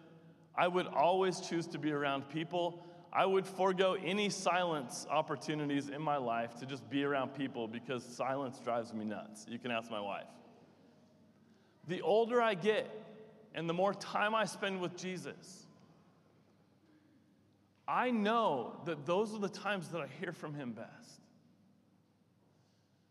I 0.55 0.67
would 0.67 0.85
always 0.85 1.39
choose 1.39 1.65
to 1.67 1.79
be 1.79 1.91
around 1.91 2.29
people 2.29 2.85
I 3.13 3.25
would 3.25 3.45
forego 3.45 3.97
any 4.01 4.29
silence 4.29 5.05
opportunities 5.09 5.89
in 5.89 6.01
my 6.01 6.15
life 6.15 6.57
to 6.59 6.65
just 6.65 6.89
be 6.89 7.03
around 7.03 7.35
people 7.35 7.67
because 7.67 8.05
silence 8.05 8.59
drives 8.63 8.93
me 8.93 9.03
nuts. 9.03 9.45
You 9.49 9.59
can 9.59 9.69
ask 9.69 9.91
my 9.91 9.99
wife. 9.99 10.27
The 11.87 12.01
older 12.01 12.41
I 12.41 12.53
get 12.53 12.89
and 13.53 13.67
the 13.67 13.73
more 13.73 13.93
time 13.93 14.33
I 14.33 14.45
spend 14.45 14.81
with 14.81 14.97
Jesus, 14.97 15.65
I 17.87 18.11
know 18.11 18.79
that 18.85 19.05
those 19.05 19.33
are 19.33 19.39
the 19.39 19.49
times 19.49 19.89
that 19.89 20.01
I 20.01 20.07
hear 20.19 20.31
from 20.31 20.53
him 20.53 20.71
best. 20.71 21.19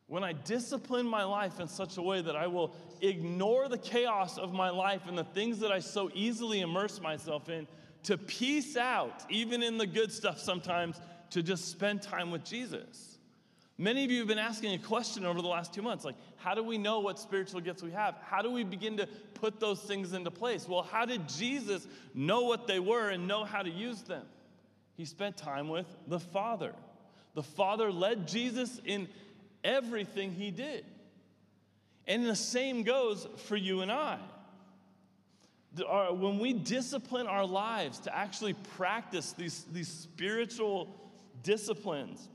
When 0.07 0.25
I 0.25 0.33
discipline 0.33 1.07
my 1.07 1.23
life 1.23 1.61
in 1.61 1.69
such 1.69 1.97
a 1.97 2.03
way 2.03 2.23
that 2.23 2.35
I 2.35 2.47
will 2.47 2.75
ignore 3.01 3.69
the 3.69 3.79
chaos 3.79 4.39
of 4.39 4.53
my 4.53 4.71
life 4.71 5.03
and 5.07 5.17
the 5.17 5.25
things 5.25 5.61
that 5.61 5.71
I 5.71 5.79
so 5.79 6.11
easily 6.15 6.63
immerse 6.63 7.01
myself 7.01 7.49
in 7.49 7.69
to 8.05 8.17
piece 8.17 8.77
out, 8.77 9.25
even 9.29 9.63
in 9.63 9.79
the 9.79 9.87
good 9.87 10.11
stuff 10.11 10.41
sometimes, 10.41 10.99
to 11.31 11.43
just 11.43 11.69
spend 11.69 12.03
time 12.03 12.31
with 12.31 12.45
Jesus. 12.45 13.19
Many 13.79 14.05
of 14.05 14.11
you 14.11 14.19
have 14.19 14.29
been 14.29 14.39
asking 14.39 14.75
a 14.75 14.79
question 14.79 15.25
over 15.25 15.41
the 15.41 15.49
last 15.49 15.73
two 15.73 15.83
months 15.83 16.05
like, 16.05 16.17
how 16.43 16.55
do 16.55 16.63
we 16.63 16.79
know 16.79 17.01
what 17.01 17.19
spiritual 17.19 17.61
gifts 17.61 17.83
we 17.83 17.91
have? 17.93 18.17
How 18.23 18.43
do 18.43 18.51
we 18.51 18.65
begin 18.65 18.97
to 18.97 19.07
put 19.35 19.61
those 19.61 19.81
things 19.81 20.13
into 20.13 20.31
place? 20.31 20.69
Well, 20.69 20.83
how 20.83 21.05
did 21.05 21.29
Jesus 21.29 21.87
know 22.15 22.43
what 22.43 22.67
they 22.67 22.81
were 22.81 23.11
and 23.11 23.29
know 23.29 23.45
how 23.45 23.63
to 23.63 23.71
use 23.71 24.03
them? 24.03 24.25
He 24.97 25.05
spent 25.05 25.37
time 25.37 25.69
with 25.69 25.87
the 26.07 26.21
Father. 26.21 26.75
The 27.35 27.43
Father 27.43 27.93
led 27.93 28.27
Jesus 28.27 28.81
in 28.85 29.09
everything 29.63 30.33
he 30.33 30.51
did. 30.51 30.85
And 32.07 32.27
the 32.27 32.37
same 32.37 32.83
goes 32.83 33.27
for 33.47 33.57
you 33.57 33.83
and 33.83 33.93
I 33.93 34.19
when 35.79 36.39
we 36.39 36.53
discipline 36.53 37.27
our 37.27 37.47
lives 37.47 38.01
to 38.01 38.17
actually 38.17 38.55
practice 38.77 39.33
these, 39.33 39.65
these 39.73 39.89
spiritual 39.89 40.89
disciplines, 41.43 42.29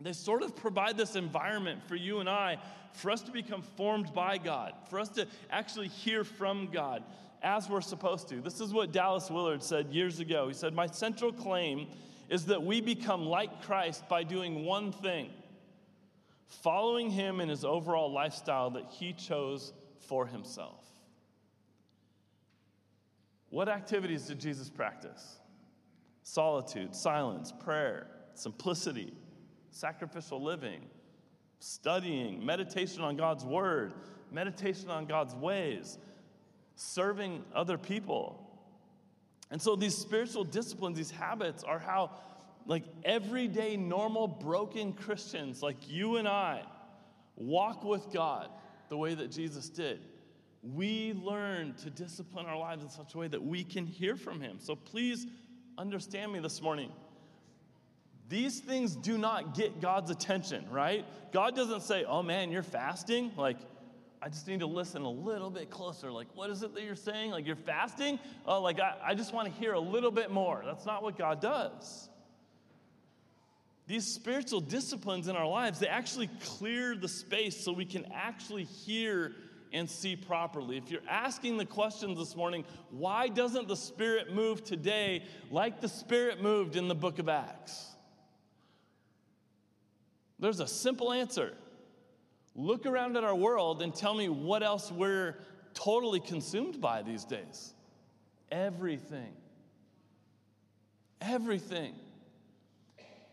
they 0.00 0.14
sort 0.14 0.42
of 0.42 0.56
provide 0.56 0.96
this 0.96 1.14
environment 1.14 1.80
for 1.86 1.94
you 1.94 2.20
and 2.20 2.28
I 2.28 2.56
for 2.92 3.10
us 3.10 3.22
to 3.22 3.30
become 3.30 3.62
formed 3.62 4.12
by 4.12 4.38
God, 4.38 4.72
for 4.88 5.00
us 5.00 5.08
to 5.10 5.26
actually 5.50 5.88
hear 5.88 6.24
from 6.24 6.68
God 6.72 7.02
as 7.42 7.68
we're 7.68 7.80
supposed 7.80 8.28
to. 8.28 8.40
This 8.40 8.60
is 8.60 8.72
what 8.72 8.92
Dallas 8.92 9.30
Willard 9.30 9.62
said 9.62 9.88
years 9.88 10.20
ago. 10.20 10.48
He 10.48 10.54
said, 10.54 10.74
My 10.74 10.86
central 10.86 11.32
claim 11.32 11.88
is 12.28 12.46
that 12.46 12.62
we 12.62 12.80
become 12.80 13.26
like 13.26 13.62
Christ 13.62 14.08
by 14.08 14.22
doing 14.24 14.64
one 14.64 14.92
thing 14.92 15.30
following 16.50 17.10
him 17.10 17.40
in 17.40 17.48
his 17.48 17.64
overall 17.64 18.12
lifestyle 18.12 18.70
that 18.70 18.84
he 18.90 19.12
chose 19.12 19.72
for 20.00 20.26
himself. 20.26 20.84
What 23.50 23.68
activities 23.68 24.26
did 24.26 24.40
Jesus 24.40 24.68
practice? 24.68 25.38
Solitude, 26.22 26.94
silence, 26.94 27.52
prayer, 27.52 28.08
simplicity, 28.34 29.14
sacrificial 29.70 30.42
living, 30.42 30.82
studying, 31.60 32.44
meditation 32.44 33.02
on 33.02 33.16
God's 33.16 33.44
word, 33.44 33.92
meditation 34.32 34.90
on 34.90 35.06
God's 35.06 35.34
ways, 35.34 35.98
serving 36.74 37.44
other 37.54 37.78
people. 37.78 38.46
And 39.50 39.60
so 39.60 39.76
these 39.76 39.96
spiritual 39.96 40.44
disciplines, 40.44 40.96
these 40.96 41.10
habits 41.10 41.62
are 41.62 41.78
how, 41.78 42.10
like, 42.66 42.84
everyday, 43.04 43.76
normal, 43.76 44.26
broken 44.26 44.92
Christians 44.92 45.62
like 45.62 45.88
you 45.88 46.16
and 46.16 46.26
I 46.26 46.62
walk 47.36 47.84
with 47.84 48.12
God 48.12 48.48
the 48.88 48.96
way 48.96 49.14
that 49.14 49.30
Jesus 49.30 49.68
did 49.68 50.00
we 50.62 51.14
learn 51.14 51.74
to 51.74 51.90
discipline 51.90 52.46
our 52.46 52.58
lives 52.58 52.82
in 52.82 52.90
such 52.90 53.14
a 53.14 53.18
way 53.18 53.28
that 53.28 53.42
we 53.42 53.64
can 53.64 53.86
hear 53.86 54.16
from 54.16 54.40
Him. 54.40 54.58
So 54.60 54.76
please 54.76 55.26
understand 55.78 56.32
me 56.32 56.40
this 56.40 56.60
morning. 56.60 56.90
These 58.30 58.60
things 58.60 58.94
do 58.94 59.18
not 59.18 59.56
get 59.56 59.80
God's 59.80 60.10
attention, 60.10 60.64
right? 60.70 61.04
God 61.32 61.56
doesn't 61.56 61.82
say, 61.82 62.04
oh 62.04 62.22
man, 62.22 62.52
you're 62.52 62.62
fasting? 62.62 63.32
Like, 63.36 63.56
I 64.22 64.28
just 64.28 64.46
need 64.46 64.60
to 64.60 64.66
listen 64.66 65.02
a 65.02 65.10
little 65.10 65.50
bit 65.50 65.68
closer. 65.68 66.12
Like, 66.12 66.28
what 66.34 66.48
is 66.48 66.62
it 66.62 66.72
that 66.74 66.84
you're 66.84 66.94
saying? 66.94 67.32
Like, 67.32 67.44
you're 67.44 67.56
fasting? 67.56 68.20
Oh, 68.46 68.62
like, 68.62 68.78
I, 68.78 68.94
I 69.02 69.14
just 69.14 69.34
want 69.34 69.52
to 69.52 69.60
hear 69.60 69.72
a 69.72 69.80
little 69.80 70.12
bit 70.12 70.30
more. 70.30 70.62
That's 70.64 70.86
not 70.86 71.02
what 71.02 71.18
God 71.18 71.40
does. 71.40 72.08
These 73.88 74.06
spiritual 74.06 74.60
disciplines 74.60 75.26
in 75.26 75.34
our 75.34 75.48
lives, 75.48 75.80
they 75.80 75.88
actually 75.88 76.30
clear 76.44 76.94
the 76.94 77.08
space 77.08 77.56
so 77.56 77.72
we 77.72 77.84
can 77.84 78.06
actually 78.14 78.62
hear 78.62 79.32
and 79.72 79.90
see 79.90 80.14
properly. 80.14 80.76
If 80.76 80.88
you're 80.88 81.00
asking 81.08 81.56
the 81.56 81.66
questions 81.66 82.16
this 82.16 82.36
morning, 82.36 82.64
why 82.90 83.26
doesn't 83.26 83.66
the 83.66 83.76
Spirit 83.76 84.32
move 84.32 84.62
today 84.62 85.24
like 85.50 85.80
the 85.80 85.88
Spirit 85.88 86.40
moved 86.40 86.76
in 86.76 86.86
the 86.86 86.94
book 86.94 87.18
of 87.18 87.28
Acts? 87.28 87.89
There's 90.40 90.60
a 90.60 90.66
simple 90.66 91.12
answer. 91.12 91.54
Look 92.56 92.86
around 92.86 93.16
at 93.16 93.24
our 93.24 93.34
world 93.34 93.82
and 93.82 93.94
tell 93.94 94.14
me 94.14 94.28
what 94.28 94.62
else 94.62 94.90
we're 94.90 95.36
totally 95.74 96.20
consumed 96.20 96.80
by 96.80 97.02
these 97.02 97.24
days. 97.24 97.74
Everything. 98.50 99.32
Everything. 101.20 101.94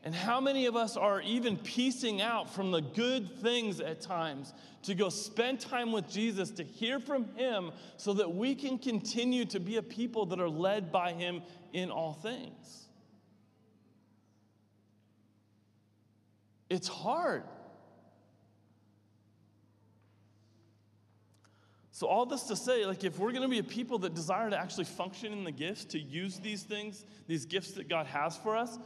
And 0.04 0.14
how 0.14 0.40
many 0.40 0.68
of 0.68 0.76
us 0.76 0.96
are 0.96 1.22
even 1.22 1.58
piecing 1.58 2.22
out 2.22 2.54
from 2.54 2.72
the 2.72 2.82
good 2.82 3.40
things 3.42 3.82
at 3.82 4.00
times 4.00 4.54
to 4.84 4.96
go 4.96 5.10
spend 5.10 5.60
time 5.60 5.92
with 5.92 6.10
Jesus, 6.10 6.52
to 6.52 6.64
hear 6.64 7.00
from 7.00 7.26
Him, 7.36 7.72
so 7.98 8.14
that 8.14 8.34
we 8.34 8.56
can 8.56 8.78
continue 8.78 9.44
to 9.46 9.60
be 9.60 9.78
a 9.78 9.82
people 9.82 10.26
that 10.28 10.40
are 10.40 10.50
led 10.50 10.92
by 10.92 11.14
Him 11.14 11.42
in 11.74 11.90
all 11.90 12.14
things? 12.14 12.87
It's 16.70 16.88
hard. 16.88 17.44
So, 21.92 22.06
all 22.06 22.28
this 22.28 22.44
to 22.44 22.56
say, 22.56 22.86
like, 22.86 23.04
if 23.04 23.18
we're 23.18 23.32
going 23.32 23.42
to 23.42 23.48
be 23.48 23.58
a 23.58 23.64
people 23.64 23.98
that 24.00 24.14
desire 24.14 24.52
to 24.52 24.58
actually 24.58 24.84
function 24.84 25.34
in 25.34 25.44
the 25.44 25.52
gifts, 25.52 25.86
to 25.86 26.00
use 26.00 26.40
these 26.40 26.62
things, 26.62 27.04
these 27.26 27.46
gifts 27.46 27.72
that 27.72 27.90
God 27.90 28.06
has 28.06 28.38
for 28.38 28.56
us, 28.56 28.78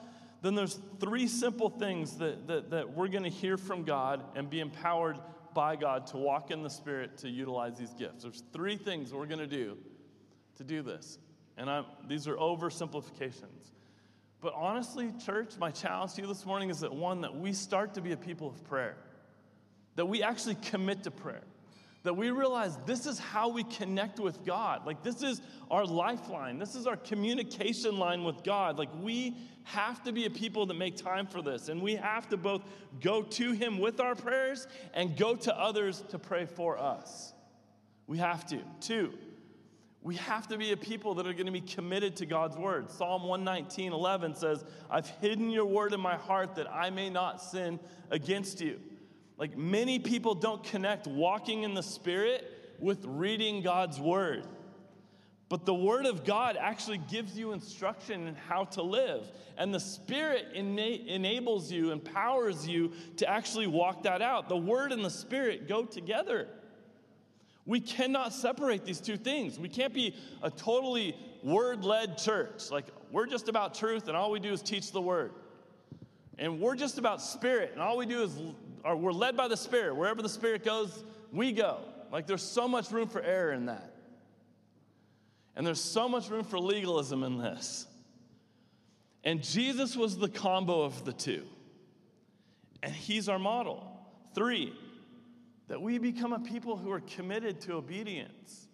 then 0.41 0.55
there's 0.55 0.79
three 0.99 1.27
simple 1.27 1.69
things 1.69 2.17
that, 2.17 2.47
that, 2.47 2.69
that 2.69 2.95
we're 2.95 3.09
going 3.09 3.23
to 3.23 3.29
hear 3.29 3.57
from 3.57 3.83
God 3.83 4.23
and 4.35 4.49
be 4.49 4.61
empowered 4.61 5.17
by 5.53 5.75
God 5.75 6.07
to 6.07 6.17
walk 6.17 6.51
in 6.51 6.63
the 6.63 6.69
Spirit 6.69 7.17
to 7.17 7.29
utilize 7.29 7.77
these 7.77 7.93
gifts. 7.93 8.23
There's 8.23 8.43
three 8.53 8.77
things 8.77 9.13
we're 9.13 9.25
going 9.25 9.39
to 9.39 9.47
do 9.47 9.77
to 10.55 10.63
do 10.63 10.81
this. 10.81 11.19
And 11.57 11.69
I'm, 11.69 11.85
these 12.07 12.27
are 12.27 12.35
oversimplifications. 12.35 13.71
But 14.41 14.53
honestly, 14.55 15.13
church, 15.23 15.53
my 15.59 15.71
challenge 15.71 16.15
to 16.15 16.21
you 16.21 16.27
this 16.27 16.45
morning 16.45 16.69
is 16.69 16.79
that 16.79 16.93
one, 16.93 17.21
that 17.21 17.35
we 17.35 17.53
start 17.53 17.93
to 17.93 18.01
be 18.01 18.11
a 18.11 18.17
people 18.17 18.47
of 18.47 18.63
prayer, 18.65 18.97
that 19.95 20.05
we 20.05 20.23
actually 20.23 20.55
commit 20.55 21.03
to 21.03 21.11
prayer 21.11 21.43
that 22.03 22.15
we 22.15 22.31
realize 22.31 22.77
this 22.85 23.05
is 23.05 23.19
how 23.19 23.49
we 23.49 23.63
connect 23.63 24.19
with 24.19 24.43
God. 24.43 24.85
Like, 24.85 25.03
this 25.03 25.21
is 25.21 25.41
our 25.69 25.85
lifeline, 25.85 26.57
this 26.57 26.75
is 26.75 26.87
our 26.87 26.97
communication 26.97 27.97
line 27.97 28.23
with 28.23 28.43
God. 28.43 28.77
Like, 28.77 28.89
we 29.01 29.37
have 29.63 30.03
to 30.03 30.11
be 30.11 30.25
a 30.25 30.29
people 30.29 30.65
that 30.65 30.73
make 30.73 30.95
time 30.95 31.27
for 31.27 31.41
this, 31.41 31.69
and 31.69 31.81
we 31.81 31.95
have 31.95 32.27
to 32.29 32.37
both 32.37 32.63
go 32.99 33.21
to 33.21 33.51
Him 33.51 33.77
with 33.77 33.99
our 33.99 34.15
prayers 34.15 34.67
and 34.93 35.15
go 35.15 35.35
to 35.35 35.57
others 35.57 36.03
to 36.09 36.17
pray 36.17 36.45
for 36.45 36.77
us. 36.79 37.33
We 38.07 38.17
have 38.17 38.47
to. 38.47 38.59
Two, 38.79 39.13
we 40.03 40.15
have 40.15 40.47
to 40.47 40.57
be 40.57 40.71
a 40.71 40.77
people 40.77 41.15
that 41.15 41.27
are 41.27 41.33
going 41.33 41.45
to 41.45 41.51
be 41.51 41.61
committed 41.61 42.15
to 42.17 42.25
God's 42.25 42.57
word. 42.57 42.89
Psalm 42.89 43.23
119, 43.23 43.93
11 43.93 44.35
says, 44.35 44.65
I've 44.89 45.07
hidden 45.07 45.51
your 45.51 45.65
word 45.65 45.93
in 45.93 45.99
my 45.99 46.15
heart 46.15 46.55
that 46.55 46.71
I 46.71 46.89
may 46.89 47.09
not 47.09 47.41
sin 47.41 47.79
against 48.09 48.61
you. 48.61 48.79
Like 49.37 49.57
many 49.57 49.99
people 49.99 50.35
don't 50.35 50.63
connect 50.63 51.07
walking 51.07 51.63
in 51.63 51.73
the 51.73 51.83
Spirit 51.83 52.75
with 52.79 53.03
reading 53.05 53.61
God's 53.61 53.99
Word. 53.99 54.45
But 55.49 55.65
the 55.65 55.73
Word 55.73 56.05
of 56.05 56.25
God 56.25 56.57
actually 56.57 56.99
gives 56.99 57.37
you 57.37 57.51
instruction 57.51 58.27
in 58.27 58.35
how 58.35 58.65
to 58.65 58.81
live. 58.81 59.31
And 59.57 59.73
the 59.73 59.79
Spirit 59.79 60.47
ena- 60.53 60.81
enables 60.81 61.71
you, 61.71 61.91
empowers 61.91 62.67
you 62.67 62.93
to 63.17 63.27
actually 63.27 63.67
walk 63.67 64.03
that 64.03 64.21
out. 64.21 64.47
The 64.47 64.57
Word 64.57 64.91
and 64.91 65.03
the 65.03 65.09
Spirit 65.09 65.67
go 65.67 65.85
together. 65.85 66.47
We 67.71 67.79
cannot 67.79 68.33
separate 68.33 68.83
these 68.83 68.99
two 68.99 69.15
things. 69.15 69.57
We 69.57 69.69
can't 69.69 69.93
be 69.93 70.13
a 70.43 70.51
totally 70.51 71.15
word 71.41 71.85
led 71.85 72.17
church. 72.17 72.69
Like, 72.69 72.87
we're 73.13 73.27
just 73.27 73.47
about 73.47 73.75
truth 73.75 74.09
and 74.09 74.17
all 74.17 74.29
we 74.29 74.41
do 74.41 74.51
is 74.51 74.61
teach 74.61 74.91
the 74.91 75.01
Word. 75.01 75.31
And 76.37 76.59
we're 76.59 76.75
just 76.75 76.97
about 76.97 77.21
spirit 77.21 77.71
and 77.71 77.81
all 77.81 77.95
we 77.95 78.05
do 78.05 78.23
is 78.23 78.37
or 78.83 78.97
we're 78.97 79.13
led 79.13 79.37
by 79.37 79.47
the 79.47 79.55
Spirit. 79.55 79.95
Wherever 79.95 80.21
the 80.21 80.27
Spirit 80.27 80.65
goes, 80.65 81.05
we 81.31 81.53
go. 81.53 81.77
Like 82.11 82.27
there's 82.27 82.43
so 82.43 82.67
much 82.67 82.91
room 82.91 83.07
for 83.07 83.21
error 83.21 83.53
in 83.53 83.67
that. 83.67 83.95
And 85.55 85.65
there's 85.65 85.79
so 85.79 86.09
much 86.09 86.29
room 86.29 86.43
for 86.43 86.59
legalism 86.59 87.23
in 87.23 87.37
this. 87.37 87.87
And 89.23 89.41
Jesus 89.41 89.95
was 89.95 90.17
the 90.17 90.27
combo 90.27 90.81
of 90.81 91.05
the 91.05 91.13
two. 91.13 91.45
And 92.83 92.91
he's 92.93 93.29
our 93.29 93.39
model. 93.39 93.97
Three, 94.35 94.73
that 95.71 95.81
we 95.81 95.97
become 95.97 96.33
a 96.33 96.39
people 96.39 96.75
who 96.75 96.91
are 96.91 96.99
committed 96.99 97.61
to 97.61 97.75
obedience. 97.75 98.67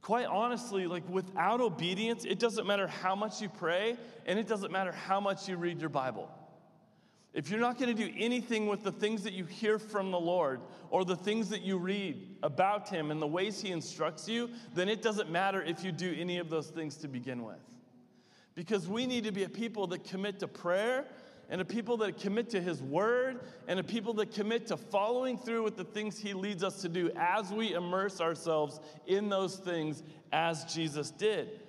Quite 0.00 0.26
honestly, 0.26 0.86
like 0.86 1.02
without 1.08 1.60
obedience, 1.60 2.24
it 2.24 2.38
doesn't 2.38 2.68
matter 2.68 2.86
how 2.86 3.16
much 3.16 3.42
you 3.42 3.48
pray 3.48 3.96
and 4.26 4.38
it 4.38 4.46
doesn't 4.46 4.70
matter 4.70 4.92
how 4.92 5.18
much 5.18 5.48
you 5.48 5.56
read 5.56 5.80
your 5.80 5.90
Bible. 5.90 6.30
If 7.34 7.50
you're 7.50 7.58
not 7.58 7.80
going 7.80 7.96
to 7.96 8.00
do 8.00 8.12
anything 8.16 8.68
with 8.68 8.84
the 8.84 8.92
things 8.92 9.24
that 9.24 9.32
you 9.32 9.44
hear 9.44 9.80
from 9.80 10.12
the 10.12 10.20
Lord 10.20 10.60
or 10.88 11.04
the 11.04 11.16
things 11.16 11.48
that 11.48 11.62
you 11.62 11.78
read 11.78 12.36
about 12.44 12.88
Him 12.88 13.10
and 13.10 13.20
the 13.20 13.26
ways 13.26 13.60
He 13.60 13.72
instructs 13.72 14.28
you, 14.28 14.50
then 14.76 14.88
it 14.88 15.02
doesn't 15.02 15.32
matter 15.32 15.60
if 15.60 15.82
you 15.82 15.90
do 15.90 16.14
any 16.16 16.38
of 16.38 16.48
those 16.48 16.68
things 16.68 16.94
to 16.98 17.08
begin 17.08 17.42
with. 17.42 17.58
Because 18.54 18.86
we 18.86 19.04
need 19.04 19.24
to 19.24 19.32
be 19.32 19.42
a 19.42 19.48
people 19.48 19.88
that 19.88 20.04
commit 20.04 20.38
to 20.40 20.46
prayer 20.46 21.06
and 21.50 21.60
a 21.60 21.64
people 21.64 21.96
that 21.98 22.18
commit 22.18 22.48
to 22.50 22.60
His 22.60 22.82
Word 22.82 23.40
and 23.68 23.78
a 23.78 23.84
people 23.84 24.14
that 24.14 24.32
commit 24.32 24.68
to 24.68 24.76
following 24.76 25.36
through 25.36 25.64
with 25.64 25.76
the 25.76 25.84
things 25.84 26.18
He 26.18 26.32
leads 26.32 26.64
us 26.64 26.80
to 26.82 26.88
do 26.88 27.10
as 27.16 27.52
we 27.52 27.74
immerse 27.74 28.20
ourselves 28.20 28.80
in 29.06 29.28
those 29.28 29.56
things 29.56 30.02
as 30.32 30.64
Jesus 30.64 31.10
did 31.10 31.60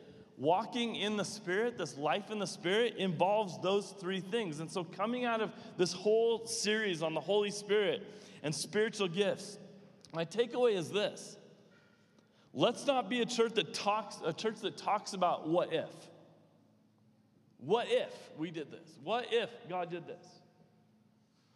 walking 0.42 0.96
in 0.96 1.18
the 1.18 1.24
Spirit, 1.24 1.78
this 1.78 1.98
life 1.98 2.32
in 2.32 2.40
the 2.40 2.48
Spirit, 2.48 2.96
involves 2.98 3.62
those 3.62 3.92
three 4.00 4.20
things. 4.20 4.60
And 4.60 4.70
so, 4.70 4.84
coming 4.84 5.24
out 5.24 5.40
of 5.40 5.52
this 5.78 5.94
whole 5.94 6.46
series 6.48 7.04
on 7.04 7.14
the 7.14 7.22
Holy 7.22 7.52
Spirit 7.52 8.02
and 8.42 8.54
spiritual 8.54 9.08
gifts, 9.08 9.60
my 10.14 10.26
takeaway 10.26 10.76
is 10.76 10.90
this. 10.90 11.38
Let's 12.54 12.86
not 12.86 13.08
be 13.10 13.22
a 13.22 13.26
church 13.26 13.54
that 13.54 13.74
talks, 13.74 14.18
a 14.26 14.34
church 14.34 14.60
that 14.62 14.76
talks 14.76 15.14
about 15.14 15.48
what 15.48 15.72
if. 15.72 15.90
What 17.62 17.88
if 17.90 18.14
we 18.38 18.52
did 18.52 18.72
this? 18.72 18.98
What 19.04 19.28
if 19.32 19.50
God 19.70 19.90
did 19.92 20.08
this? 20.08 20.26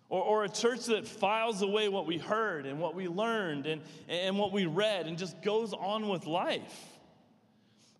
Or, 0.08 0.22
or 0.22 0.44
a 0.44 0.50
church 0.50 0.86
that 0.86 1.08
files 1.08 1.62
away 1.64 1.90
what 1.90 2.06
we 2.06 2.18
heard 2.18 2.68
and 2.68 2.80
what 2.80 2.96
we 2.96 3.08
learned 3.08 3.66
and, 3.66 3.82
and 4.08 4.38
what 4.38 4.52
we 4.52 4.68
read 4.68 5.08
and 5.08 5.18
just 5.18 5.42
goes 5.42 5.74
on 5.74 6.08
with 6.08 6.28
life. 6.28 6.92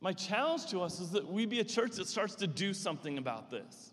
My 0.02 0.14
challenge 0.14 0.68
to 0.68 0.82
us 0.82 1.00
is 1.00 1.12
that 1.12 1.28
we 1.28 1.48
be 1.48 1.62
a 1.62 1.64
church 1.64 1.94
that 1.94 2.08
starts 2.08 2.36
to 2.36 2.48
do 2.48 2.74
something 2.74 3.18
about 3.18 3.50
this. 3.50 3.92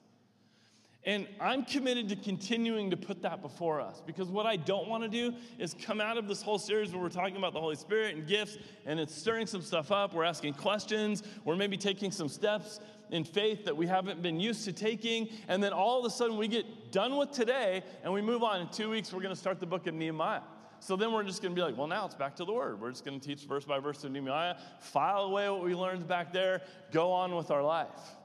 And 1.05 1.27
I'm 1.41 1.65
committed 1.65 2.11
to 2.11 2.17
continuing 2.17 2.91
to 2.91 2.97
put 2.97 3.23
that 3.23 3.43
before 3.43 3.81
us 3.81 4.01
because 4.07 4.29
what 4.29 4.47
I 4.47 4.55
don't 4.55 4.87
want 4.89 5.03
to 5.03 5.09
do 5.09 5.35
is 5.59 5.75
come 5.75 6.01
out 6.01 6.17
of 6.17 6.29
this 6.29 6.43
whole 6.43 6.61
series 6.61 6.93
where 6.93 7.03
we're 7.03 7.09
talking 7.09 7.37
about 7.37 7.55
the 7.55 7.61
Holy 7.61 7.75
Spirit 7.75 8.15
and 8.15 8.25
gifts 8.25 8.57
and 8.87 9.01
it's 9.01 9.13
stirring 9.13 9.49
some 9.49 9.63
stuff 9.63 9.91
up. 9.91 10.15
We're 10.15 10.23
asking 10.23 10.55
questions. 10.55 11.25
We're 11.45 11.57
maybe 11.57 11.77
taking 11.77 12.13
some 12.13 12.29
steps 12.29 12.79
in 13.13 13.23
faith 13.23 13.67
that 13.67 13.77
we 13.77 13.87
haven't 13.87 14.23
been 14.23 14.41
used 14.41 14.65
to 14.65 14.73
taking. 14.73 15.29
And 15.47 15.63
then 15.63 15.73
all 15.73 16.01
of 16.01 16.05
a 16.05 16.11
sudden 16.11 16.37
we 16.37 16.49
get 16.49 16.91
done 16.91 17.17
with 17.17 17.31
today 17.31 17.85
and 18.03 18.13
we 18.13 18.21
move 18.21 18.43
on. 18.43 18.63
In 18.63 18.69
two 18.69 18.91
weeks, 18.91 19.13
we're 19.13 19.23
going 19.23 19.35
to 19.35 19.41
start 19.41 19.61
the 19.61 19.67
book 19.67 19.87
of 19.87 19.95
Nehemiah. 19.95 20.41
So 20.81 20.97
then 20.97 21.13
we're 21.13 21.23
just 21.23 21.43
going 21.43 21.55
to 21.55 21.57
be 21.57 21.63
like, 21.65 21.79
well, 21.79 21.87
now 21.87 22.07
it's 22.07 22.17
back 22.17 22.35
to 22.37 22.45
the 22.45 22.53
Word. 22.53 22.81
We're 22.81 22.91
just 22.91 23.05
going 23.05 23.21
to 23.21 23.25
teach 23.25 23.45
verse 23.45 23.65
by 23.65 23.79
verse 23.79 24.03
of 24.03 24.11
Nehemiah, 24.11 24.57
file 24.81 25.23
away 25.23 25.49
what 25.49 25.63
we 25.63 25.77
learned 25.77 26.09
back 26.09 26.33
there, 26.33 26.63
go 26.91 27.13
on 27.13 27.37
with 27.37 27.53
our 27.53 27.63
life. 27.63 28.17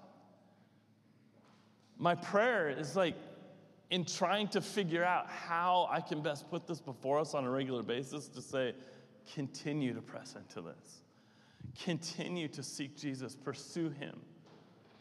My 2.00 2.16
prayer 2.16 2.70
is 2.70 2.96
like, 2.96 3.16
in 3.90 4.06
trying 4.06 4.48
to 4.50 4.62
figure 4.62 5.04
out 5.04 5.30
how 5.30 5.88
I 5.92 6.02
can 6.02 6.22
best 6.22 6.50
put 6.50 6.68
this 6.68 6.82
before 6.82 7.20
us 7.20 7.34
on 7.34 7.46
a 7.46 7.50
regular 7.50 7.84
basis, 7.84 8.28
to 8.30 8.42
say, 8.42 8.74
continue 9.34 9.94
to 9.94 10.02
press 10.02 10.36
into 10.36 10.62
this. 10.62 11.02
Continue 11.84 12.48
to 12.50 12.64
seek 12.64 12.98
Jesus, 12.98 13.36
pursue 13.36 13.90
Him, 13.90 14.20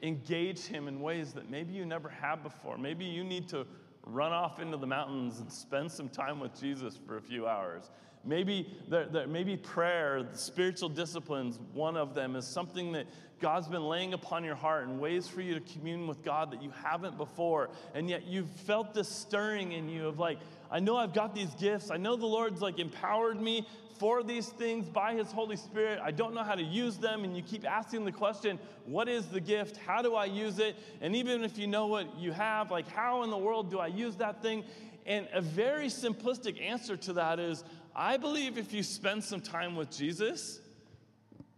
engage 0.02 0.64
Him 0.64 0.88
in 0.88 1.00
ways 1.00 1.32
that 1.32 1.50
maybe 1.50 1.72
you 1.72 1.84
never 1.84 2.08
have 2.08 2.42
before. 2.42 2.78
Maybe 2.78 3.04
you 3.04 3.24
need 3.24 3.48
to 3.48 3.66
run 4.04 4.32
off 4.32 4.60
into 4.60 4.76
the 4.76 4.86
mountains 4.86 5.40
and 5.40 5.50
spend 5.50 5.90
some 5.90 6.08
time 6.08 6.38
with 6.38 6.58
Jesus 6.58 6.98
for 7.06 7.16
a 7.16 7.22
few 7.22 7.46
hours. 7.46 7.90
Maybe, 8.24 8.76
there, 8.88 9.06
there, 9.06 9.26
maybe 9.26 9.56
prayer, 9.56 10.26
spiritual 10.32 10.88
disciplines, 10.88 11.60
one 11.72 11.96
of 11.96 12.14
them 12.14 12.34
is 12.34 12.44
something 12.44 12.92
that 12.92 13.06
God's 13.40 13.68
been 13.68 13.84
laying 13.84 14.14
upon 14.14 14.42
your 14.42 14.54
heart 14.54 14.88
and 14.88 14.98
ways 14.98 15.28
for 15.28 15.42
you 15.42 15.54
to 15.54 15.60
commune 15.60 16.06
with 16.06 16.24
God 16.24 16.50
that 16.52 16.62
you 16.62 16.72
haven't 16.82 17.18
before. 17.18 17.70
And 17.94 18.08
yet 18.08 18.26
you've 18.26 18.50
felt 18.50 18.94
this 18.94 19.08
stirring 19.08 19.72
in 19.72 19.88
you 19.88 20.08
of 20.08 20.18
like, 20.18 20.38
I 20.70 20.80
know 20.80 20.96
I've 20.96 21.12
got 21.12 21.34
these 21.34 21.54
gifts. 21.54 21.90
I 21.90 21.98
know 21.98 22.16
the 22.16 22.26
Lord's 22.26 22.62
like 22.62 22.78
empowered 22.78 23.40
me 23.40 23.66
for 23.98 24.22
these 24.22 24.48
things 24.48 24.88
by 24.88 25.14
His 25.14 25.30
Holy 25.32 25.56
Spirit. 25.56 25.98
I 26.02 26.10
don't 26.10 26.34
know 26.34 26.42
how 26.42 26.54
to 26.54 26.62
use 26.62 26.96
them. 26.96 27.24
And 27.24 27.36
you 27.36 27.42
keep 27.42 27.64
asking 27.64 28.04
the 28.04 28.12
question, 28.12 28.58
what 28.84 29.08
is 29.08 29.26
the 29.26 29.40
gift? 29.40 29.76
How 29.76 30.02
do 30.02 30.14
I 30.14 30.26
use 30.26 30.58
it? 30.58 30.76
And 31.00 31.16
even 31.16 31.44
if 31.44 31.58
you 31.58 31.66
know 31.66 31.86
what 31.86 32.18
you 32.18 32.32
have, 32.32 32.70
like, 32.70 32.88
how 32.88 33.22
in 33.22 33.30
the 33.30 33.38
world 33.38 33.70
do 33.70 33.78
I 33.78 33.88
use 33.88 34.16
that 34.16 34.42
thing? 34.42 34.64
And 35.06 35.28
a 35.32 35.40
very 35.40 35.86
simplistic 35.86 36.60
answer 36.60 36.96
to 36.96 37.12
that 37.14 37.38
is 37.38 37.64
I 37.94 38.16
believe 38.16 38.58
if 38.58 38.72
you 38.72 38.82
spend 38.82 39.24
some 39.24 39.40
time 39.40 39.76
with 39.76 39.90
Jesus, 39.90 40.60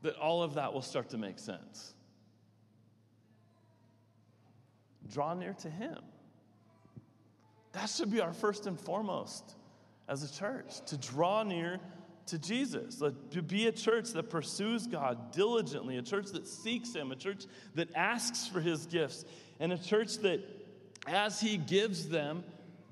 that 0.02 0.16
all 0.16 0.42
of 0.42 0.54
that 0.54 0.72
will 0.72 0.82
start 0.82 1.10
to 1.10 1.18
make 1.18 1.38
sense. 1.38 1.94
Draw 5.12 5.34
near 5.34 5.54
to 5.54 5.70
Him. 5.70 5.98
That 7.72 7.88
should 7.88 8.10
be 8.10 8.20
our 8.20 8.32
first 8.32 8.66
and 8.66 8.78
foremost 8.78 9.56
as 10.08 10.22
a 10.22 10.32
church 10.32 10.84
to 10.86 10.96
draw 10.96 11.42
near 11.42 11.80
to 12.28 12.38
Jesus, 12.38 13.02
to 13.30 13.42
be 13.42 13.66
a 13.66 13.72
church 13.72 14.10
that 14.12 14.30
pursues 14.30 14.86
God 14.86 15.32
diligently, 15.32 15.96
a 15.96 16.02
church 16.02 16.26
that 16.32 16.46
seeks 16.46 16.94
Him, 16.94 17.12
a 17.12 17.16
church 17.16 17.44
that 17.74 17.94
asks 17.94 18.46
for 18.46 18.60
His 18.60 18.86
gifts, 18.86 19.24
and 19.60 19.72
a 19.72 19.78
church 19.78 20.18
that, 20.18 20.40
as 21.06 21.40
He 21.40 21.56
gives 21.56 22.08
them, 22.08 22.44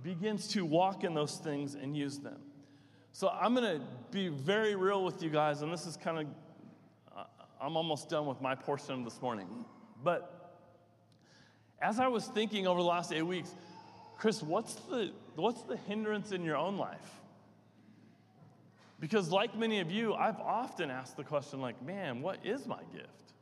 begins 0.03 0.49
to 0.49 0.64
walk 0.64 1.05
in 1.05 1.14
those 1.14 1.37
things 1.37 1.75
and 1.75 1.96
use 1.96 2.18
them. 2.18 2.38
So 3.12 3.29
I'm 3.29 3.55
going 3.55 3.79
to 3.79 3.85
be 4.11 4.29
very 4.29 4.75
real 4.75 5.05
with 5.05 5.22
you 5.22 5.31
guys, 5.31 5.62
and 5.62 5.72
this 5.72 5.87
is 5.87 5.96
kind 5.96 6.18
of, 6.18 6.27
uh, 7.16 7.25
I'm 7.61 7.77
almost 7.77 8.09
done 8.09 8.27
with 8.27 8.40
my 8.40 8.55
portion 8.55 8.94
of 8.94 9.05
this 9.05 9.20
morning. 9.22 9.49
But 10.05 10.61
as 11.81 11.99
I 11.99 12.09
was 12.09 12.27
thinking 12.27 12.66
over 12.66 12.81
the 12.81 12.87
last 12.87 13.12
eight 13.12 13.22
weeks, 13.22 13.51
Chris, 14.18 14.42
what's 14.42 14.75
the, 14.75 15.12
what's 15.35 15.62
the 15.62 15.77
hindrance 15.77 16.33
in 16.33 16.42
your 16.42 16.57
own 16.57 16.77
life? 16.77 17.20
Because, 18.99 19.31
like 19.31 19.57
many 19.57 19.81
of 19.81 19.91
you, 19.91 20.15
I've 20.15 20.41
often 20.41 20.91
asked 20.91 21.17
the 21.17 21.25
question, 21.25 21.61
like, 21.61 21.81
man, 21.83 22.23
what 22.23 22.45
is 22.45 22.67
my 22.67 22.81
gift? 22.93 23.35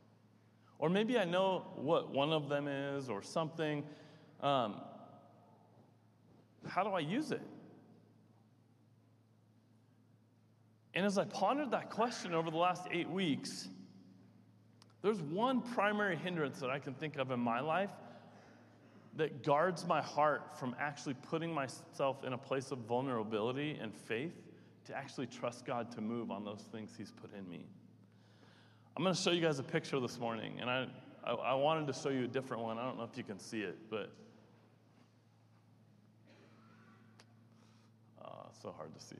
Or 0.79 0.89
maybe 0.89 1.17
I 1.17 1.23
know 1.23 1.65
what 1.75 2.11
one 2.11 2.33
of 2.33 2.49
them 2.49 2.67
is 2.67 3.09
or 3.09 3.23
something. 3.23 3.83
Um, 4.41 4.81
how 6.67 6.83
do 6.83 6.89
I 6.89 6.99
use 6.99 7.31
it? 7.31 7.41
And 10.93 11.05
as 11.05 11.17
I 11.17 11.25
pondered 11.25 11.71
that 11.71 11.89
question 11.89 12.33
over 12.33 12.51
the 12.51 12.57
last 12.57 12.87
eight 12.91 13.09
weeks, 13.09 13.69
there's 15.01 15.21
one 15.21 15.61
primary 15.61 16.17
hindrance 16.17 16.59
that 16.59 16.69
I 16.69 16.79
can 16.79 16.93
think 16.93 17.17
of 17.17 17.31
in 17.31 17.39
my 17.39 17.59
life 17.59 17.91
that 19.15 19.43
guards 19.43 19.85
my 19.85 20.01
heart 20.01 20.57
from 20.59 20.75
actually 20.79 21.13
putting 21.13 21.53
myself 21.53 22.23
in 22.25 22.33
a 22.33 22.37
place 22.37 22.71
of 22.71 22.79
vulnerability 22.79 23.77
and 23.81 23.93
faith 23.93 24.33
to 24.85 24.95
actually 24.95 25.27
trust 25.27 25.65
God 25.65 25.91
to 25.91 26.01
move 26.01 26.31
on 26.31 26.43
those 26.43 26.63
things 26.71 26.91
He's 26.97 27.11
put 27.11 27.33
in 27.33 27.49
me. 27.49 27.65
I'm 28.95 29.03
going 29.03 29.15
to 29.15 29.21
show 29.21 29.31
you 29.31 29.41
guys 29.41 29.59
a 29.59 29.63
picture 29.63 29.99
this 29.99 30.19
morning, 30.19 30.57
and 30.61 30.69
I, 30.69 30.87
I, 31.23 31.33
I 31.33 31.53
wanted 31.55 31.87
to 31.87 31.93
show 31.93 32.09
you 32.09 32.23
a 32.23 32.27
different 32.27 32.63
one. 32.63 32.77
I 32.77 32.85
don't 32.85 32.97
know 32.97 33.03
if 33.03 33.17
you 33.17 33.23
can 33.23 33.39
see 33.39 33.61
it, 33.61 33.77
but 33.89 34.11
oh, 38.23 38.47
so 38.61 38.71
hard 38.71 38.93
to 38.97 39.03
see. 39.03 39.17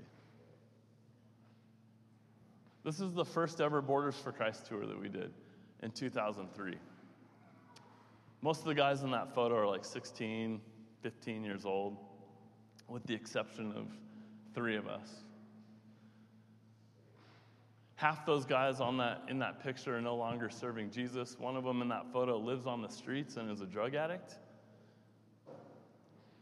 This 2.85 2.99
is 2.99 3.13
the 3.13 3.25
first 3.25 3.59
ever 3.59 3.81
Boarders 3.81 4.15
for 4.15 4.31
Christ 4.31 4.67
tour 4.67 4.85
that 4.85 4.99
we 4.99 5.09
did 5.09 5.33
in 5.81 5.91
2003. 5.91 6.75
Most 8.41 8.59
of 8.59 8.65
the 8.65 8.75
guys 8.75 9.01
in 9.01 9.09
that 9.11 9.33
photo 9.33 9.57
are 9.57 9.67
like 9.67 9.83
16, 9.83 10.61
15 11.01 11.43
years 11.43 11.65
old, 11.65 11.97
with 12.87 13.03
the 13.07 13.13
exception 13.15 13.73
of 13.75 13.87
three 14.53 14.77
of 14.77 14.87
us. 14.87 15.24
Half 17.95 18.25
those 18.25 18.45
guys 18.45 18.81
on 18.81 18.97
that, 18.97 19.23
in 19.29 19.39
that 19.39 19.63
picture 19.63 19.97
are 19.97 20.01
no 20.01 20.17
longer 20.17 20.49
serving 20.49 20.91
Jesus. 20.91 21.37
One 21.39 21.55
of 21.55 21.63
them 21.63 21.81
in 21.81 21.87
that 21.89 22.11
photo 22.11 22.37
lives 22.37 22.67
on 22.67 22.81
the 22.81 22.89
streets 22.89 23.37
and 23.37 23.49
is 23.49 23.61
a 23.61 23.65
drug 23.65 23.95
addict. 23.95 24.35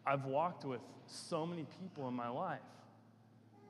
I've 0.05 0.25
walked 0.25 0.65
with 0.65 0.81
so 1.05 1.45
many 1.45 1.65
people 1.79 2.07
in 2.07 2.13
my 2.15 2.29
life 2.29 2.59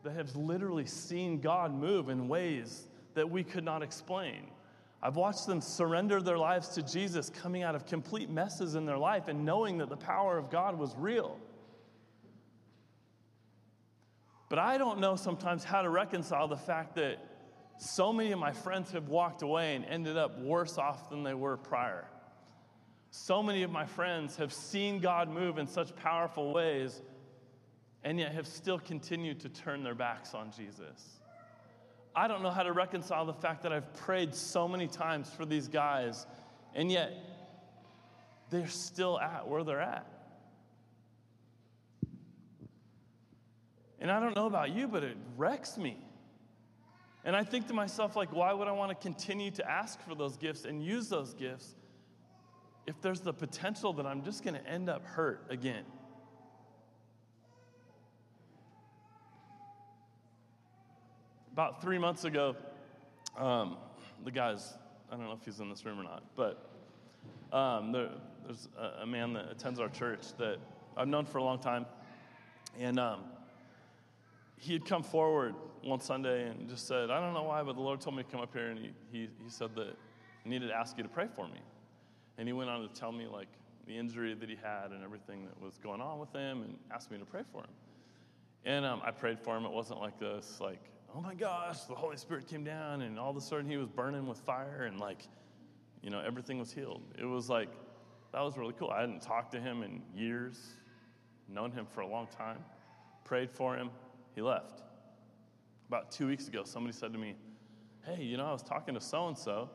that 0.03 0.13
have 0.13 0.35
literally 0.35 0.85
seen 0.85 1.41
God 1.41 1.73
move 1.73 2.09
in 2.09 2.27
ways 2.27 2.87
that 3.15 3.29
we 3.29 3.43
could 3.43 3.63
not 3.63 3.83
explain. 3.83 4.47
I've 5.01 5.17
watched 5.17 5.45
them 5.45 5.59
surrender 5.59 6.21
their 6.21 6.37
lives 6.37 6.69
to 6.69 6.81
Jesus, 6.81 7.29
coming 7.29 7.63
out 7.63 7.75
of 7.75 7.85
complete 7.85 8.29
messes 8.29 8.75
in 8.75 8.85
their 8.85 8.97
life 8.97 9.27
and 9.27 9.43
knowing 9.43 9.77
that 9.79 9.89
the 9.89 9.97
power 9.97 10.37
of 10.37 10.49
God 10.49 10.79
was 10.79 10.95
real. 10.97 11.37
But 14.47 14.59
I 14.59 14.77
don't 14.77 14.99
know 14.99 15.17
sometimes 15.17 15.63
how 15.63 15.81
to 15.81 15.89
reconcile 15.89 16.47
the 16.47 16.57
fact 16.57 16.95
that 16.95 17.17
so 17.83 18.13
many 18.13 18.31
of 18.31 18.39
my 18.39 18.53
friends 18.53 18.91
have 18.91 19.09
walked 19.09 19.41
away 19.41 19.75
and 19.75 19.83
ended 19.85 20.17
up 20.17 20.39
worse 20.39 20.77
off 20.77 21.09
than 21.09 21.23
they 21.23 21.33
were 21.33 21.57
prior. 21.57 22.05
So 23.11 23.43
many 23.43 23.63
of 23.63 23.71
my 23.71 23.85
friends 23.85 24.37
have 24.37 24.53
seen 24.53 24.99
God 24.99 25.29
move 25.29 25.57
in 25.57 25.67
such 25.67 25.95
powerful 25.95 26.53
ways 26.53 27.01
and 28.03 28.17
yet 28.19 28.33
have 28.33 28.47
still 28.47 28.79
continued 28.79 29.41
to 29.41 29.49
turn 29.49 29.83
their 29.83 29.95
backs 29.95 30.33
on 30.33 30.51
Jesus. 30.51 31.19
I 32.15 32.27
don't 32.27 32.41
know 32.41 32.51
how 32.51 32.63
to 32.63 32.71
reconcile 32.71 33.25
the 33.25 33.33
fact 33.33 33.63
that 33.63 33.73
I've 33.73 33.93
prayed 33.95 34.33
so 34.33 34.67
many 34.67 34.87
times 34.87 35.29
for 35.29 35.45
these 35.45 35.67
guys, 35.67 36.25
and 36.75 36.91
yet 36.91 37.11
they're 38.49 38.67
still 38.67 39.19
at 39.19 39.47
where 39.47 39.63
they're 39.63 39.81
at. 39.81 40.07
And 43.99 44.11
I 44.11 44.19
don't 44.19 44.35
know 44.35 44.47
about 44.47 44.71
you, 44.71 44.87
but 44.87 45.03
it 45.03 45.17
wrecks 45.37 45.77
me. 45.77 45.97
And 47.25 47.35
I 47.35 47.43
think 47.43 47.67
to 47.67 47.73
myself, 47.73 48.15
like, 48.15 48.33
why 48.33 48.51
would 48.51 48.67
I 48.67 48.71
want 48.71 48.89
to 48.89 48.95
continue 48.95 49.49
to 49.51 49.69
ask 49.69 50.01
for 50.01 50.13
those 50.13 50.35
gifts 50.35 50.65
and 50.65 50.83
use 50.83 51.07
those 51.07 51.33
gifts 51.33 51.75
if 52.85 52.99
there's 53.01 53.21
the 53.21 53.31
potential 53.31 53.93
that 53.93 54.05
I'm 54.05 54.23
just 54.23 54.43
going 54.43 54.55
to 54.55 54.67
end 54.67 54.89
up 54.89 55.05
hurt 55.05 55.45
again? 55.49 55.85
About 61.53 61.81
three 61.81 61.99
months 61.99 62.25
ago, 62.25 62.55
um, 63.37 63.77
the 64.25 64.31
guys, 64.31 64.73
I 65.11 65.15
don't 65.15 65.25
know 65.25 65.33
if 65.39 65.45
he's 65.45 65.59
in 65.59 65.69
this 65.69 65.85
room 65.85 65.99
or 65.99 66.03
not, 66.03 66.23
but 66.35 66.69
um, 67.55 67.91
there, 67.91 68.09
there's 68.43 68.67
a, 68.77 69.03
a, 69.03 69.05
man 69.05 69.33
that 69.33 69.51
attends 69.51 69.79
our 69.79 69.89
church 69.89 70.35
that 70.39 70.57
I've 70.97 71.07
known 71.07 71.25
for 71.25 71.37
a 71.37 71.43
long 71.43 71.59
time. 71.59 71.85
And 72.79 72.99
um, 72.99 73.25
he 74.63 74.71
had 74.71 74.85
come 74.85 75.03
forward 75.03 75.55
one 75.83 75.99
Sunday 75.99 76.47
and 76.47 76.69
just 76.69 76.87
said, 76.87 77.11
I 77.11 77.19
don't 77.19 77.33
know 77.33 77.43
why, 77.43 77.63
but 77.63 77.75
the 77.75 77.81
Lord 77.81 77.99
told 77.99 78.15
me 78.15 78.23
to 78.23 78.29
come 78.29 78.39
up 78.39 78.53
here 78.53 78.67
and 78.67 78.79
he, 78.79 78.91
he, 79.11 79.19
he 79.43 79.49
said 79.49 79.75
that 79.75 79.97
I 80.45 80.49
needed 80.49 80.69
to 80.69 80.73
ask 80.73 80.95
you 80.95 81.03
to 81.03 81.09
pray 81.09 81.27
for 81.35 81.47
me. 81.47 81.59
And 82.37 82.47
he 82.47 82.53
went 82.53 82.69
on 82.69 82.81
to 82.81 82.87
tell 82.87 83.11
me 83.11 83.27
like 83.27 83.49
the 83.87 83.97
injury 83.97 84.33
that 84.33 84.49
he 84.49 84.55
had 84.55 84.91
and 84.91 85.03
everything 85.03 85.43
that 85.43 85.61
was 85.61 85.77
going 85.79 85.99
on 85.99 86.17
with 86.17 86.31
him 86.31 86.61
and 86.61 86.77
asked 86.93 87.11
me 87.11 87.17
to 87.17 87.25
pray 87.25 87.41
for 87.51 87.59
him. 87.59 87.71
And 88.63 88.85
um, 88.85 89.01
I 89.03 89.11
prayed 89.11 89.37
for 89.37 89.57
him. 89.57 89.65
It 89.65 89.71
wasn't 89.71 89.99
like 89.99 90.17
this, 90.17 90.59
like, 90.61 90.79
oh 91.13 91.19
my 91.19 91.35
gosh, 91.35 91.81
the 91.81 91.95
Holy 91.95 92.15
Spirit 92.15 92.47
came 92.47 92.63
down 92.63 93.01
and 93.01 93.19
all 93.19 93.31
of 93.31 93.35
a 93.35 93.41
sudden 93.41 93.69
he 93.69 93.75
was 93.75 93.89
burning 93.89 94.27
with 94.27 94.39
fire 94.39 94.85
and 94.87 94.97
like, 94.97 95.27
you 96.01 96.09
know, 96.09 96.21
everything 96.25 96.57
was 96.57 96.71
healed. 96.71 97.01
It 97.19 97.25
was 97.25 97.49
like, 97.49 97.69
that 98.31 98.41
was 98.41 98.57
really 98.57 98.73
cool. 98.79 98.91
I 98.91 99.01
hadn't 99.01 99.21
talked 99.21 99.51
to 99.51 99.59
him 99.59 99.83
in 99.83 100.01
years, 100.15 100.57
known 101.49 101.73
him 101.73 101.85
for 101.85 101.99
a 101.99 102.07
long 102.07 102.27
time, 102.27 102.59
prayed 103.25 103.51
for 103.51 103.75
him, 103.75 103.89
he 104.35 104.41
left. 104.41 104.81
About 105.87 106.11
two 106.11 106.27
weeks 106.27 106.47
ago, 106.47 106.63
somebody 106.63 106.95
said 106.95 107.13
to 107.13 107.19
me, 107.19 107.35
Hey, 108.05 108.23
you 108.23 108.37
know, 108.37 108.45
I 108.45 108.51
was 108.51 108.63
talking 108.63 108.95
to 108.95 109.01
so 109.01 109.27
and 109.27 109.37
so. 109.37 109.69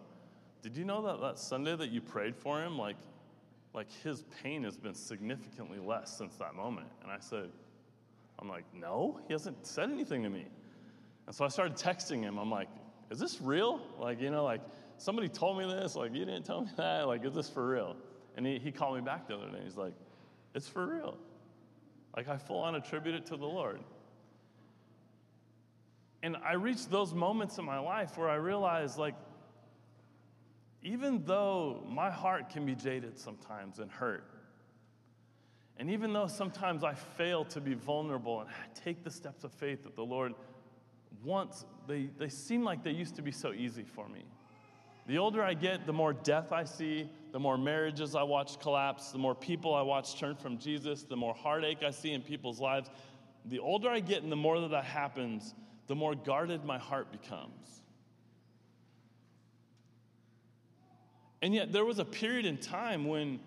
Did 0.63 0.77
you 0.77 0.85
know 0.85 1.03
that 1.03 1.21
that 1.21 1.39
Sunday 1.39 1.77
that 1.77 1.91
you 1.91 2.01
prayed 2.01 2.37
for 2.37 2.63
him, 2.63 2.77
like, 2.77 2.97
like 3.73 3.91
his 4.03 4.25
pain 4.43 4.65
has 4.65 4.77
been 4.77 4.95
significantly 4.95 5.79
less 5.79 6.17
since 6.17 6.37
that 6.37 6.55
moment? 6.55 6.89
And 7.03 7.11
I 7.11 7.19
said, 7.21 7.51
I'm 8.39 8.49
like, 8.49 8.65
no, 8.75 9.21
he 9.27 9.33
hasn't 9.33 9.67
said 9.67 9.91
anything 9.91 10.23
to 10.25 10.29
me. 10.29 10.47
And 11.27 11.35
so 11.35 11.45
I 11.45 11.49
started 11.49 11.77
texting 11.77 12.23
him. 12.23 12.39
I'm 12.39 12.51
like, 12.51 12.69
is 13.11 13.19
this 13.19 13.41
real? 13.41 13.81
Like, 13.99 14.21
you 14.21 14.31
know, 14.31 14.45
like 14.45 14.61
somebody 14.99 15.29
told 15.29 15.59
me 15.59 15.67
this. 15.67 15.97
Like, 15.97 16.13
you 16.15 16.25
didn't 16.25 16.45
tell 16.45 16.63
me 16.63 16.71
that. 16.77 17.07
Like, 17.07 17.25
is 17.25 17.35
this 17.35 17.49
for 17.49 17.67
real? 17.67 17.97
And 18.37 18.47
he, 18.47 18.59
he 18.59 18.71
called 18.71 18.97
me 18.97 19.01
back 19.01 19.29
the 19.29 19.35
other 19.35 19.51
day. 19.51 19.61
He's 19.65 19.77
like, 19.77 19.95
it's 20.55 20.69
for 20.69 20.87
real. 20.87 21.17
Like, 22.17 22.29
I 22.29 22.37
full 22.37 22.61
on 22.61 22.75
attribute 22.75 23.15
it 23.15 23.27
to 23.27 23.37
the 23.37 23.47
Lord. 23.47 23.81
And 26.23 26.37
I 26.45 26.55
reached 26.55 26.91
those 26.91 27.15
moments 27.15 27.59
in 27.59 27.65
my 27.65 27.79
life 27.79 28.19
where 28.19 28.29
I 28.29 28.35
realized, 28.37 28.99
like, 28.99 29.15
even 30.83 31.23
though 31.25 31.85
my 31.89 32.11
heart 32.11 32.51
can 32.51 32.67
be 32.67 32.75
jaded 32.75 33.19
sometimes 33.19 33.79
and 33.79 33.91
hurt, 33.91 34.25
and 35.77 35.91
even 35.91 36.13
though 36.13 36.27
sometimes 36.27 36.83
I 36.83 36.95
fail 36.95 37.45
to 37.47 37.61
be 37.61 37.75
vulnerable 37.75 38.41
and 38.41 38.51
take 38.75 39.05
the 39.05 39.11
steps 39.11 39.45
of 39.45 39.53
faith 39.53 39.85
that 39.85 39.95
the 39.95 40.05
Lord 40.05 40.35
wants, 41.23 41.65
they, 41.87 42.11
they 42.19 42.29
seem 42.29 42.65
like 42.65 42.83
they 42.83 42.91
used 42.91 43.15
to 43.17 43.23
be 43.23 43.31
so 43.31 43.53
easy 43.53 43.85
for 43.85 44.09
me. 44.09 44.25
The 45.07 45.19
older 45.19 45.43
I 45.43 45.55
get, 45.55 45.87
the 45.87 45.93
more 45.93 46.13
death 46.13 46.53
I 46.53 46.65
see, 46.65 47.09
the 47.33 47.39
more 47.39 47.57
marriages 47.57 48.15
I 48.15 48.25
watch 48.25 48.59
collapse, 48.61 49.13
the 49.13 49.19
more 49.19 49.35
people 49.35 49.75
I 49.75 49.83
watch 49.83 50.19
turn 50.19 50.35
from 50.35 50.59
Jesus, 50.59 51.05
the 51.05 51.17
more 51.17 51.33
heartache 51.33 51.83
I 51.83 51.91
see 51.91 52.13
in 52.13 52.23
people's 52.23 52.61
lives. 52.61 52.91
The 53.47 53.59
older 53.59 53.89
I 53.89 54.01
get 54.01 54.23
and 54.23 54.31
the 54.31 54.37
more 54.37 54.61
that 54.61 54.71
that 54.73 54.85
happens, 54.85 55.55
the 55.89 55.95
more 55.95 56.15
guarded 56.15 56.65
my 56.65 56.79
heart 56.79 57.11
becomes. 57.11 57.83
And 61.43 61.55
yet, 61.55 61.73
there 61.73 61.85
was 61.85 61.99
a 61.99 62.05
period 62.05 62.47
in 62.47 62.59
time 62.59 63.07
when 63.07 63.41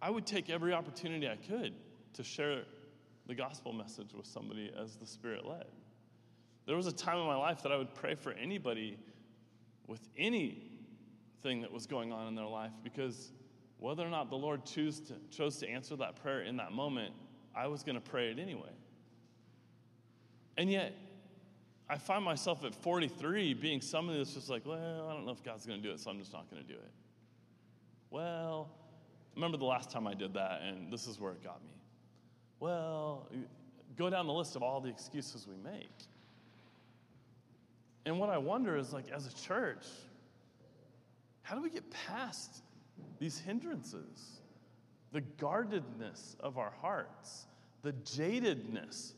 I 0.00 0.10
would 0.10 0.26
take 0.26 0.50
every 0.50 0.72
opportunity 0.72 1.28
I 1.28 1.36
could 1.36 1.74
to 2.14 2.22
share 2.22 2.62
the 3.26 3.34
gospel 3.34 3.72
message 3.72 4.14
with 4.14 4.26
somebody 4.26 4.72
as 4.80 4.96
the 4.96 5.06
Spirit 5.06 5.46
led. 5.46 5.66
There 6.66 6.76
was 6.76 6.86
a 6.86 6.92
time 6.92 7.18
in 7.18 7.26
my 7.26 7.36
life 7.36 7.62
that 7.62 7.72
I 7.72 7.76
would 7.76 7.94
pray 7.94 8.14
for 8.14 8.32
anybody 8.32 8.98
with 9.86 10.00
anything 10.16 11.60
that 11.60 11.72
was 11.72 11.86
going 11.86 12.12
on 12.12 12.28
in 12.28 12.34
their 12.34 12.46
life 12.46 12.72
because 12.82 13.32
whether 13.78 14.04
or 14.04 14.10
not 14.10 14.30
the 14.30 14.36
Lord 14.36 14.66
to, 14.66 14.92
chose 15.30 15.56
to 15.58 15.68
answer 15.68 15.96
that 15.96 16.16
prayer 16.22 16.42
in 16.42 16.56
that 16.56 16.72
moment, 16.72 17.14
I 17.54 17.66
was 17.68 17.82
going 17.82 17.94
to 17.94 18.00
pray 18.00 18.30
it 18.30 18.38
anyway. 18.38 18.72
And 20.58 20.68
yet, 20.70 20.92
I 21.88 21.96
find 21.96 22.22
myself 22.22 22.64
at 22.64 22.74
43 22.74 23.54
being 23.54 23.80
somebody 23.80 24.18
that's 24.18 24.34
just 24.34 24.50
like, 24.50 24.66
well, 24.66 25.08
I 25.08 25.14
don't 25.14 25.24
know 25.24 25.32
if 25.32 25.42
God's 25.42 25.64
going 25.64 25.80
to 25.80 25.88
do 25.88 25.94
it, 25.94 26.00
so 26.00 26.10
I'm 26.10 26.18
just 26.18 26.32
not 26.32 26.50
going 26.50 26.60
to 26.60 26.68
do 26.68 26.74
it. 26.74 26.90
Well, 28.10 28.68
remember 29.36 29.56
the 29.56 29.64
last 29.64 29.90
time 29.90 30.06
I 30.06 30.14
did 30.14 30.34
that, 30.34 30.60
and 30.62 30.92
this 30.92 31.06
is 31.06 31.20
where 31.20 31.32
it 31.32 31.42
got 31.44 31.62
me. 31.62 31.70
Well, 32.60 33.30
go 33.96 34.10
down 34.10 34.26
the 34.26 34.32
list 34.32 34.56
of 34.56 34.62
all 34.62 34.80
the 34.80 34.88
excuses 34.88 35.46
we 35.46 35.54
make. 35.62 35.88
And 38.04 38.18
what 38.18 38.28
I 38.28 38.38
wonder 38.38 38.76
is 38.76 38.92
like, 38.92 39.10
as 39.10 39.26
a 39.26 39.34
church, 39.46 39.84
how 41.42 41.54
do 41.54 41.62
we 41.62 41.70
get 41.70 41.88
past 42.06 42.62
these 43.20 43.38
hindrances? 43.38 44.40
The 45.12 45.20
guardedness 45.20 46.36
of 46.40 46.58
our 46.58 46.72
hearts, 46.82 47.46
the 47.82 47.92
jadedness 47.92 49.12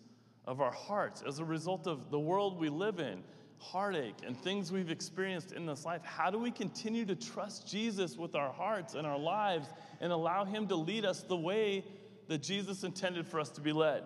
of 0.46 0.60
our 0.60 0.72
hearts 0.72 1.22
as 1.26 1.38
a 1.38 1.44
result 1.44 1.86
of 1.86 2.10
the 2.10 2.18
world 2.18 2.58
we 2.58 2.68
live 2.68 2.98
in, 2.98 3.22
heartache, 3.58 4.16
and 4.26 4.36
things 4.36 4.72
we've 4.72 4.90
experienced 4.90 5.52
in 5.52 5.66
this 5.66 5.84
life. 5.84 6.02
How 6.02 6.30
do 6.30 6.38
we 6.38 6.50
continue 6.50 7.04
to 7.06 7.14
trust 7.14 7.68
Jesus 7.68 8.16
with 8.16 8.34
our 8.34 8.52
hearts 8.52 8.94
and 8.94 9.06
our 9.06 9.18
lives 9.18 9.68
and 10.00 10.12
allow 10.12 10.44
Him 10.44 10.66
to 10.68 10.76
lead 10.76 11.04
us 11.04 11.22
the 11.22 11.36
way 11.36 11.84
that 12.28 12.42
Jesus 12.42 12.84
intended 12.84 13.26
for 13.26 13.38
us 13.38 13.50
to 13.50 13.60
be 13.60 13.72
led? 13.72 14.02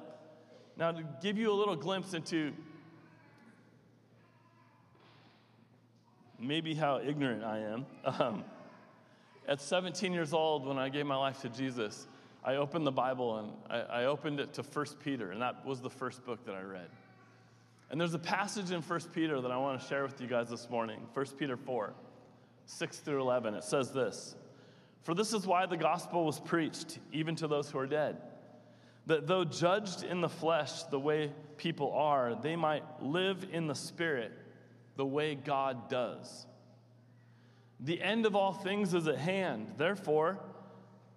Now, 0.76 0.90
to 0.92 1.04
give 1.22 1.38
you 1.38 1.52
a 1.52 1.54
little 1.54 1.76
glimpse 1.76 2.14
into 2.14 2.52
maybe 6.38 6.74
how 6.74 7.00
ignorant 7.00 7.44
I 7.44 7.58
am, 7.60 7.86
um, 8.20 8.44
at 9.46 9.60
17 9.60 10.12
years 10.12 10.32
old, 10.32 10.66
when 10.66 10.78
I 10.78 10.88
gave 10.88 11.06
my 11.06 11.16
life 11.16 11.40
to 11.42 11.48
Jesus, 11.48 12.06
I 12.44 12.56
opened 12.56 12.86
the 12.86 12.92
Bible 12.92 13.38
and 13.38 13.52
I, 13.70 14.02
I 14.02 14.04
opened 14.04 14.38
it 14.38 14.52
to 14.54 14.62
1 14.62 14.86
Peter, 15.02 15.30
and 15.30 15.40
that 15.40 15.64
was 15.64 15.80
the 15.80 15.90
first 15.90 16.24
book 16.26 16.44
that 16.44 16.54
I 16.54 16.62
read. 16.62 16.88
And 17.90 18.00
there's 18.00 18.14
a 18.14 18.18
passage 18.18 18.70
in 18.70 18.82
1 18.82 19.00
Peter 19.14 19.40
that 19.40 19.50
I 19.50 19.56
want 19.56 19.80
to 19.80 19.86
share 19.86 20.02
with 20.02 20.20
you 20.20 20.26
guys 20.26 20.50
this 20.50 20.68
morning 20.68 21.00
1 21.14 21.26
Peter 21.38 21.56
4, 21.56 21.94
6 22.66 22.98
through 22.98 23.20
11. 23.22 23.54
It 23.54 23.64
says 23.64 23.92
this 23.92 24.34
For 25.02 25.14
this 25.14 25.32
is 25.32 25.46
why 25.46 25.64
the 25.66 25.76
gospel 25.76 26.24
was 26.24 26.38
preached, 26.38 26.98
even 27.12 27.34
to 27.36 27.48
those 27.48 27.70
who 27.70 27.78
are 27.78 27.86
dead, 27.86 28.18
that 29.06 29.26
though 29.26 29.44
judged 29.44 30.02
in 30.02 30.20
the 30.20 30.28
flesh 30.28 30.82
the 30.84 31.00
way 31.00 31.32
people 31.56 31.92
are, 31.92 32.34
they 32.34 32.56
might 32.56 32.84
live 33.02 33.46
in 33.52 33.68
the 33.68 33.74
spirit 33.74 34.32
the 34.96 35.06
way 35.06 35.34
God 35.34 35.88
does. 35.88 36.46
The 37.80 38.02
end 38.02 38.26
of 38.26 38.36
all 38.36 38.52
things 38.52 38.94
is 38.94 39.08
at 39.08 39.18
hand. 39.18 39.74
Therefore, 39.76 40.38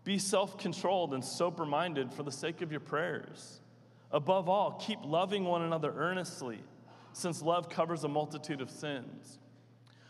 be 0.07 0.17
self 0.17 0.57
controlled 0.57 1.13
and 1.13 1.23
sober 1.23 1.65
minded 1.65 2.13
for 2.13 2.23
the 2.23 2.31
sake 2.31 2.61
of 2.61 2.71
your 2.71 2.79
prayers. 2.79 3.59
Above 4.09 4.47
all, 4.47 4.71
keep 4.81 4.99
loving 5.03 5.43
one 5.43 5.63
another 5.63 5.93
earnestly, 5.97 6.59
since 7.11 7.41
love 7.41 7.67
covers 7.67 8.05
a 8.05 8.07
multitude 8.07 8.61
of 8.61 8.69
sins. 8.69 9.37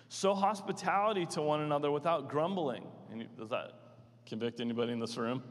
Show 0.09 0.35
hospitality 0.35 1.25
to 1.31 1.41
one 1.41 1.61
another 1.61 1.89
without 1.89 2.29
grumbling. 2.29 2.83
does 3.39 3.49
that 3.49 3.71
convict 4.27 4.59
anybody 4.59 4.93
in 4.93 4.99
this 4.99 5.17
room? 5.17 5.41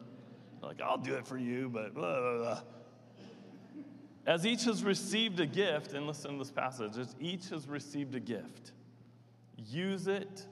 Like, 0.62 0.80
I'll 0.80 0.96
do 0.96 1.14
it 1.14 1.26
for 1.26 1.36
you, 1.36 1.68
but 1.68 1.92
blah, 1.92 2.20
blah, 2.20 2.38
blah. 2.38 2.60
As 4.28 4.46
each 4.46 4.62
has 4.66 4.84
received 4.84 5.40
a 5.40 5.46
gift, 5.46 5.92
and 5.92 6.06
listen 6.06 6.30
to 6.34 6.38
this 6.38 6.52
passage, 6.52 6.96
as 6.98 7.16
each 7.18 7.48
has 7.48 7.66
received 7.66 8.14
a 8.14 8.20
gift, 8.20 8.70
use 9.56 10.06
it 10.06 10.46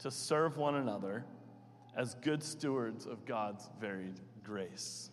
to 0.00 0.10
serve 0.10 0.56
one 0.56 0.74
another 0.74 1.24
as 1.96 2.14
good 2.16 2.42
stewards 2.42 3.06
of 3.06 3.24
God's 3.24 3.68
varied 3.80 4.20
grace. 4.44 5.10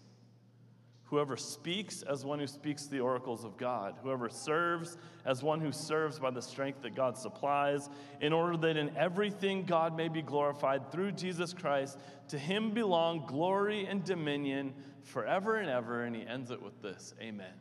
Whoever 1.05 1.37
speaks 1.37 2.01
as 2.01 2.25
one 2.25 2.39
who 2.39 2.47
speaks 2.47 2.87
the 2.87 2.99
oracles 2.99 3.45
of 3.45 3.55
God. 3.55 3.95
Whoever 4.01 4.29
serves 4.29 4.97
as 5.25 5.43
one 5.43 5.61
who 5.61 5.71
serves 5.71 6.17
by 6.17 6.31
the 6.31 6.41
strength 6.41 6.81
that 6.81 6.95
God 6.95 7.17
supplies, 7.17 7.89
in 8.19 8.33
order 8.33 8.57
that 8.57 8.77
in 8.77 8.95
everything 8.97 9.63
God 9.63 9.95
may 9.95 10.07
be 10.07 10.23
glorified 10.23 10.91
through 10.91 11.11
Jesus 11.11 11.53
Christ. 11.53 11.99
To 12.29 12.37
him 12.39 12.71
belong 12.71 13.27
glory 13.27 13.85
and 13.85 14.03
dominion 14.03 14.73
forever 15.03 15.57
and 15.57 15.69
ever. 15.69 16.03
And 16.03 16.15
he 16.15 16.25
ends 16.25 16.49
it 16.49 16.61
with 16.61 16.81
this 16.81 17.13
Amen. 17.21 17.53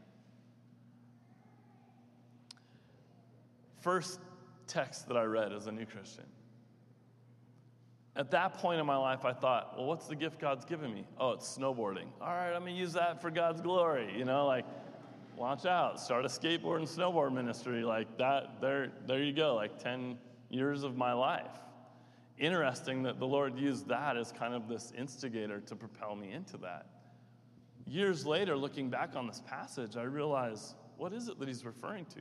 First 3.80 4.18
text 4.66 5.08
that 5.08 5.16
I 5.16 5.24
read 5.24 5.52
as 5.52 5.66
a 5.66 5.72
new 5.72 5.84
Christian 5.84 6.24
at 8.14 8.30
that 8.32 8.54
point 8.54 8.78
in 8.78 8.86
my 8.86 8.96
life, 8.96 9.24
I 9.24 9.32
thought, 9.32 9.74
well, 9.76 9.86
what's 9.86 10.06
the 10.06 10.14
gift 10.14 10.38
God's 10.38 10.64
given 10.64 10.92
me? 10.92 11.06
Oh, 11.18 11.32
it's 11.32 11.56
snowboarding. 11.56 12.06
All 12.20 12.28
right, 12.28 12.52
I'm 12.52 12.62
going 12.62 12.74
to 12.74 12.80
use 12.80 12.92
that 12.92 13.22
for 13.22 13.30
God's 13.30 13.62
glory. 13.62 14.12
You 14.16 14.26
know, 14.26 14.46
like, 14.46 14.66
watch 15.36 15.64
out, 15.64 15.98
start 15.98 16.24
a 16.26 16.28
skateboard 16.28 16.78
and 16.78 16.86
snowboard 16.86 17.32
ministry. 17.32 17.82
Like, 17.84 18.18
that, 18.18 18.60
there, 18.60 18.92
there 19.06 19.22
you 19.22 19.32
go, 19.32 19.54
like 19.54 19.82
10 19.82 20.18
years 20.50 20.82
of 20.82 20.96
my 20.96 21.14
life. 21.14 21.58
Interesting 22.38 23.02
that 23.04 23.18
the 23.18 23.26
Lord 23.26 23.58
used 23.58 23.88
that 23.88 24.16
as 24.18 24.30
kind 24.30 24.52
of 24.52 24.68
this 24.68 24.92
instigator 24.96 25.60
to 25.60 25.74
propel 25.74 26.14
me 26.14 26.32
into 26.32 26.58
that. 26.58 26.86
Years 27.86 28.26
later, 28.26 28.56
looking 28.56 28.90
back 28.90 29.16
on 29.16 29.26
this 29.26 29.42
passage, 29.46 29.96
I 29.96 30.02
realize 30.02 30.74
what 30.98 31.14
is 31.14 31.28
it 31.28 31.38
that 31.38 31.48
he's 31.48 31.64
referring 31.64 32.04
to? 32.06 32.20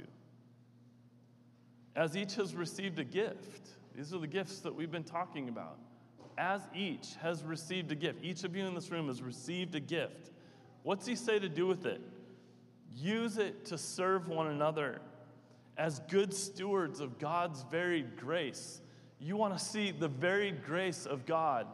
As 1.96 2.16
each 2.16 2.36
has 2.36 2.56
received 2.56 3.00
a 3.00 3.04
gift 3.04 3.72
these 3.96 4.14
are 4.14 4.20
the 4.20 4.28
gifts 4.28 4.60
that 4.60 4.74
we've 4.74 4.92
been 4.92 5.04
talking 5.04 5.50
about. 5.50 5.78
As 6.38 6.62
each 6.74 7.16
has 7.22 7.44
received 7.44 7.92
a 7.92 7.96
gift, 7.96 8.24
each 8.24 8.44
of 8.44 8.56
you 8.56 8.66
in 8.66 8.74
this 8.74 8.90
room 8.90 9.08
has 9.08 9.22
received 9.22 9.76
a 9.76 9.80
gift. 9.80 10.32
What's 10.84 11.06
he 11.06 11.16
say 11.16 11.40
to 11.40 11.50
do 11.50 11.68
with 11.68 11.86
it? 11.86 12.02
Use 12.96 13.38
it 13.38 13.66
to 13.66 13.78
serve 13.78 14.28
one 14.28 14.48
another 14.48 15.02
as 15.78 16.00
good 16.10 16.34
stewards 16.34 17.00
of 17.00 17.20
God's 17.20 17.64
varied 17.70 18.18
grace. 18.18 18.82
You 19.20 19.38
want 19.38 19.58
to 19.58 19.64
see 19.64 19.92
the 19.92 20.08
varied 20.08 20.64
grace 20.66 21.06
of 21.06 21.26
God 21.26 21.68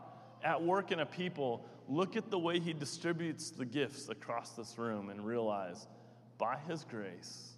at 0.43 0.61
work 0.61 0.91
in 0.91 0.99
a 0.99 1.05
people. 1.05 1.65
Look 1.87 2.15
at 2.15 2.29
the 2.29 2.37
way 2.39 2.59
he 2.59 2.73
distributes 2.73 3.49
the 3.49 3.65
gifts 3.65 4.09
across 4.09 4.51
this 4.51 4.77
room 4.77 5.09
and 5.09 5.25
realize 5.25 5.87
by 6.37 6.57
his 6.67 6.83
grace, 6.83 7.53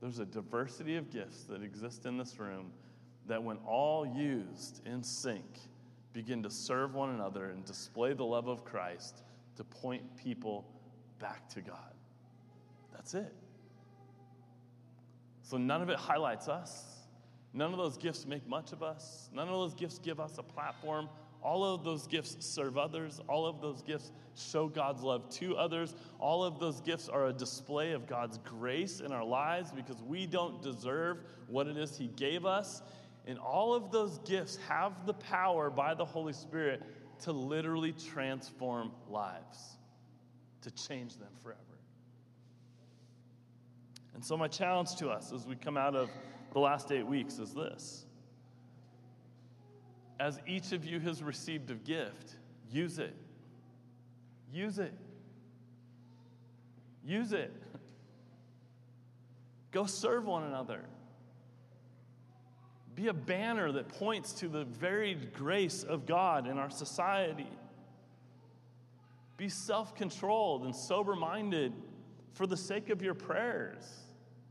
there's 0.00 0.18
a 0.18 0.24
diversity 0.24 0.96
of 0.96 1.10
gifts 1.10 1.44
that 1.44 1.62
exist 1.62 2.06
in 2.06 2.16
this 2.16 2.38
room 2.38 2.72
that 3.26 3.42
when 3.42 3.56
all 3.66 4.06
used 4.06 4.86
in 4.86 5.02
sync, 5.02 5.44
begin 6.12 6.42
to 6.42 6.50
serve 6.50 6.94
one 6.94 7.10
another 7.10 7.46
and 7.50 7.64
display 7.64 8.12
the 8.12 8.24
love 8.24 8.48
of 8.48 8.64
Christ 8.64 9.22
to 9.56 9.64
point 9.64 10.02
people 10.16 10.66
back 11.18 11.48
to 11.50 11.60
God. 11.60 11.94
That's 12.92 13.14
it. 13.14 13.34
So 15.42 15.56
none 15.56 15.82
of 15.82 15.90
it 15.90 15.98
highlights 15.98 16.48
us. 16.48 16.84
None 17.52 17.72
of 17.72 17.78
those 17.78 17.96
gifts 17.98 18.26
make 18.26 18.46
much 18.48 18.72
of 18.72 18.82
us. 18.82 19.28
None 19.32 19.46
of 19.46 19.54
those 19.54 19.74
gifts 19.74 19.98
give 19.98 20.18
us 20.18 20.38
a 20.38 20.42
platform. 20.42 21.08
All 21.42 21.62
of 21.62 21.84
those 21.84 22.06
gifts 22.06 22.36
serve 22.40 22.78
others. 22.78 23.20
All 23.28 23.46
of 23.46 23.60
those 23.60 23.82
gifts 23.82 24.12
show 24.34 24.66
God's 24.66 25.02
love 25.02 25.28
to 25.34 25.56
others. 25.56 25.94
All 26.18 26.42
of 26.42 26.58
those 26.58 26.80
gifts 26.80 27.08
are 27.08 27.26
a 27.26 27.32
display 27.32 27.92
of 27.92 28.06
God's 28.06 28.38
grace 28.38 29.00
in 29.00 29.12
our 29.12 29.24
lives 29.24 29.70
because 29.70 30.02
we 30.02 30.26
don't 30.26 30.62
deserve 30.62 31.18
what 31.46 31.66
it 31.66 31.76
is 31.76 31.98
He 31.98 32.08
gave 32.08 32.46
us. 32.46 32.82
And 33.26 33.38
all 33.38 33.74
of 33.74 33.90
those 33.90 34.18
gifts 34.18 34.58
have 34.68 35.06
the 35.06 35.14
power 35.14 35.70
by 35.70 35.94
the 35.94 36.04
Holy 36.04 36.32
Spirit 36.32 36.82
to 37.22 37.32
literally 37.32 37.92
transform 37.92 38.92
lives, 39.08 39.78
to 40.62 40.70
change 40.70 41.16
them 41.16 41.32
forever. 41.42 41.60
And 44.14 44.24
so, 44.24 44.36
my 44.36 44.48
challenge 44.48 44.96
to 44.96 45.08
us 45.08 45.32
as 45.32 45.46
we 45.46 45.56
come 45.56 45.76
out 45.76 45.96
of 45.96 46.10
the 46.52 46.60
last 46.60 46.92
eight 46.92 47.06
weeks 47.06 47.38
is 47.38 47.54
this 47.54 48.04
As 50.20 50.38
each 50.46 50.72
of 50.72 50.84
you 50.84 51.00
has 51.00 51.22
received 51.22 51.70
a 51.70 51.74
gift, 51.74 52.36
use 52.70 52.98
it. 52.98 53.14
Use 54.52 54.78
it. 54.78 54.94
Use 57.04 57.32
it. 57.32 57.52
Go 59.72 59.84
serve 59.86 60.26
one 60.26 60.44
another. 60.44 60.84
Be 62.94 63.08
a 63.08 63.12
banner 63.12 63.72
that 63.72 63.88
points 63.88 64.32
to 64.34 64.48
the 64.48 64.64
varied 64.64 65.32
grace 65.32 65.82
of 65.82 66.06
God 66.06 66.46
in 66.46 66.58
our 66.58 66.70
society. 66.70 67.48
Be 69.36 69.48
self 69.48 69.96
controlled 69.96 70.64
and 70.64 70.74
sober 70.74 71.16
minded 71.16 71.72
for 72.32 72.46
the 72.46 72.56
sake 72.56 72.90
of 72.90 73.02
your 73.02 73.14
prayers, 73.14 73.82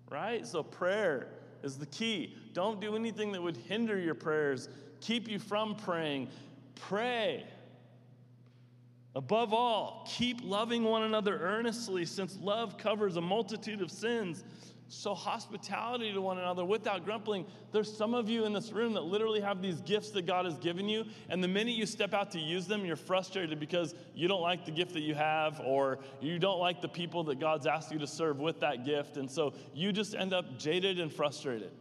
right? 0.09 0.45
So, 0.45 0.61
prayer 0.61 1.29
is 1.63 1.77
the 1.77 1.85
key. 1.85 2.35
Don't 2.53 2.81
do 2.81 2.95
anything 2.95 3.31
that 3.31 3.41
would 3.41 3.57
hinder 3.57 3.97
your 3.97 4.15
prayers, 4.15 4.67
keep 4.99 5.29
you 5.29 5.39
from 5.39 5.75
praying. 5.75 6.27
Pray. 6.75 7.45
Above 9.15 9.53
all, 9.53 10.07
keep 10.09 10.41
loving 10.43 10.83
one 10.83 11.03
another 11.03 11.37
earnestly, 11.39 12.03
since 12.03 12.37
love 12.41 12.77
covers 12.77 13.15
a 13.15 13.21
multitude 13.21 13.81
of 13.81 13.91
sins. 13.91 14.43
Show 14.93 15.13
hospitality 15.13 16.13
to 16.13 16.21
one 16.21 16.37
another 16.37 16.63
without 16.63 17.05
grumbling. 17.05 17.45
There's 17.71 17.95
some 17.95 18.13
of 18.13 18.29
you 18.29 18.45
in 18.45 18.53
this 18.53 18.71
room 18.71 18.93
that 18.93 19.03
literally 19.03 19.41
have 19.41 19.61
these 19.61 19.81
gifts 19.81 20.11
that 20.11 20.25
God 20.25 20.45
has 20.45 20.57
given 20.57 20.87
you, 20.87 21.05
and 21.29 21.43
the 21.43 21.47
minute 21.47 21.75
you 21.75 21.85
step 21.85 22.13
out 22.13 22.31
to 22.31 22.39
use 22.39 22.67
them, 22.67 22.85
you're 22.85 22.95
frustrated 22.95 23.59
because 23.59 23.95
you 24.13 24.27
don't 24.27 24.41
like 24.41 24.65
the 24.65 24.71
gift 24.71 24.93
that 24.93 25.01
you 25.01 25.15
have, 25.15 25.59
or 25.61 25.99
you 26.21 26.39
don't 26.39 26.59
like 26.59 26.81
the 26.81 26.87
people 26.87 27.23
that 27.25 27.39
God's 27.39 27.65
asked 27.65 27.91
you 27.91 27.99
to 27.99 28.07
serve 28.07 28.39
with 28.39 28.59
that 28.59 28.85
gift, 28.85 29.17
and 29.17 29.29
so 29.29 29.53
you 29.73 29.91
just 29.91 30.15
end 30.15 30.33
up 30.33 30.57
jaded 30.57 30.99
and 30.99 31.11
frustrated. 31.11 31.71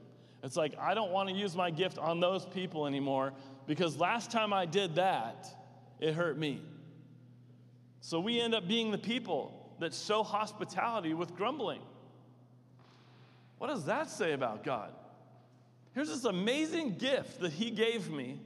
It's 0.43 0.57
like, 0.57 0.75
I 0.79 0.95
don't 0.95 1.13
want 1.13 1.29
to 1.29 1.35
use 1.35 1.55
my 1.55 1.71
gift 1.71 1.99
on 1.99 2.19
those 2.19 2.45
people 2.47 2.87
anymore 2.87 3.33
because 3.67 3.97
last 3.97 4.31
time 4.31 4.53
I 4.53 4.67
did 4.67 4.97
that, 4.97 5.47
it 6.01 6.15
hurt 6.15 6.37
me. 6.37 6.61
So 8.01 8.19
we 8.19 8.41
end 8.41 8.55
up 8.55 8.67
being 8.67 8.91
the 8.91 8.99
people 8.99 9.75
that 9.79 9.95
show 9.95 10.25
hospitality 10.25 11.15
with 11.15 11.37
grumbling. 11.37 11.81
What 13.63 13.69
does 13.69 13.85
that 13.85 14.11
say 14.11 14.33
about 14.33 14.65
God? 14.65 14.93
Here's 15.95 16.09
this 16.09 16.25
amazing 16.25 16.97
gift 16.99 17.39
that 17.43 17.53
He 17.53 17.71
gave 17.71 18.11
me, 18.11 18.41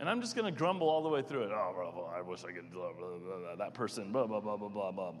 and 0.00 0.10
I'm 0.10 0.20
just 0.20 0.34
going 0.34 0.52
to 0.52 0.58
grumble 0.58 0.88
all 0.88 1.04
the 1.04 1.08
way 1.08 1.22
through 1.22 1.44
it. 1.44 1.50
Oh, 1.52 1.72
blah, 1.72 1.92
blah, 1.92 2.10
I 2.10 2.20
wish 2.22 2.42
I 2.42 2.50
could, 2.50 2.72
blah, 2.72 2.92
blah, 2.98 3.16
blah, 3.16 3.54
that 3.54 3.74
person, 3.74 4.10
blah, 4.10 4.26
blah, 4.26 4.40
blah, 4.40 4.56
blah, 4.56 4.70
blah, 4.70 4.90
blah. 4.90 5.12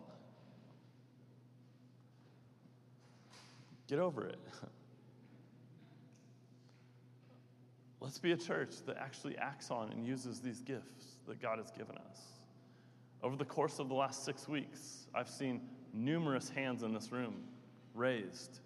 Get 3.86 4.00
over 4.00 4.26
it. 4.26 4.40
Let's 8.00 8.18
be 8.18 8.32
a 8.32 8.36
church 8.36 8.78
that 8.86 8.96
actually 8.96 9.38
acts 9.38 9.70
on 9.70 9.92
and 9.92 10.04
uses 10.04 10.40
these 10.40 10.60
gifts 10.60 11.18
that 11.28 11.40
God 11.40 11.58
has 11.58 11.70
given 11.70 11.96
us. 12.10 12.20
Over 13.22 13.36
the 13.36 13.44
course 13.44 13.78
of 13.78 13.88
the 13.88 13.94
last 13.94 14.24
six 14.24 14.48
weeks, 14.48 15.06
I've 15.14 15.28
seen 15.28 15.60
numerous 15.92 16.50
hands 16.50 16.82
in 16.82 16.92
this 16.92 17.12
room 17.12 17.44
raised 17.94 18.58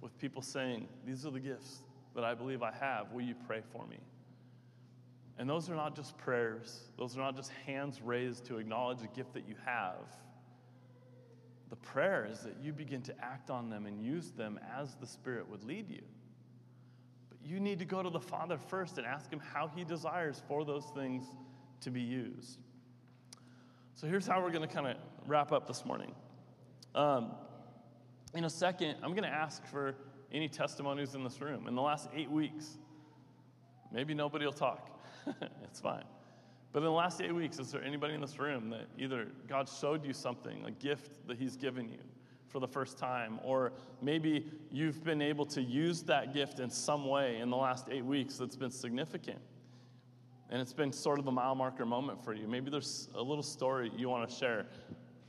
with 0.00 0.16
people 0.18 0.42
saying, 0.42 0.88
These 1.06 1.26
are 1.26 1.30
the 1.30 1.40
gifts 1.40 1.82
that 2.14 2.24
I 2.24 2.34
believe 2.34 2.62
I 2.62 2.72
have. 2.72 3.12
Will 3.12 3.22
you 3.22 3.34
pray 3.46 3.62
for 3.72 3.86
me? 3.86 3.98
And 5.38 5.48
those 5.48 5.70
are 5.70 5.74
not 5.74 5.96
just 5.96 6.18
prayers, 6.18 6.80
those 6.98 7.16
are 7.16 7.20
not 7.20 7.34
just 7.34 7.50
hands 7.66 8.00
raised 8.02 8.44
to 8.46 8.58
acknowledge 8.58 8.98
a 9.02 9.16
gift 9.16 9.32
that 9.34 9.48
you 9.48 9.54
have. 9.64 9.96
The 11.70 11.76
prayer 11.76 12.28
is 12.30 12.40
that 12.40 12.56
you 12.60 12.72
begin 12.72 13.00
to 13.02 13.14
act 13.24 13.48
on 13.48 13.70
them 13.70 13.86
and 13.86 14.04
use 14.04 14.32
them 14.32 14.58
as 14.76 14.96
the 14.96 15.06
Spirit 15.06 15.48
would 15.48 15.64
lead 15.64 15.88
you. 15.88 16.02
But 17.30 17.38
you 17.48 17.60
need 17.60 17.78
to 17.78 17.84
go 17.84 18.02
to 18.02 18.10
the 18.10 18.20
Father 18.20 18.58
first 18.58 18.98
and 18.98 19.06
ask 19.06 19.32
Him 19.32 19.40
how 19.40 19.70
He 19.74 19.84
desires 19.84 20.42
for 20.48 20.64
those 20.64 20.84
things 20.94 21.24
to 21.82 21.90
be 21.90 22.00
used. 22.00 22.58
So 23.94 24.06
here's 24.06 24.26
how 24.26 24.42
we're 24.42 24.50
going 24.50 24.68
to 24.68 24.74
kind 24.74 24.88
of 24.88 24.96
wrap 25.26 25.52
up 25.52 25.66
this 25.66 25.84
morning. 25.84 26.12
Um, 26.94 27.32
in 28.34 28.44
a 28.44 28.50
second, 28.50 28.96
I'm 29.02 29.10
going 29.10 29.24
to 29.24 29.28
ask 29.28 29.64
for 29.66 29.94
any 30.32 30.48
testimonies 30.48 31.14
in 31.14 31.24
this 31.24 31.40
room. 31.40 31.66
In 31.66 31.74
the 31.74 31.82
last 31.82 32.08
eight 32.14 32.30
weeks, 32.30 32.78
maybe 33.92 34.14
nobody 34.14 34.44
will 34.44 34.52
talk. 34.52 34.88
it's 35.64 35.80
fine. 35.80 36.04
But 36.72 36.80
in 36.80 36.84
the 36.84 36.92
last 36.92 37.20
eight 37.20 37.34
weeks, 37.34 37.58
is 37.58 37.72
there 37.72 37.82
anybody 37.82 38.14
in 38.14 38.20
this 38.20 38.38
room 38.38 38.70
that 38.70 38.86
either 38.96 39.26
God 39.48 39.68
showed 39.68 40.04
you 40.04 40.12
something, 40.12 40.64
a 40.64 40.70
gift 40.70 41.26
that 41.26 41.36
He's 41.36 41.56
given 41.56 41.88
you 41.88 41.98
for 42.46 42.60
the 42.60 42.68
first 42.68 42.96
time, 42.96 43.40
or 43.42 43.72
maybe 44.00 44.50
you've 44.70 45.02
been 45.02 45.22
able 45.22 45.46
to 45.46 45.60
use 45.60 46.02
that 46.02 46.32
gift 46.32 46.60
in 46.60 46.70
some 46.70 47.06
way 47.06 47.38
in 47.38 47.50
the 47.50 47.56
last 47.56 47.88
eight 47.90 48.04
weeks 48.04 48.36
that's 48.36 48.56
been 48.56 48.70
significant? 48.70 49.40
And 50.48 50.60
it's 50.60 50.72
been 50.72 50.92
sort 50.92 51.18
of 51.18 51.26
a 51.26 51.32
mile 51.32 51.54
marker 51.54 51.86
moment 51.86 52.24
for 52.24 52.34
you. 52.34 52.46
Maybe 52.48 52.70
there's 52.70 53.08
a 53.14 53.22
little 53.22 53.42
story 53.42 53.90
you 53.96 54.08
want 54.08 54.28
to 54.28 54.34
share. 54.34 54.66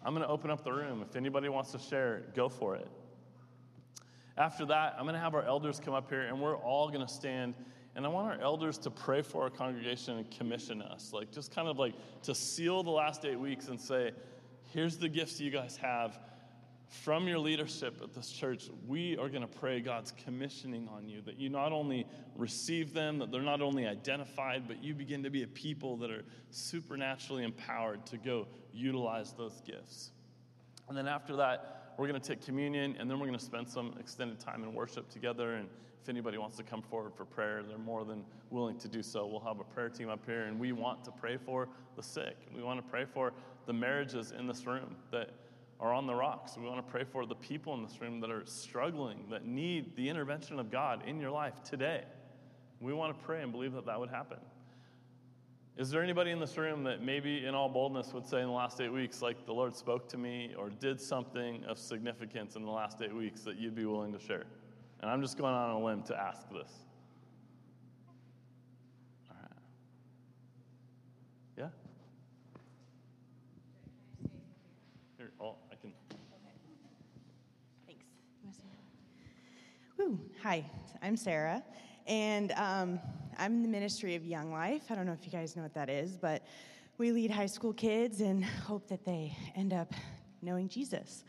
I'm 0.04 0.14
going 0.14 0.26
to 0.26 0.32
open 0.32 0.50
up 0.50 0.64
the 0.64 0.72
room. 0.72 1.04
If 1.08 1.16
anybody 1.16 1.50
wants 1.50 1.72
to 1.72 1.80
share, 1.80 2.24
go 2.36 2.50
for 2.50 2.76
it. 2.76 2.88
After 4.38 4.66
that, 4.66 4.96
I'm 4.98 5.04
going 5.04 5.14
to 5.14 5.20
have 5.20 5.36
our 5.36 5.44
elders 5.44 5.80
come 5.80 5.94
up 5.94 6.10
here 6.10 6.22
and 6.22 6.42
we're 6.42 6.58
all 6.58 6.90
going 6.90 7.06
to 7.06 7.12
stand. 7.12 7.54
And 7.96 8.06
I 8.06 8.10
want 8.10 8.28
our 8.28 8.42
elders 8.42 8.78
to 8.80 8.90
pray 8.90 9.22
for 9.22 9.44
our 9.44 9.50
congregation 9.50 10.18
and 10.18 10.32
commission 10.32 10.82
us. 10.82 11.12
Like, 11.14 11.32
just 11.32 11.54
kind 11.54 11.68
of 11.68 11.78
like 11.78 11.94
to 12.24 12.34
seal 12.34 12.84
the 12.84 12.92
last 12.92 13.26
eight 13.26 13.40
weeks 13.40 13.68
and 13.68 13.80
say, 13.80 14.12
here's 14.74 14.98
the 14.98 15.10
gifts 15.10 15.40
you 15.40 15.52
guys 15.52 15.76
have 15.78 16.20
from 16.92 17.26
your 17.26 17.40
leadership 17.40 18.02
at 18.04 18.14
this 18.14 18.30
church, 18.30 18.70
we 18.86 19.18
are 19.18 19.30
going 19.30 19.42
to 19.42 19.48
pray 19.48 19.80
God's 19.80 20.12
commissioning 20.12 20.90
on 20.90 21.08
you, 21.08 21.22
that 21.22 21.38
you 21.40 21.48
not 21.48 21.72
only 21.72 22.06
receive 22.36 22.94
them, 22.94 23.18
that 23.20 23.32
they're 23.32 23.42
not 23.42 23.62
only 23.62 23.88
identified, 23.88 24.68
but 24.68 24.84
you 24.84 24.94
begin 24.94 25.24
to 25.24 25.30
be 25.30 25.44
a 25.44 25.48
people 25.48 25.96
that 25.98 26.12
are 26.12 26.26
supernaturally 26.50 27.46
empowered 27.46 28.06
to 28.08 28.18
go 28.18 28.46
utilize 28.74 29.32
those 29.32 29.62
gifts. 29.66 30.12
And 30.90 30.98
then 30.98 31.08
after 31.08 31.38
that, 31.38 31.94
we're 31.98 32.08
going 32.08 32.20
to 32.20 32.28
take 32.28 32.44
communion, 32.44 32.98
and 33.00 33.10
then 33.10 33.20
we're 33.20 33.28
going 33.28 33.40
to 33.40 33.46
spend 33.46 33.70
some 33.70 33.96
extended 33.98 34.40
time 34.40 34.62
in 34.62 34.74
worship 34.74 35.10
together. 35.10 35.54
And 35.54 35.70
if 36.04 36.10
anybody 36.10 36.38
wants 36.38 36.58
to 36.58 36.64
come 36.64 36.82
forward 36.82 37.14
for 37.16 37.24
prayer, 37.24 37.64
they're 37.64 37.78
more 37.78 38.04
than 38.04 38.26
willing 38.50 38.78
to 38.80 38.90
do 38.90 39.02
so. 39.02 39.26
We'll 39.26 39.40
have 39.40 39.62
a 39.62 39.64
prayer 39.64 39.88
team 39.88 40.10
up 40.10 40.26
here, 40.26 40.44
and 40.44 40.60
we 40.60 40.74
want 40.74 41.06
to 41.06 41.12
pray 41.12 41.38
for 41.38 41.70
the 41.96 42.04
sick. 42.04 42.36
We 42.54 42.64
want 42.64 42.84
to 42.84 42.92
pray 42.92 43.06
for 43.06 43.32
the 43.66 43.74
marriages 43.74 44.34
in 44.38 44.46
this 44.46 44.66
room 44.66 44.98
that 45.12 45.30
are 45.82 45.92
on 45.92 46.06
the 46.06 46.14
rocks. 46.14 46.56
We 46.58 46.68
want 46.68 46.86
to 46.86 46.92
pray 46.92 47.04
for 47.04 47.26
the 47.26 47.36
people 47.36 47.74
in 47.74 47.84
this 47.84 48.00
room 48.00 48.20
that 48.22 48.30
are 48.30 48.46
struggling, 48.46 49.26
that 49.32 49.46
need 49.46 49.96
the 49.96 50.08
intervention 50.08 50.60
of 50.60 50.72
God 50.72 51.04
in 51.08 51.20
your 51.20 51.32
life 51.32 51.64
today. 51.64 52.04
We 52.80 52.94
want 52.94 53.18
to 53.18 53.26
pray 53.26 53.42
and 53.42 53.52
believe 53.52 53.74
that 53.74 53.88
that 53.88 54.00
would 54.00 54.10
happen. 54.10 54.38
Is 55.78 55.90
there 55.90 56.04
anybody 56.04 56.30
in 56.30 56.40
this 56.40 56.58
room 56.58 56.84
that 56.84 57.02
maybe 57.02 57.46
in 57.46 57.56
all 57.56 57.68
boldness 57.68 58.14
would 58.14 58.28
say 58.28 58.42
in 58.42 58.46
the 58.46 58.52
last 58.52 58.80
eight 58.80 58.94
weeks, 58.94 59.24
like 59.24 59.46
the 59.48 59.54
Lord 59.54 59.76
spoke 59.76 60.08
to 60.10 60.18
me 60.18 60.54
or 60.58 60.70
did 60.70 61.02
something 61.02 61.64
of 61.64 61.80
significance 61.80 62.56
in 62.56 62.64
the 62.64 62.72
last 62.72 63.02
eight 63.02 63.16
weeks 63.16 63.42
that 63.42 63.58
you'd 63.58 63.76
be 63.76 63.86
willing 63.86 64.14
to 64.14 64.20
share? 64.20 64.44
And 65.02 65.10
I'm 65.10 65.22
just 65.22 65.38
going 65.38 65.54
on 65.54 65.72
a 65.72 65.84
limb 65.84 66.04
to 66.04 66.16
ask 66.16 66.48
this. 66.52 66.72
All 69.32 69.38
right. 69.42 69.50
Yeah? 71.58 71.70
Here, 75.18 75.32
oh, 75.40 75.56
Woo. 80.02 80.20
Hi, 80.44 80.66
I'm 81.04 81.18
Sarah, 81.18 81.62
and 82.08 82.52
um, 82.54 83.00
I'm 83.38 83.58
in 83.58 83.62
the 83.62 83.68
ministry 83.68 84.16
of 84.16 84.26
Young 84.26 84.52
Life. 84.52 84.82
I 84.90 84.96
don't 84.96 85.06
know 85.06 85.12
if 85.12 85.24
you 85.24 85.32
guys 85.32 85.56
know 85.56 85.62
what 85.62 85.76
that 85.76 85.88
is, 85.88 86.18
but 86.18 86.42
we 86.98 87.12
lead 87.12 87.30
high 87.30 87.46
school 87.46 87.74
kids 87.74 88.22
and 88.22 88.44
hope 88.44 88.88
that 88.88 89.06
they 89.06 89.38
end 89.56 89.72
up 89.72 89.94
knowing 90.42 90.68
Jesus. 90.68 91.26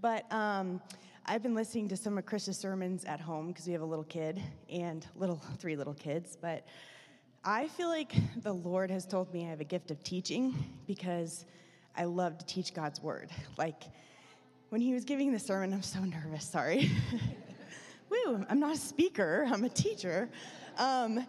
But 0.00 0.24
um, 0.32 0.80
I've 1.24 1.40
been 1.40 1.54
listening 1.54 1.86
to 1.86 1.96
some 1.96 2.18
of 2.18 2.26
Chris's 2.26 2.58
sermons 2.58 3.04
at 3.04 3.20
home 3.20 3.46
because 3.46 3.64
we 3.68 3.72
have 3.74 3.82
a 3.82 3.86
little 3.86 4.02
kid 4.02 4.42
and 4.68 5.06
little 5.14 5.40
three 5.58 5.76
little 5.76 5.94
kids. 5.94 6.36
But 6.36 6.66
I 7.44 7.68
feel 7.68 7.88
like 7.88 8.12
the 8.42 8.52
Lord 8.52 8.90
has 8.90 9.06
told 9.06 9.32
me 9.32 9.46
I 9.46 9.50
have 9.50 9.60
a 9.60 9.64
gift 9.64 9.92
of 9.92 10.02
teaching 10.02 10.52
because 10.88 11.44
I 11.96 12.06
love 12.06 12.38
to 12.38 12.44
teach 12.44 12.74
God's 12.74 13.00
word. 13.00 13.30
Like 13.56 13.84
when 14.70 14.80
he 14.80 14.94
was 14.94 15.04
giving 15.04 15.32
the 15.32 15.38
sermon, 15.38 15.72
I'm 15.72 15.80
so 15.82 16.00
nervous. 16.00 16.44
Sorry. 16.44 16.90
woo, 18.10 18.44
I'm 18.48 18.60
not 18.60 18.74
a 18.74 18.78
speaker, 18.78 19.46
I'm 19.52 19.64
a 19.64 19.68
teacher. 19.68 20.28
Um, 20.78 21.26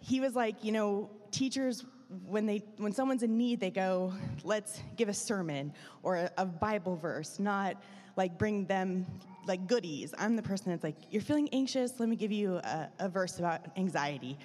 he 0.00 0.20
was 0.20 0.34
like, 0.34 0.64
you 0.64 0.72
know, 0.72 1.10
teachers, 1.30 1.84
when, 2.26 2.46
they, 2.46 2.62
when 2.76 2.92
someone's 2.92 3.22
in 3.22 3.38
need, 3.38 3.60
they 3.60 3.70
go, 3.70 4.12
let's 4.44 4.80
give 4.96 5.08
a 5.08 5.14
sermon 5.14 5.72
or 6.02 6.16
a, 6.16 6.30
a 6.38 6.46
Bible 6.46 6.96
verse, 6.96 7.38
not 7.38 7.76
like 8.16 8.38
bring 8.38 8.66
them 8.66 9.06
like 9.46 9.66
goodies. 9.66 10.14
I'm 10.18 10.36
the 10.36 10.42
person 10.42 10.70
that's 10.70 10.84
like, 10.84 10.96
you're 11.10 11.22
feeling 11.22 11.48
anxious, 11.52 11.98
let 11.98 12.08
me 12.08 12.16
give 12.16 12.32
you 12.32 12.56
a, 12.56 12.88
a 12.98 13.08
verse 13.08 13.38
about 13.38 13.60
anxiety. 13.76 14.38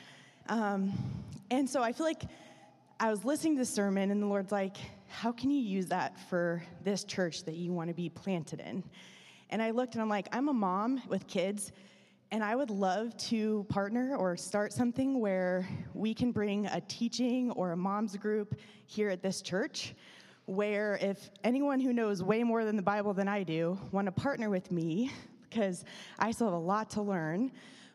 Um, 0.50 0.94
and 1.52 1.70
so 1.70 1.84
I 1.84 1.92
feel 1.92 2.06
like 2.06 2.24
I 3.00 3.12
was 3.12 3.24
listening 3.24 3.56
to 3.56 3.60
the 3.60 3.66
sermon, 3.66 4.10
and 4.10 4.22
the 4.22 4.26
Lord's 4.26 4.52
like, 4.52 4.78
how 5.08 5.32
can 5.32 5.52
you 5.52 5.60
use 5.60 5.86
that 5.88 6.20
for 6.30 6.64
this 6.84 7.04
church 7.04 7.44
that 7.46 7.56
you 7.56 7.72
want 7.72 7.90
to 7.90 7.94
be 7.94 8.10
planted 8.10 8.60
in? 8.60 8.84
And 9.50 9.62
I 9.62 9.72
looked 9.72 9.94
and 9.94 10.02
I'm 10.02 10.10
like, 10.10 10.28
I'm 10.32 10.50
a 10.50 10.54
mom 10.54 11.02
with 11.08 11.28
kids, 11.28 11.72
and 12.32 12.44
I 12.44 12.56
would 12.56 12.70
love 12.70 13.16
to 13.30 13.66
partner 13.70 14.18
or 14.18 14.36
start 14.36 14.74
something 14.74 15.20
where 15.20 15.68
we 15.94 16.14
can 16.14 16.32
bring 16.32 16.66
a 16.66 16.82
teaching 16.82 17.52
or 17.52 17.72
a 17.72 17.78
mom's 17.78 18.18
group 18.18 18.56
here 18.86 19.10
at 19.10 19.22
this 19.22 19.42
church. 19.42 19.96
Where 20.46 20.98
if 21.02 21.30
anyone 21.44 21.80
who 21.80 21.94
knows 21.94 22.24
way 22.24 22.44
more 22.44 22.66
than 22.66 22.76
the 22.76 22.82
Bible 22.82 23.14
than 23.14 23.28
I 23.28 23.44
do 23.44 23.80
want 23.92 24.06
to 24.06 24.12
partner 24.12 24.50
with 24.50 24.72
me, 24.72 25.12
because 25.50 25.86
I 26.20 26.32
still 26.32 26.48
have 26.48 26.54
a 26.54 26.58
lot 26.58 26.90
to 26.92 27.02
learn, 27.02 27.52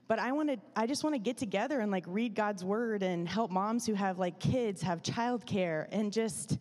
but 0.08 0.18
I 0.18 0.32
want 0.32 0.50
to 0.50 0.58
I 0.76 0.86
just 0.86 1.04
want 1.04 1.14
to 1.14 1.18
get 1.18 1.36
together 1.38 1.80
and 1.80 1.90
like 1.90 2.04
read 2.06 2.34
God's 2.34 2.64
word 2.64 3.02
and 3.02 3.28
help 3.28 3.50
moms 3.50 3.86
who 3.86 3.94
have 3.94 4.18
like 4.18 4.38
kids 4.38 4.82
have 4.82 5.02
childcare 5.02 5.86
and 5.92 6.12
just 6.12 6.58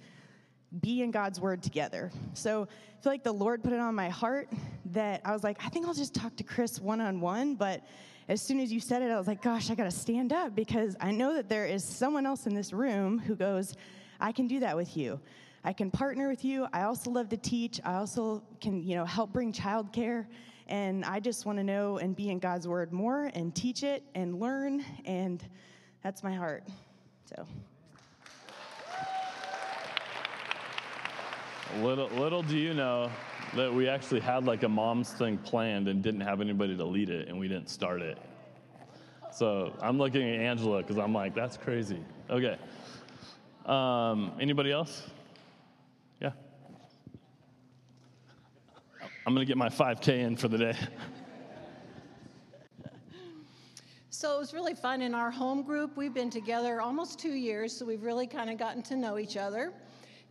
be 0.80 1.02
in 1.02 1.12
God's 1.12 1.42
word 1.42 1.62
together. 1.62 2.12
So 2.34 2.70
feel 3.02 3.12
like 3.12 3.24
the 3.24 3.32
Lord 3.32 3.64
put 3.64 3.74
it 3.74 3.80
on 3.80 3.96
my 3.96 4.10
heart 4.10 4.48
that 4.86 5.22
I 5.26 5.32
was 5.32 5.44
like, 5.44 5.58
I 5.66 5.70
think 5.70 5.88
I'll 5.88 5.94
just 5.94 6.14
talk 6.14 6.36
to 6.36 6.44
Chris 6.44 6.80
one 6.80 7.02
on 7.02 7.20
one. 7.20 7.56
But 7.56 7.84
as 8.28 8.42
soon 8.42 8.60
as 8.60 8.72
you 8.72 8.80
said 8.80 9.02
it, 9.02 9.10
I 9.10 9.18
was 9.18 9.26
like, 9.26 9.42
gosh, 9.42 9.72
I 9.72 9.76
got 9.76 9.86
to 9.86 9.92
stand 9.92 10.32
up 10.32 10.54
because 10.54 10.96
I 11.02 11.12
know 11.12 11.34
that 11.34 11.50
there 11.50 11.66
is 11.66 11.84
someone 11.84 12.28
else 12.28 12.46
in 12.46 12.54
this 12.54 12.74
room 12.74 13.18
who 13.18 13.36
goes, 13.36 13.76
I 14.20 14.32
can 14.32 14.48
do 14.48 14.60
that 14.60 14.78
with 14.78 14.96
you. 14.96 15.20
I 15.64 15.74
can 15.74 15.90
partner 15.90 16.30
with 16.30 16.46
you. 16.46 16.68
I 16.74 16.84
also 16.84 17.10
love 17.10 17.30
to 17.30 17.38
teach. 17.38 17.80
I 17.84 17.96
also 17.96 18.44
can, 18.62 18.84
you 18.84 18.96
know, 18.96 19.06
help 19.06 19.34
bring 19.34 19.52
childcare. 19.52 20.28
And 20.68 21.04
I 21.04 21.20
just 21.20 21.48
want 21.48 21.58
to 21.58 21.64
know 21.64 21.98
and 21.98 22.16
be 22.16 22.30
in 22.30 22.38
God's 22.38 22.68
Word 22.68 22.94
more 22.94 23.32
and 23.34 23.54
teach 23.56 23.82
it 23.82 24.04
and 24.14 24.40
learn. 24.40 24.86
And 25.06 25.44
that's 26.04 26.22
my 26.22 26.34
heart. 26.34 26.68
So. 27.26 27.48
Little, 31.80 32.08
little 32.10 32.44
do 32.44 32.58
you 32.58 32.74
know 32.74 33.10
that 33.56 33.74
we 33.74 33.88
actually 33.88 34.20
had 34.20 34.46
like 34.46 34.64
a 34.64 34.70
mom's 34.70 35.12
thing 35.12 35.38
planned 35.38 35.88
and 35.88 36.04
didn't 36.04 36.22
have 36.22 36.42
anybody 36.42 36.76
to 36.76 36.84
lead 36.84 37.10
it, 37.10 37.28
and 37.28 37.40
we 37.40 37.48
didn't 37.48 37.70
start 37.70 38.02
it. 38.02 38.18
So 39.34 39.74
I'm 39.82 39.98
looking 39.98 40.22
at 40.22 40.42
Angela 40.42 40.82
because 40.82 40.98
I'm 40.98 41.14
like, 41.14 41.34
that's 41.34 41.58
crazy. 41.58 42.00
Okay. 42.30 42.58
Um, 43.66 44.34
anybody 44.40 44.72
else? 44.72 45.10
Yeah. 46.20 46.32
I'm 49.26 49.34
going 49.34 49.46
to 49.46 49.50
get 49.50 49.58
my 49.58 49.70
5K 49.70 50.10
in 50.20 50.36
for 50.36 50.48
the 50.50 50.58
day. 50.58 50.76
So 54.22 54.36
it 54.36 54.40
was 54.40 54.54
really 54.54 54.76
fun 54.76 55.02
in 55.02 55.16
our 55.16 55.32
home 55.32 55.64
group. 55.64 55.98
We've 55.98 56.14
been 56.14 56.30
together 56.30 56.80
almost 56.80 57.18
two 57.18 57.34
years, 57.34 57.76
so 57.76 57.86
we've 57.86 58.04
really 58.04 58.28
kind 58.28 58.52
of 58.52 58.60
gotten 58.60 58.84
to 58.84 58.96
know 58.96 59.18
each 59.18 59.36
other. 59.36 59.74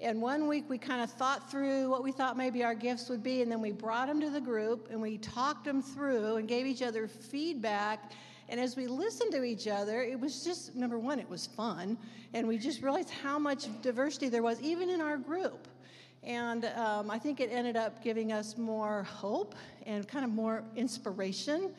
And 0.03 0.23
one 0.23 0.49
week 0.49 0.65
we 0.69 0.79
kind 0.79 1.03
of 1.03 1.11
thought 1.11 1.51
through 1.51 1.91
what 1.91 2.03
we 2.03 2.11
thought 2.11 2.37
maybe 2.37 2.65
our 2.65 2.75
gifts 2.75 3.11
would 3.11 3.23
be, 3.23 3.43
and 3.43 3.53
then 3.53 3.61
we 3.61 3.71
brought 3.71 4.09
them 4.09 4.19
to 4.23 4.31
the 4.31 4.41
group 4.41 4.89
and 4.91 5.01
we 5.01 5.19
talked 5.19 5.65
them 5.65 5.83
through 5.83 6.37
and 6.37 6.49
gave 6.49 6.67
each 6.67 6.81
other 6.81 7.07
feedback. 7.07 8.13
And 8.49 8.59
as 8.59 8.77
we 8.77 8.87
listened 8.87 9.31
to 9.33 9.45
each 9.45 9.69
other, 9.69 10.01
it 10.03 10.19
was 10.19 10.43
just 10.43 10.75
number 10.75 10.99
one, 10.99 11.19
it 11.19 11.29
was 11.29 11.47
fun. 11.47 11.99
And 12.33 12.49
we 12.49 12.57
just 12.57 12.83
realized 12.83 13.11
how 13.11 13.39
much 13.39 13.69
diversity 13.83 14.31
there 14.31 14.43
was, 14.43 14.61
even 14.63 14.89
in 14.89 15.03
our 15.03 15.19
group. 15.19 15.69
And 16.23 16.65
um, 16.77 17.11
I 17.11 17.19
think 17.19 17.39
it 17.41 17.51
ended 17.53 17.77
up 17.77 18.03
giving 18.03 18.33
us 18.33 18.57
more 18.57 19.03
hope 19.03 19.55
and 19.87 20.09
kind 20.09 20.25
of 20.25 20.31
more 20.31 20.65
inspiration 20.77 21.73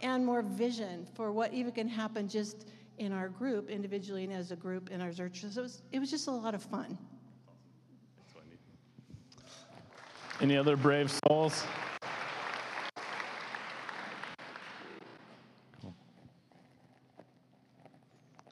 and 0.00 0.26
more 0.26 0.42
vision 0.42 1.06
for 1.14 1.32
what 1.32 1.54
even 1.54 1.72
can 1.72 1.88
happen 1.88 2.28
just 2.28 2.66
in 2.98 3.12
our 3.12 3.28
group, 3.28 3.70
individually 3.70 4.24
and 4.24 4.32
as 4.32 4.50
a 4.50 4.56
group 4.56 4.90
in 4.90 5.00
our 5.00 5.12
church. 5.12 5.44
So 5.48 5.60
it 5.60 5.62
was, 5.62 5.82
it 5.92 5.98
was 6.00 6.10
just 6.10 6.26
a 6.26 6.32
lot 6.32 6.54
of 6.54 6.62
fun. 6.62 6.98
Any 10.40 10.56
other 10.56 10.76
brave 10.76 11.10
souls? 11.26 11.64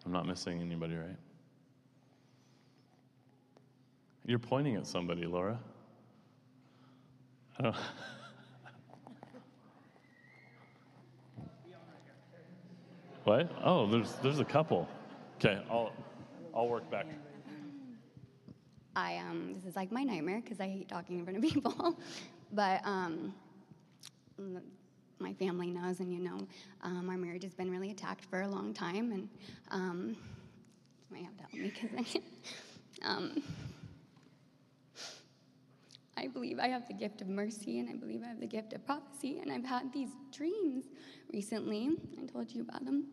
I'm 0.05 0.13
not 0.13 0.27
missing 0.27 0.61
anybody, 0.61 0.97
right? 0.97 1.17
You're 4.25 4.41
pointing 4.41 4.75
at 4.75 4.87
somebody, 4.87 5.27
Laura. 5.27 5.61
I 7.59 7.63
don't. 7.63 7.77
what? 13.25 13.51
Oh, 13.65 13.87
there's 13.89 14.13
there's 14.23 14.41
a 14.41 14.45
couple. 14.45 14.89
Okay, 15.39 15.63
I'll 15.71 15.93
I'll 16.55 16.69
work 16.69 16.91
back. 16.91 17.07
I 18.97 19.19
um, 19.19 19.55
this 19.55 19.67
is 19.67 19.77
like 19.77 19.93
my 19.93 20.03
nightmare 20.03 20.41
because 20.43 20.59
I 20.59 20.67
hate 20.67 20.89
talking 20.89 21.19
in 21.19 21.25
front 21.25 21.37
of 21.37 21.45
people. 21.53 21.99
but 22.53 22.81
um, 22.85 23.35
my 25.19 25.35
family 25.35 25.71
knows, 25.71 26.01
and 26.01 26.13
you 26.13 26.21
know, 26.21 26.39
um, 26.83 27.09
our 27.11 27.19
marriage 27.19 27.45
has 27.45 27.55
been 27.55 27.71
really 27.71 27.91
attacked 27.91 28.25
for 28.25 28.41
a 28.41 28.49
long 28.49 28.73
time, 28.73 29.13
and 29.13 29.29
um, 29.71 30.17
you 30.17 31.17
might 31.17 31.25
have 31.25 31.37
to 31.37 31.43
help 31.43 31.55
me 31.55 31.73
because 31.75 31.91
I. 33.05 33.07
Um, 33.07 33.43
I 36.19 36.29
believe 36.29 36.59
I 36.59 36.69
have 36.69 36.89
the 36.89 36.95
gift 36.95 37.21
of 37.21 37.29
mercy, 37.29 37.79
and 37.79 37.91
I 37.91 37.93
believe 37.93 38.23
I 38.25 38.29
have 38.29 38.41
the 38.41 38.47
gift 38.47 38.73
of 38.73 38.85
prophecy, 38.87 39.39
and 39.41 39.53
I've 39.53 39.67
had 39.67 39.93
these 39.93 40.09
dreams 40.33 40.87
recently. 41.31 41.91
I 42.19 42.25
told 42.25 42.51
you 42.51 42.63
about 42.63 42.87
them, 42.87 43.05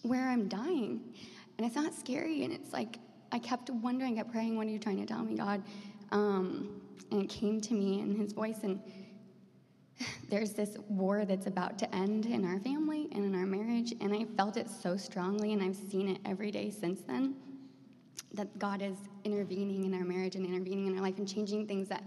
where 0.00 0.26
I'm 0.26 0.48
dying, 0.48 1.02
and 1.58 1.66
it's 1.66 1.76
not 1.76 1.92
scary, 1.92 2.44
and 2.44 2.52
it's 2.54 2.72
like 2.72 2.98
I 3.34 3.38
kept 3.40 3.68
wondering, 3.68 4.14
I 4.14 4.16
kept 4.18 4.30
praying, 4.30 4.56
what 4.56 4.68
are 4.68 4.70
you 4.70 4.78
trying 4.78 4.98
to 4.98 5.06
tell 5.06 5.24
me, 5.24 5.34
God? 5.34 5.60
Um, 6.12 6.80
and 7.10 7.22
it 7.22 7.28
came 7.28 7.60
to 7.62 7.74
me 7.74 7.98
in 7.98 8.14
his 8.14 8.32
voice, 8.32 8.58
and 8.62 8.78
there's 10.30 10.52
this 10.52 10.76
war 10.88 11.24
that's 11.24 11.48
about 11.48 11.76
to 11.80 11.92
end 11.92 12.26
in 12.26 12.44
our 12.44 12.60
family 12.60 13.08
and 13.10 13.24
in 13.24 13.34
our 13.34 13.44
marriage, 13.44 13.92
and 14.00 14.14
I 14.14 14.24
felt 14.36 14.56
it 14.56 14.70
so 14.70 14.96
strongly, 14.96 15.52
and 15.52 15.60
I've 15.64 15.74
seen 15.74 16.08
it 16.10 16.18
every 16.24 16.52
day 16.52 16.70
since 16.70 17.00
then. 17.00 17.34
That 18.34 18.56
God 18.60 18.82
is 18.82 18.98
intervening 19.24 19.84
in 19.84 19.94
our 19.94 20.04
marriage 20.04 20.36
and 20.36 20.46
intervening 20.46 20.86
in 20.86 20.94
our 20.94 21.02
life 21.02 21.18
and 21.18 21.28
changing 21.28 21.66
things 21.66 21.88
that 21.88 22.04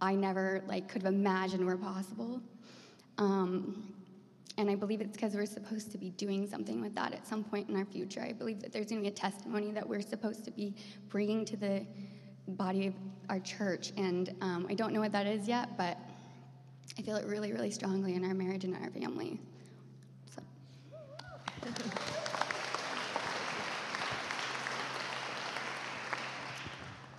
I 0.00 0.16
never 0.16 0.64
like 0.66 0.88
could 0.88 1.04
have 1.04 1.14
imagined 1.14 1.64
were 1.64 1.76
possible. 1.76 2.42
Um, 3.18 3.93
and 4.56 4.70
I 4.70 4.74
believe 4.74 5.00
it's 5.00 5.12
because 5.12 5.34
we're 5.34 5.46
supposed 5.46 5.90
to 5.92 5.98
be 5.98 6.10
doing 6.10 6.46
something 6.46 6.80
with 6.80 6.94
that 6.94 7.12
at 7.12 7.26
some 7.26 7.42
point 7.42 7.68
in 7.68 7.76
our 7.76 7.84
future. 7.84 8.22
I 8.22 8.32
believe 8.32 8.60
that 8.60 8.72
there's 8.72 8.86
going 8.86 9.02
to 9.02 9.02
be 9.02 9.08
a 9.08 9.16
testimony 9.16 9.72
that 9.72 9.88
we're 9.88 10.00
supposed 10.00 10.44
to 10.44 10.50
be 10.50 10.74
bringing 11.08 11.44
to 11.46 11.56
the 11.56 11.84
body 12.48 12.86
of 12.86 12.94
our 13.30 13.40
church. 13.40 13.92
And 13.96 14.34
um, 14.40 14.66
I 14.68 14.74
don't 14.74 14.92
know 14.92 15.00
what 15.00 15.12
that 15.12 15.26
is 15.26 15.48
yet, 15.48 15.76
but 15.76 15.98
I 16.98 17.02
feel 17.02 17.16
it 17.16 17.26
really, 17.26 17.52
really 17.52 17.70
strongly 17.70 18.14
in 18.14 18.24
our 18.24 18.34
marriage 18.34 18.64
and 18.64 18.76
in 18.76 18.82
our 18.82 18.90
family. 18.90 19.40
So. 20.34 20.42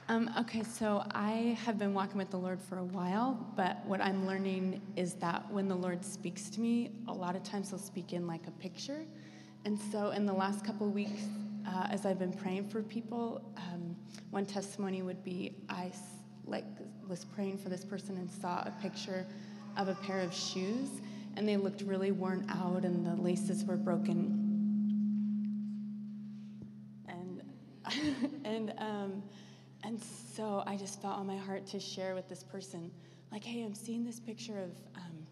Um, 0.07 0.29
okay, 0.37 0.61
so 0.61 1.03
I 1.15 1.57
have 1.65 1.79
been 1.79 1.95
walking 1.95 2.19
with 2.19 2.29
the 2.29 2.37
Lord 2.37 2.61
for 2.61 2.77
a 2.77 2.83
while, 2.83 3.43
but 3.55 3.83
what 3.87 4.01
I'm 4.01 4.27
learning 4.27 4.79
is 4.95 5.15
that 5.15 5.51
when 5.51 5.67
the 5.67 5.73
Lord 5.73 6.05
speaks 6.05 6.47
to 6.51 6.61
me, 6.61 6.91
a 7.07 7.13
lot 7.13 7.35
of 7.35 7.41
times 7.41 7.71
He'll 7.71 7.79
speak 7.79 8.13
in 8.13 8.27
like 8.27 8.45
a 8.45 8.51
picture. 8.51 9.03
And 9.65 9.79
so, 9.91 10.11
in 10.11 10.27
the 10.27 10.33
last 10.33 10.63
couple 10.63 10.87
weeks, 10.91 11.23
uh, 11.67 11.87
as 11.89 12.05
I've 12.05 12.19
been 12.19 12.33
praying 12.33 12.69
for 12.69 12.83
people, 12.83 13.41
um, 13.57 13.95
one 14.29 14.45
testimony 14.45 15.01
would 15.01 15.23
be 15.23 15.55
I 15.69 15.91
like 16.45 16.65
was 17.07 17.25
praying 17.25 17.57
for 17.57 17.69
this 17.69 17.83
person 17.83 18.15
and 18.17 18.29
saw 18.29 18.59
a 18.59 18.73
picture 18.83 19.25
of 19.75 19.87
a 19.87 19.95
pair 19.95 20.19
of 20.19 20.31
shoes, 20.31 21.01
and 21.35 21.49
they 21.49 21.57
looked 21.57 21.81
really 21.81 22.11
worn 22.11 22.45
out, 22.51 22.85
and 22.85 23.03
the 23.03 23.19
laces 23.19 23.65
were 23.65 23.75
broken. 23.75 24.39
And 27.07 27.41
and 28.45 28.71
um, 28.77 29.23
and 29.95 30.03
so 30.03 30.61
I 30.67 30.75
just 30.75 31.01
felt 31.01 31.17
on 31.17 31.25
my 31.25 31.37
heart 31.37 31.65
to 31.67 31.79
share 31.79 32.15
with 32.15 32.27
this 32.27 32.43
person, 32.43 32.91
like, 33.31 33.45
hey, 33.45 33.63
I'm 33.63 33.73
seeing 33.73 34.03
this 34.03 34.19
picture 34.19 34.59
of 34.59 34.71
um, 34.97 35.25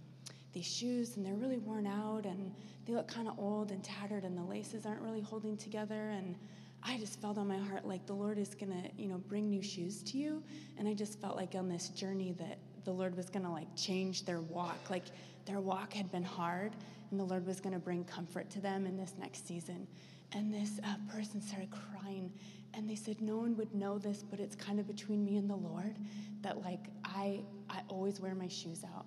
these 0.54 0.66
shoes, 0.66 1.18
and 1.18 1.26
they're 1.26 1.34
really 1.34 1.58
worn 1.58 1.86
out, 1.86 2.26
and 2.26 2.50
they 2.86 2.94
look 2.94 3.10
kind 3.10 3.28
of 3.28 3.38
old 3.38 3.72
and 3.72 3.84
tattered, 3.84 4.24
and 4.24 4.38
the 4.38 4.44
laces 4.44 4.86
aren't 4.86 5.02
really 5.02 5.20
holding 5.20 5.58
together. 5.58 6.12
And 6.12 6.38
I 6.82 6.98
just 6.98 7.20
felt 7.20 7.38
on 7.38 7.46
my 7.46 7.58
heart 7.58 7.86
like 7.86 8.06
the 8.06 8.14
Lord 8.14 8.38
is 8.38 8.56
gonna, 8.56 8.84
you 8.98 9.10
know, 9.10 9.18
bring 9.18 9.50
new 9.50 9.62
shoes 9.62 10.02
to 10.04 10.18
you. 10.18 10.42
And 10.78 10.88
I 10.88 10.94
just 10.94 11.20
felt 11.20 11.36
like 11.36 11.56
on 11.56 11.68
this 11.68 11.90
journey 11.90 12.32
that 12.40 12.58
the 12.86 12.92
Lord 12.92 13.18
was 13.18 13.30
gonna 13.30 13.52
like 13.52 13.68
change 13.76 14.24
their 14.24 14.40
walk. 14.40 14.90
Like 14.90 15.04
their 15.46 15.60
walk 15.60 15.92
had 15.92 16.10
been 16.10 16.24
hard, 16.24 16.72
and 17.12 17.20
the 17.20 17.26
Lord 17.26 17.46
was 17.46 17.60
gonna 17.60 17.80
bring 17.80 18.06
comfort 18.06 18.50
to 18.52 18.62
them 18.62 18.86
in 18.86 18.96
this 18.96 19.14
next 19.20 19.46
season. 19.46 19.88
And 20.34 20.54
this 20.54 20.80
uh, 20.84 20.96
person 21.12 21.42
started 21.42 21.70
crying 21.72 22.32
and 22.74 22.90
they 22.90 22.96
said 22.96 23.22
no 23.22 23.38
one 23.38 23.56
would 23.56 23.74
know 23.74 23.98
this 23.98 24.24
but 24.24 24.40
it's 24.40 24.56
kind 24.56 24.80
of 24.80 24.88
between 24.88 25.24
me 25.24 25.38
and 25.38 25.50
the 25.50 25.56
lord 25.56 25.96
that 26.42 26.62
like 26.62 26.88
i 27.06 27.40
i 27.70 27.82
always 27.88 28.20
wear 28.20 28.36
my 28.36 28.48
shoes 28.48 28.84
out. 28.96 29.06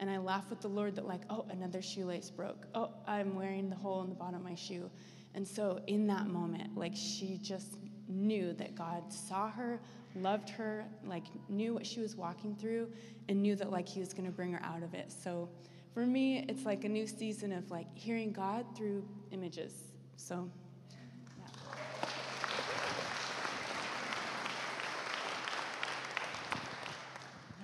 And 0.00 0.08
i 0.08 0.18
laugh 0.18 0.48
with 0.50 0.60
the 0.60 0.68
lord 0.68 0.94
that 0.96 1.06
like 1.06 1.22
oh 1.30 1.46
another 1.50 1.82
shoelace 1.82 2.30
broke. 2.30 2.66
Oh 2.74 2.90
i'm 3.06 3.34
wearing 3.34 3.68
the 3.68 3.76
hole 3.76 4.02
in 4.02 4.08
the 4.08 4.14
bottom 4.14 4.36
of 4.36 4.42
my 4.42 4.54
shoe. 4.54 4.90
And 5.34 5.46
so 5.46 5.80
in 5.86 6.06
that 6.06 6.26
moment 6.26 6.76
like 6.76 6.94
she 6.94 7.38
just 7.42 7.78
knew 8.08 8.52
that 8.54 8.74
god 8.74 9.12
saw 9.12 9.50
her 9.50 9.80
loved 10.14 10.48
her 10.48 10.84
like 11.04 11.24
knew 11.48 11.74
what 11.74 11.86
she 11.86 12.00
was 12.00 12.16
walking 12.16 12.56
through 12.56 12.88
and 13.28 13.42
knew 13.42 13.54
that 13.54 13.70
like 13.70 13.86
he 13.86 14.00
was 14.00 14.12
going 14.12 14.24
to 14.24 14.32
bring 14.32 14.52
her 14.52 14.62
out 14.62 14.82
of 14.82 14.94
it. 14.94 15.12
So 15.12 15.48
for 15.92 16.06
me 16.06 16.44
it's 16.48 16.64
like 16.64 16.84
a 16.84 16.88
new 16.88 17.06
season 17.06 17.52
of 17.52 17.70
like 17.70 17.86
hearing 17.94 18.32
god 18.32 18.64
through 18.76 19.04
images. 19.32 19.72
So 20.16 20.48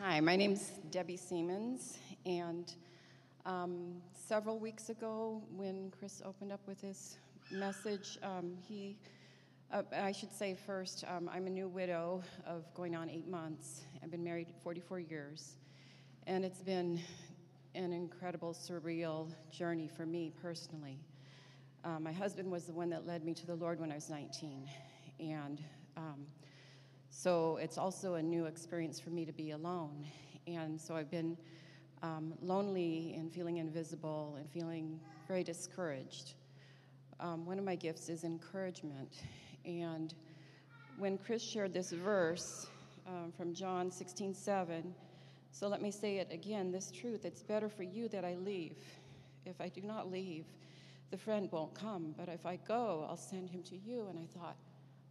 Hi, 0.07 0.21
my 0.21 0.37
name's 0.37 0.69
Debbie 0.91 1.17
Siemens, 1.17 1.97
and 2.27 2.75
um, 3.47 4.03
several 4.13 4.59
weeks 4.59 4.91
ago, 4.91 5.43
when 5.57 5.91
Chris 5.99 6.21
opened 6.27 6.53
up 6.53 6.61
with 6.67 6.79
his 6.79 7.17
message, 7.51 8.19
um, 8.23 8.53
he, 8.69 8.99
uh, 9.73 9.81
I 9.97 10.13
should 10.13 10.31
say 10.31 10.59
first, 10.67 11.05
um, 11.09 11.31
I'm 11.33 11.47
a 11.47 11.51
new 11.51 11.69
widow 11.69 12.23
of 12.47 12.67
going 12.75 12.95
on 12.95 13.09
eight 13.09 13.27
months. 13.27 13.81
I've 14.03 14.11
been 14.11 14.23
married 14.23 14.49
44 14.63 15.01
years, 15.01 15.55
and 16.27 16.45
it's 16.45 16.61
been 16.61 17.01
an 17.75 17.95
incredible, 17.95 18.53
surreal 18.53 19.31
journey 19.51 19.89
for 19.89 20.05
me 20.05 20.35
personally. 20.43 20.99
Uh, 21.83 21.99
my 21.99 22.13
husband 22.13 22.53
was 22.53 22.65
the 22.65 22.75
one 22.75 22.91
that 22.91 23.07
led 23.07 23.25
me 23.25 23.33
to 23.33 23.47
the 23.47 23.55
Lord 23.55 23.81
when 23.81 23.91
I 23.91 23.95
was 23.95 24.11
19, 24.11 24.69
and 25.19 25.65
um, 25.97 26.27
so 27.17 27.59
it's 27.63 27.79
also 27.79 28.15
a 28.15 28.23
new 28.23 28.47
experience 28.47 28.99
for 28.99 29.11
me 29.11 29.25
to 29.25 29.33
be 29.33 29.53
alone. 29.53 30.05
And 30.49 30.81
so 30.81 30.97
I've 30.97 31.13
been 31.13 31.39
um, 32.03 32.35
lonely 32.43 33.15
and 33.17 33.33
feeling 33.33 33.59
invisible 33.59 34.35
and 34.37 34.51
feeling 34.51 34.99
very 35.29 35.45
discouraged. 35.45 36.35
Um, 37.21 37.47
one 37.47 37.57
of 37.57 37.65
my 37.65 37.77
gifts 37.77 38.09
is 38.09 38.25
encouragement. 38.25 39.23
And 39.65 40.13
when 40.99 41.17
Chris 41.17 41.41
shared 41.41 41.73
this 41.73 41.93
verse 41.93 42.67
um, 43.07 43.33
from 43.37 43.55
John 43.55 43.93
16 43.93 44.35
7, 44.35 44.93
so 45.53 45.69
let 45.69 45.81
me 45.81 45.93
say 45.93 46.17
it 46.17 46.29
again 46.33 46.73
this 46.73 46.91
truth 46.91 47.25
it's 47.25 47.45
better 47.45 47.69
for 47.69 47.85
you 47.85 48.09
that 48.09 48.25
I 48.25 48.35
leave. 48.35 48.77
If 49.47 49.61
I 49.61 49.69
do 49.69 49.83
not 49.83 50.11
leave, 50.11 50.47
the 51.13 51.17
friend 51.17 51.49
won't 51.53 51.75
come, 51.75 52.13
but 52.19 52.29
if 52.29 52.45
I 52.45 52.57
go, 52.67 53.07
I'll 53.09 53.17
send 53.17 53.51
him 53.51 53.63
to 53.65 53.77
you. 53.77 54.09
And 54.11 54.19
I 54.19 54.27
thought, 54.37 54.57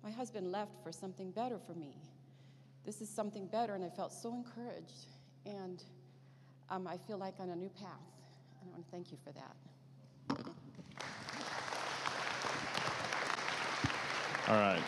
my 0.04 0.12
husband 0.12 0.52
left 0.52 0.72
for 0.84 0.92
something 0.92 1.32
better 1.32 1.58
for 1.58 1.74
me. 1.74 1.96
This 2.86 3.00
is 3.00 3.10
something 3.10 3.48
better, 3.48 3.74
and 3.74 3.84
I 3.84 3.90
felt 3.90 4.12
so 4.12 4.34
encouraged. 4.34 5.08
And 5.46 5.82
um, 6.70 6.88
I 6.88 6.98
feel 6.98 7.18
like 7.18 7.36
on 7.40 7.50
a 7.50 7.56
new 7.56 7.70
path. 7.70 7.88
And 8.62 8.70
I 8.70 8.72
want 8.72 8.86
to 8.86 8.92
thank 8.92 9.12
you 9.12 9.18
for 9.24 9.32
that. 9.32 9.56
All 14.50 14.56
right. 14.56 14.84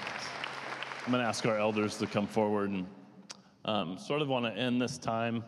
I'm 1.06 1.12
going 1.12 1.24
to 1.24 1.28
ask 1.28 1.46
our 1.46 1.58
elders 1.58 1.98
to 2.00 2.08
come 2.08 2.28
forward 2.28 2.72
and 2.72 2.86
um, 3.64 3.98
sort 3.98 4.22
of 4.22 4.28
want 4.28 4.46
to 4.46 4.52
end 4.52 4.82
this 4.82 4.98
time 4.98 5.44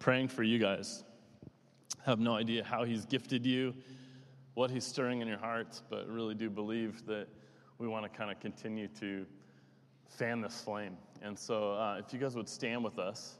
praying 0.00 0.28
for 0.28 0.42
you 0.42 0.58
guys. 0.58 1.04
I 2.04 2.10
have 2.10 2.18
no 2.18 2.34
idea 2.34 2.64
how 2.64 2.84
he's 2.84 3.04
gifted 3.04 3.46
you, 3.46 3.74
what 4.54 4.70
he's 4.70 4.84
stirring 4.84 5.20
in 5.20 5.28
your 5.28 5.38
hearts, 5.38 5.82
but 5.88 6.08
really 6.08 6.34
do 6.34 6.50
believe 6.50 7.06
that 7.06 7.28
we 7.78 7.88
want 7.88 8.04
to 8.04 8.08
kind 8.16 8.30
of 8.30 8.40
continue 8.40 8.88
to 9.00 9.26
fan 10.08 10.40
this 10.40 10.60
flame. 10.60 10.96
And 11.22 11.38
so, 11.38 11.72
uh, 11.72 12.00
if 12.04 12.12
you 12.12 12.18
guys 12.18 12.36
would 12.36 12.48
stand 12.48 12.84
with 12.84 12.98
us, 12.98 13.38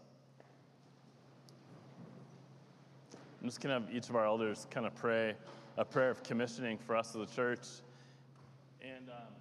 I'm 3.41 3.49
just 3.49 3.61
going 3.61 3.75
to 3.75 3.87
have 3.87 3.95
each 3.95 4.09
of 4.09 4.17
our 4.17 4.25
elders 4.25 4.67
kind 4.71 4.87
of 4.87 4.95
pray 4.95 5.35
a 5.77 5.85
prayer 5.85 6.11
of 6.11 6.23
commissioning 6.23 6.79
for 6.79 6.97
us 6.97 7.15
as 7.15 7.31
a 7.31 7.35
church. 7.35 7.67
And 8.81 9.09
um, 9.11 9.35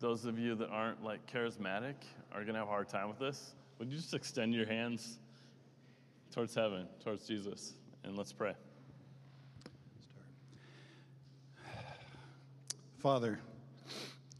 those 0.00 0.24
of 0.24 0.38
you 0.38 0.54
that 0.56 0.70
aren't 0.70 1.02
like 1.02 1.30
charismatic 1.30 1.94
are 2.32 2.42
going 2.42 2.54
to 2.54 2.60
have 2.60 2.68
a 2.68 2.70
hard 2.70 2.88
time 2.88 3.08
with 3.08 3.18
this. 3.18 3.54
Would 3.78 3.90
you 3.90 3.96
just 3.96 4.14
extend 4.14 4.54
your 4.54 4.66
hands 4.66 5.18
towards 6.32 6.54
heaven, 6.54 6.86
towards 7.02 7.26
Jesus, 7.26 7.74
and 8.04 8.16
let's 8.16 8.32
pray. 8.32 8.54
Father, 13.06 13.38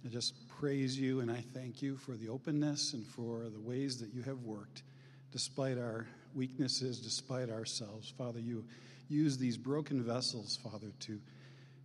I 0.05 0.09
just 0.09 0.35
praise 0.49 0.99
you 0.99 1.21
and 1.21 1.31
I 1.31 1.45
thank 1.55 1.83
you 1.83 1.97
for 1.97 2.17
the 2.17 2.29
openness 2.29 2.95
and 2.95 3.07
for 3.07 3.45
the 3.49 3.61
ways 3.61 4.01
that 4.01 4.13
you 4.13 4.23
have 4.23 4.43
worked 4.43 4.83
despite 5.31 5.79
our 5.79 6.05
weaknesses, 6.35 6.99
despite 6.99 7.49
ourselves. 7.49 8.13
Father, 8.19 8.41
you 8.41 8.65
use 9.09 9.39
these 9.39 9.57
broken 9.57 10.03
vessels, 10.03 10.59
Father, 10.65 10.89
to, 10.99 11.21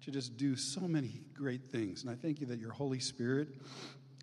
to 0.03 0.09
just 0.09 0.37
do 0.37 0.55
so 0.55 0.81
many 0.81 1.21
great 1.35 1.61
things. 1.71 2.01
And 2.01 2.09
I 2.09 2.15
thank 2.15 2.41
you 2.41 2.47
that 2.47 2.57
your 2.57 2.71
Holy 2.71 2.99
Spirit 2.99 3.49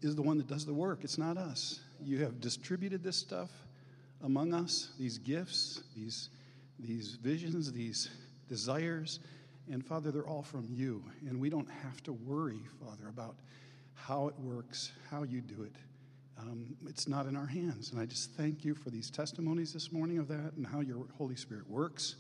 is 0.03 0.17
the 0.17 0.23
one 0.23 0.37
that 0.39 0.49
does 0.49 0.67
the 0.67 0.75
work. 0.75 1.05
It's 1.05 1.17
not 1.17 1.37
us. 1.37 1.79
You 2.03 2.25
have 2.25 2.41
distributed 2.41 3.05
this 3.05 3.19
stuff 3.19 3.51
among 4.25 4.53
us, 4.53 4.91
these 4.99 5.19
gifts, 5.19 5.85
these, 5.95 6.31
these 6.81 7.19
visions, 7.23 7.71
these 7.71 8.11
desires. 8.49 9.21
And 9.71 9.85
Father, 9.85 10.11
they're 10.11 10.27
all 10.27 10.43
from 10.43 10.67
you. 10.71 11.05
And 11.29 11.41
we 11.41 11.51
don't 11.51 11.71
have 11.71 12.03
to 12.05 12.13
worry, 12.13 12.61
Father, 12.83 13.09
about 13.09 13.37
how 13.95 14.29
it 14.29 14.39
works, 14.39 14.93
how 15.11 15.25
you 15.25 15.41
do 15.41 15.63
it 15.63 15.75
um, 16.41 16.77
it's 16.87 17.09
not 17.09 17.27
in 17.27 17.37
our 17.37 17.47
hands. 17.47 17.91
And 17.91 18.01
I 18.01 18.07
just 18.07 18.33
thank 18.33 18.65
you 18.65 18.75
for 18.75 18.91
these 18.91 19.11
testimonies 19.11 19.73
this 19.73 19.91
morning 19.91 20.19
of 20.19 20.29
that 20.29 20.53
and 20.57 20.67
how 20.67 20.81
your 20.81 21.07
Holy 21.17 21.37
Spirit 21.37 21.69
works. 21.69 22.17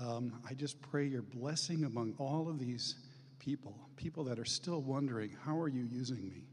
Um, 0.00 0.32
I 0.48 0.54
just 0.54 0.80
pray 0.82 1.06
your 1.06 1.22
blessing 1.22 1.84
among 1.84 2.14
all 2.18 2.48
of 2.48 2.58
these 2.58 2.96
people, 3.38 3.76
people 3.96 4.24
that 4.24 4.38
are 4.38 4.44
still 4.44 4.82
wondering, 4.82 5.36
how 5.44 5.58
are 5.60 5.68
you 5.68 5.86
using 5.90 6.28
me? 6.28 6.44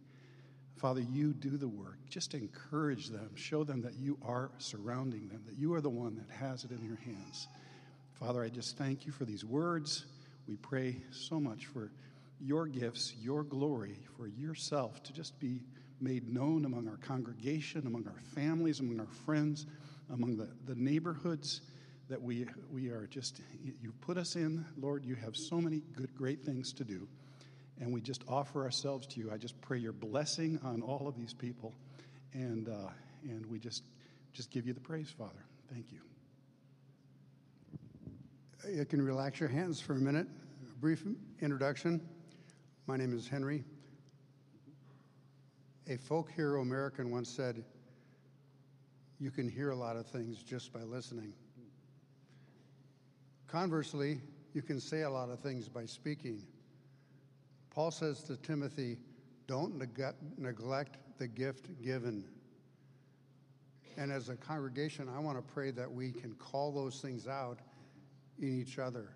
Father, 0.76 1.02
you 1.02 1.34
do 1.34 1.58
the 1.58 1.68
work. 1.68 1.97
Just 2.10 2.34
encourage 2.34 3.08
them. 3.08 3.32
Show 3.36 3.64
them 3.64 3.82
that 3.82 3.95
you 3.95 4.18
are 4.24 4.52
surrounding 4.60 5.28
them, 5.28 5.41
that 5.45 5.58
you 5.58 5.74
are 5.74 5.82
the 5.82 5.89
one 5.89 6.16
that 6.16 6.30
has 6.34 6.64
it 6.64 6.72
in 6.72 6.84
your 6.86 6.97
hands. 6.97 7.47
Father, 8.20 8.43
I 8.43 8.49
just 8.49 8.78
thank 8.78 9.05
you 9.05 9.13
for 9.13 9.24
these 9.24 9.45
words. 9.45 10.05
We 10.45 10.57
pray 10.57 10.97
so 11.11 11.39
much 11.39 11.67
for 11.67 11.89
your 12.41 12.67
gifts, 12.67 13.13
your 13.22 13.43
glory, 13.43 13.97
for 14.17 14.28
yourself 14.28 15.01
to 15.03 15.13
just 15.13 15.39
be 15.39 15.61
made 16.01 16.28
known 16.28 16.65
among 16.65 16.89
our 16.89 16.97
congregation, 16.97 17.88
among 17.88 18.07
our 18.07 18.22
families, 18.36 18.82
among 18.82 18.99
our 18.99 19.11
friends, 19.26 19.67
among 20.11 20.36
the, 20.36 20.49
the 20.65 20.76
neighborhoods 20.76 21.61
that 22.09 22.22
we, 22.22 22.45
we 22.74 22.89
are 22.89 23.07
just, 23.07 23.39
you 23.63 23.93
put 24.01 24.17
us 24.17 24.36
in. 24.36 24.65
Lord, 24.78 25.05
you 25.05 25.15
have 25.15 25.38
so 25.38 25.61
many 25.61 25.82
good, 25.95 26.13
great 26.13 26.43
things 26.43 26.74
to 26.74 26.84
do. 26.84 27.07
And 27.80 27.93
we 27.93 28.01
just 28.01 28.24
offer 28.28 28.63
ourselves 28.63 29.07
to 29.07 29.22
you. 29.22 29.32
I 29.32 29.38
just 29.38 29.59
pray 29.61 29.78
your 29.78 29.93
blessing 29.93 30.59
on 30.65 30.82
all 30.82 31.07
of 31.07 31.17
these 31.17 31.34
people. 31.34 31.74
And, 32.34 32.67
uh, 32.67 32.89
and 33.24 33.45
we 33.45 33.59
just, 33.59 33.84
just 34.34 34.51
give 34.51 34.67
you 34.67 34.74
the 34.74 34.82
praise, 34.82 35.09
Father. 35.09 35.45
Thank 35.72 35.93
you. 35.93 35.99
You 38.72 38.86
can 38.86 39.01
relax 39.01 39.39
your 39.39 39.49
hands 39.49 39.82
for 39.82 39.93
a 39.93 39.99
minute. 39.99 40.28
A 40.61 40.80
brief 40.80 41.03
introduction. 41.41 42.01
My 42.86 42.97
name 42.97 43.15
is 43.15 43.28
Henry. 43.28 43.63
A 45.88 45.97
folk 45.97 46.30
hero 46.32 46.61
American 46.61 47.09
once 47.09 47.30
said, 47.30 47.63
You 49.20 49.32
can 49.32 49.49
hear 49.49 49.72
a 49.72 49.76
lot 49.76 49.95
of 49.95 50.05
things 50.05 50.43
just 50.43 50.72
by 50.72 50.82
listening. 50.82 51.34
Conversely, 53.47 54.22
you 54.53 54.61
can 54.61 54.80
say 54.80 55.01
a 55.01 55.09
lot 55.09 55.30
of 55.30 55.39
things 55.39 55.67
by 55.67 55.86
speaking. 55.86 56.43
Paul 57.72 57.89
says 57.89 58.22
to 58.24 58.38
Timothy, 58.38 58.99
Don't 59.47 59.82
neglect 60.38 60.97
the 61.17 61.28
gift 61.28 61.82
given. 61.82 62.24
And 63.97 64.11
as 64.11 64.30
a 64.30 64.36
congregation, 64.36 65.09
I 65.09 65.17
want 65.17 65.38
to 65.38 65.53
pray 65.53 65.72
that 65.72 65.91
we 65.91 66.11
can 66.11 66.36
call 66.36 66.72
those 66.72 67.01
things 67.01 67.28
out 67.28 67.59
in 68.40 68.60
each 68.60 68.80
other. 68.80 69.10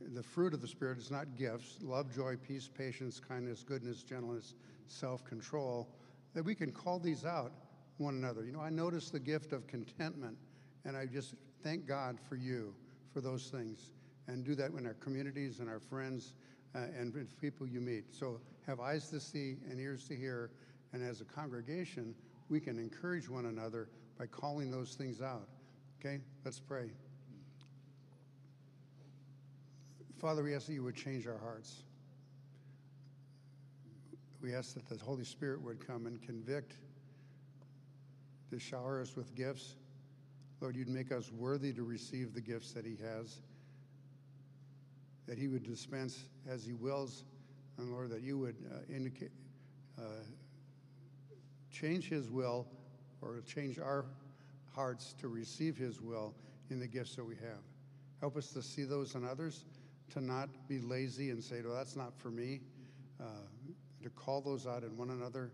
The 0.00 0.22
fruit 0.22 0.54
of 0.54 0.60
the 0.60 0.68
Spirit 0.68 0.98
is 0.98 1.10
not 1.10 1.36
gifts 1.36 1.78
love, 1.82 2.14
joy, 2.14 2.36
peace, 2.36 2.68
patience, 2.68 3.20
kindness, 3.20 3.64
goodness, 3.64 4.02
gentleness, 4.02 4.54
self 4.86 5.24
control 5.24 5.88
that 6.34 6.44
we 6.44 6.54
can 6.54 6.70
call 6.70 6.98
these 6.98 7.24
out 7.24 7.52
one 7.96 8.14
another. 8.14 8.44
You 8.44 8.52
know, 8.52 8.60
I 8.60 8.70
noticed 8.70 9.12
the 9.12 9.20
gift 9.20 9.52
of 9.52 9.66
contentment, 9.66 10.36
and 10.84 10.96
I 10.96 11.06
just 11.06 11.34
thank 11.62 11.86
God 11.86 12.18
for 12.28 12.36
you 12.36 12.74
for 13.12 13.20
those 13.20 13.48
things, 13.48 13.90
and 14.28 14.44
do 14.44 14.54
that 14.54 14.70
in 14.70 14.86
our 14.86 14.94
communities 14.94 15.58
and 15.58 15.68
our 15.68 15.80
friends 15.80 16.34
uh, 16.74 16.80
and 16.96 17.12
with 17.12 17.40
people 17.40 17.66
you 17.66 17.80
meet. 17.80 18.14
So 18.14 18.40
have 18.66 18.80
eyes 18.80 19.08
to 19.10 19.20
see 19.20 19.56
and 19.68 19.80
ears 19.80 20.06
to 20.08 20.16
hear, 20.16 20.50
and 20.92 21.02
as 21.02 21.20
a 21.20 21.24
congregation, 21.24 22.14
we 22.48 22.60
can 22.60 22.78
encourage 22.78 23.28
one 23.28 23.46
another 23.46 23.88
by 24.18 24.26
calling 24.26 24.70
those 24.70 24.94
things 24.94 25.20
out. 25.20 25.48
Okay, 26.00 26.20
let's 26.44 26.60
pray. 26.60 26.90
Father, 30.18 30.42
we 30.42 30.52
ask 30.52 30.66
that 30.66 30.72
you 30.72 30.82
would 30.82 30.96
change 30.96 31.28
our 31.28 31.38
hearts. 31.38 31.82
We 34.42 34.52
ask 34.52 34.74
that 34.74 34.88
the 34.88 34.96
Holy 34.96 35.24
Spirit 35.24 35.62
would 35.62 35.84
come 35.86 36.06
and 36.06 36.20
convict, 36.20 36.74
to 38.50 38.58
shower 38.58 39.00
us 39.00 39.14
with 39.14 39.34
gifts. 39.36 39.76
Lord, 40.60 40.74
you'd 40.74 40.88
make 40.88 41.12
us 41.12 41.30
worthy 41.30 41.72
to 41.72 41.84
receive 41.84 42.34
the 42.34 42.40
gifts 42.40 42.72
that 42.72 42.84
He 42.84 42.96
has, 42.96 43.38
that 45.28 45.38
He 45.38 45.46
would 45.46 45.62
dispense 45.62 46.24
as 46.48 46.64
He 46.64 46.72
wills, 46.72 47.22
and 47.76 47.92
Lord, 47.92 48.10
that 48.10 48.22
you 48.22 48.38
would 48.38 48.56
uh, 48.72 48.92
indicate, 48.92 49.30
uh, 49.98 50.24
change 51.70 52.08
His 52.08 52.28
will 52.28 52.66
or 53.22 53.40
change 53.46 53.78
our 53.78 54.04
hearts 54.74 55.14
to 55.20 55.28
receive 55.28 55.76
His 55.76 56.00
will 56.00 56.34
in 56.70 56.80
the 56.80 56.88
gifts 56.88 57.14
that 57.14 57.24
we 57.24 57.36
have. 57.36 57.62
Help 58.20 58.36
us 58.36 58.48
to 58.48 58.62
see 58.62 58.82
those 58.82 59.14
in 59.14 59.24
others, 59.24 59.64
to 60.12 60.20
not 60.20 60.48
be 60.68 60.78
lazy 60.80 61.30
and 61.30 61.42
say, 61.42 61.60
well, 61.64 61.74
that's 61.74 61.96
not 61.96 62.16
for 62.18 62.30
me. 62.30 62.60
Uh, 63.20 63.24
to 64.02 64.10
call 64.10 64.40
those 64.40 64.66
out 64.66 64.84
in 64.84 64.96
one 64.96 65.10
another, 65.10 65.50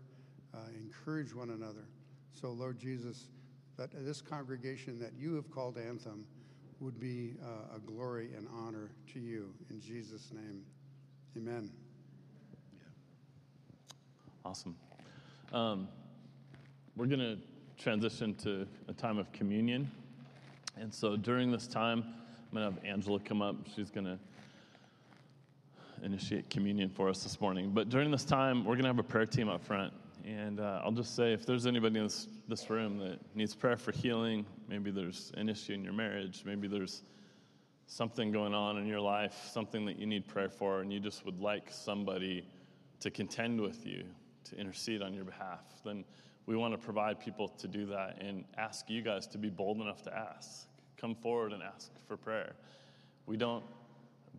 uh, 0.53 0.57
encourage 0.79 1.33
one 1.33 1.49
another. 1.49 1.87
So, 2.33 2.51
Lord 2.51 2.77
Jesus, 2.79 3.29
that 3.77 3.89
this 4.05 4.21
congregation 4.21 4.99
that 4.99 5.13
you 5.17 5.35
have 5.35 5.49
called 5.51 5.77
Anthem 5.77 6.25
would 6.79 6.99
be 6.99 7.35
uh, 7.43 7.77
a 7.77 7.79
glory 7.79 8.29
and 8.37 8.47
honor 8.53 8.91
to 9.13 9.19
you. 9.19 9.53
In 9.69 9.79
Jesus' 9.81 10.31
name, 10.33 10.63
amen. 11.35 11.71
Awesome. 14.43 14.75
Um, 15.51 15.87
we're 16.95 17.07
going 17.07 17.19
to 17.19 17.37
transition 17.81 18.35
to 18.35 18.67
a 18.87 18.93
time 18.93 19.17
of 19.17 19.31
communion. 19.31 19.89
And 20.77 20.93
so 20.93 21.15
during 21.15 21.51
this 21.51 21.67
time, 21.67 22.03
I'm 22.51 22.57
going 22.57 22.73
to 22.73 22.75
have 22.75 22.85
Angela 22.85 23.19
come 23.19 23.41
up. 23.41 23.55
She's 23.75 23.89
going 23.89 24.05
to 24.05 24.19
initiate 26.05 26.49
communion 26.49 26.89
for 26.89 27.09
us 27.09 27.23
this 27.23 27.41
morning. 27.41 27.71
But 27.73 27.89
during 27.89 28.11
this 28.11 28.23
time, 28.23 28.63
we're 28.63 28.75
going 28.75 28.83
to 28.83 28.89
have 28.89 28.99
a 28.99 29.03
prayer 29.03 29.25
team 29.25 29.49
up 29.49 29.63
front. 29.63 29.91
And 30.23 30.59
uh, 30.59 30.81
I'll 30.83 30.91
just 30.91 31.15
say 31.15 31.33
if 31.33 31.45
there's 31.45 31.67
anybody 31.67 31.99
in 31.99 32.05
this, 32.05 32.27
this 32.47 32.69
room 32.69 32.97
that 32.99 33.19
needs 33.35 33.53
prayer 33.53 33.77
for 33.77 33.91
healing, 33.91 34.45
maybe 34.67 34.91
there's 34.91 35.31
an 35.35 35.49
issue 35.49 35.73
in 35.73 35.83
your 35.83 35.93
marriage, 35.93 36.43
maybe 36.45 36.67
there's 36.67 37.03
something 37.87 38.31
going 38.31 38.53
on 38.53 38.77
in 38.77 38.87
your 38.87 39.01
life, 39.01 39.49
something 39.51 39.85
that 39.85 39.99
you 39.99 40.07
need 40.07 40.27
prayer 40.27 40.49
for, 40.49 40.81
and 40.81 40.91
you 40.91 40.99
just 40.99 41.25
would 41.25 41.39
like 41.39 41.69
somebody 41.69 42.47
to 43.01 43.11
contend 43.11 43.61
with 43.61 43.85
you, 43.85 44.03
to 44.45 44.55
intercede 44.57 45.01
on 45.01 45.13
your 45.13 45.25
behalf, 45.25 45.61
then 45.83 46.03
we 46.45 46.55
want 46.55 46.73
to 46.73 46.77
provide 46.77 47.19
people 47.19 47.47
to 47.47 47.67
do 47.67 47.85
that 47.87 48.21
and 48.21 48.45
ask 48.57 48.89
you 48.89 49.01
guys 49.01 49.27
to 49.27 49.37
be 49.37 49.49
bold 49.49 49.81
enough 49.81 50.03
to 50.03 50.15
ask. 50.15 50.67
Come 50.97 51.15
forward 51.15 51.53
and 51.53 51.63
ask 51.63 51.91
for 52.07 52.17
prayer. 52.17 52.53
We 53.25 53.37
don't, 53.37 53.63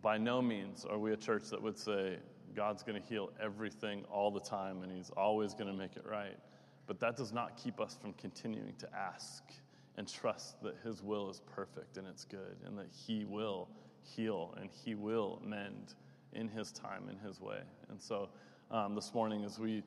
by 0.07 0.17
no 0.17 0.41
means, 0.41 0.85
are 0.89 0.97
we 0.97 1.11
a 1.11 1.17
church 1.17 1.49
that 1.49 1.61
would 1.61 1.77
say 1.77 2.15
God's 2.55 2.81
going 2.81 2.97
to 2.97 3.05
heal 3.05 3.29
everything 3.43 4.05
all 4.09 4.31
the 4.31 4.39
time 4.39 4.81
and 4.81 4.89
He's 4.89 5.09
always 5.17 5.53
going 5.53 5.67
to 5.67 5.73
make 5.73 5.97
it 5.97 6.05
right. 6.09 6.37
But 6.85 7.01
that 7.01 7.17
does 7.17 7.33
not 7.33 7.57
keep 7.61 7.81
us 7.81 7.97
from 8.01 8.13
continuing 8.13 8.73
to 8.79 8.87
ask 8.95 9.43
and 9.97 10.07
trust 10.07 10.61
that 10.61 10.75
His 10.81 11.03
will 11.03 11.29
is 11.29 11.41
perfect 11.53 11.97
and 11.97 12.07
it's 12.07 12.23
good 12.23 12.55
and 12.65 12.77
that 12.77 12.87
He 12.89 13.25
will 13.25 13.67
heal 14.01 14.55
and 14.61 14.69
He 14.71 14.95
will 14.95 15.41
mend 15.45 15.95
in 16.31 16.47
His 16.47 16.71
time, 16.71 17.09
in 17.09 17.17
His 17.17 17.41
way. 17.41 17.59
And 17.89 18.01
so 18.01 18.29
um, 18.71 18.95
this 18.95 19.13
morning, 19.13 19.43
as 19.43 19.59
we 19.59 19.83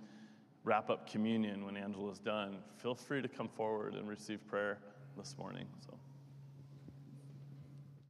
wrap 0.64 0.90
up 0.90 1.10
communion 1.10 1.64
when 1.64 1.78
Angela's 1.78 2.18
done, 2.18 2.58
feel 2.76 2.94
free 2.94 3.22
to 3.22 3.28
come 3.28 3.48
forward 3.48 3.94
and 3.94 4.06
receive 4.06 4.46
prayer 4.46 4.80
this 5.16 5.34
morning. 5.38 5.64
So. 5.86 5.99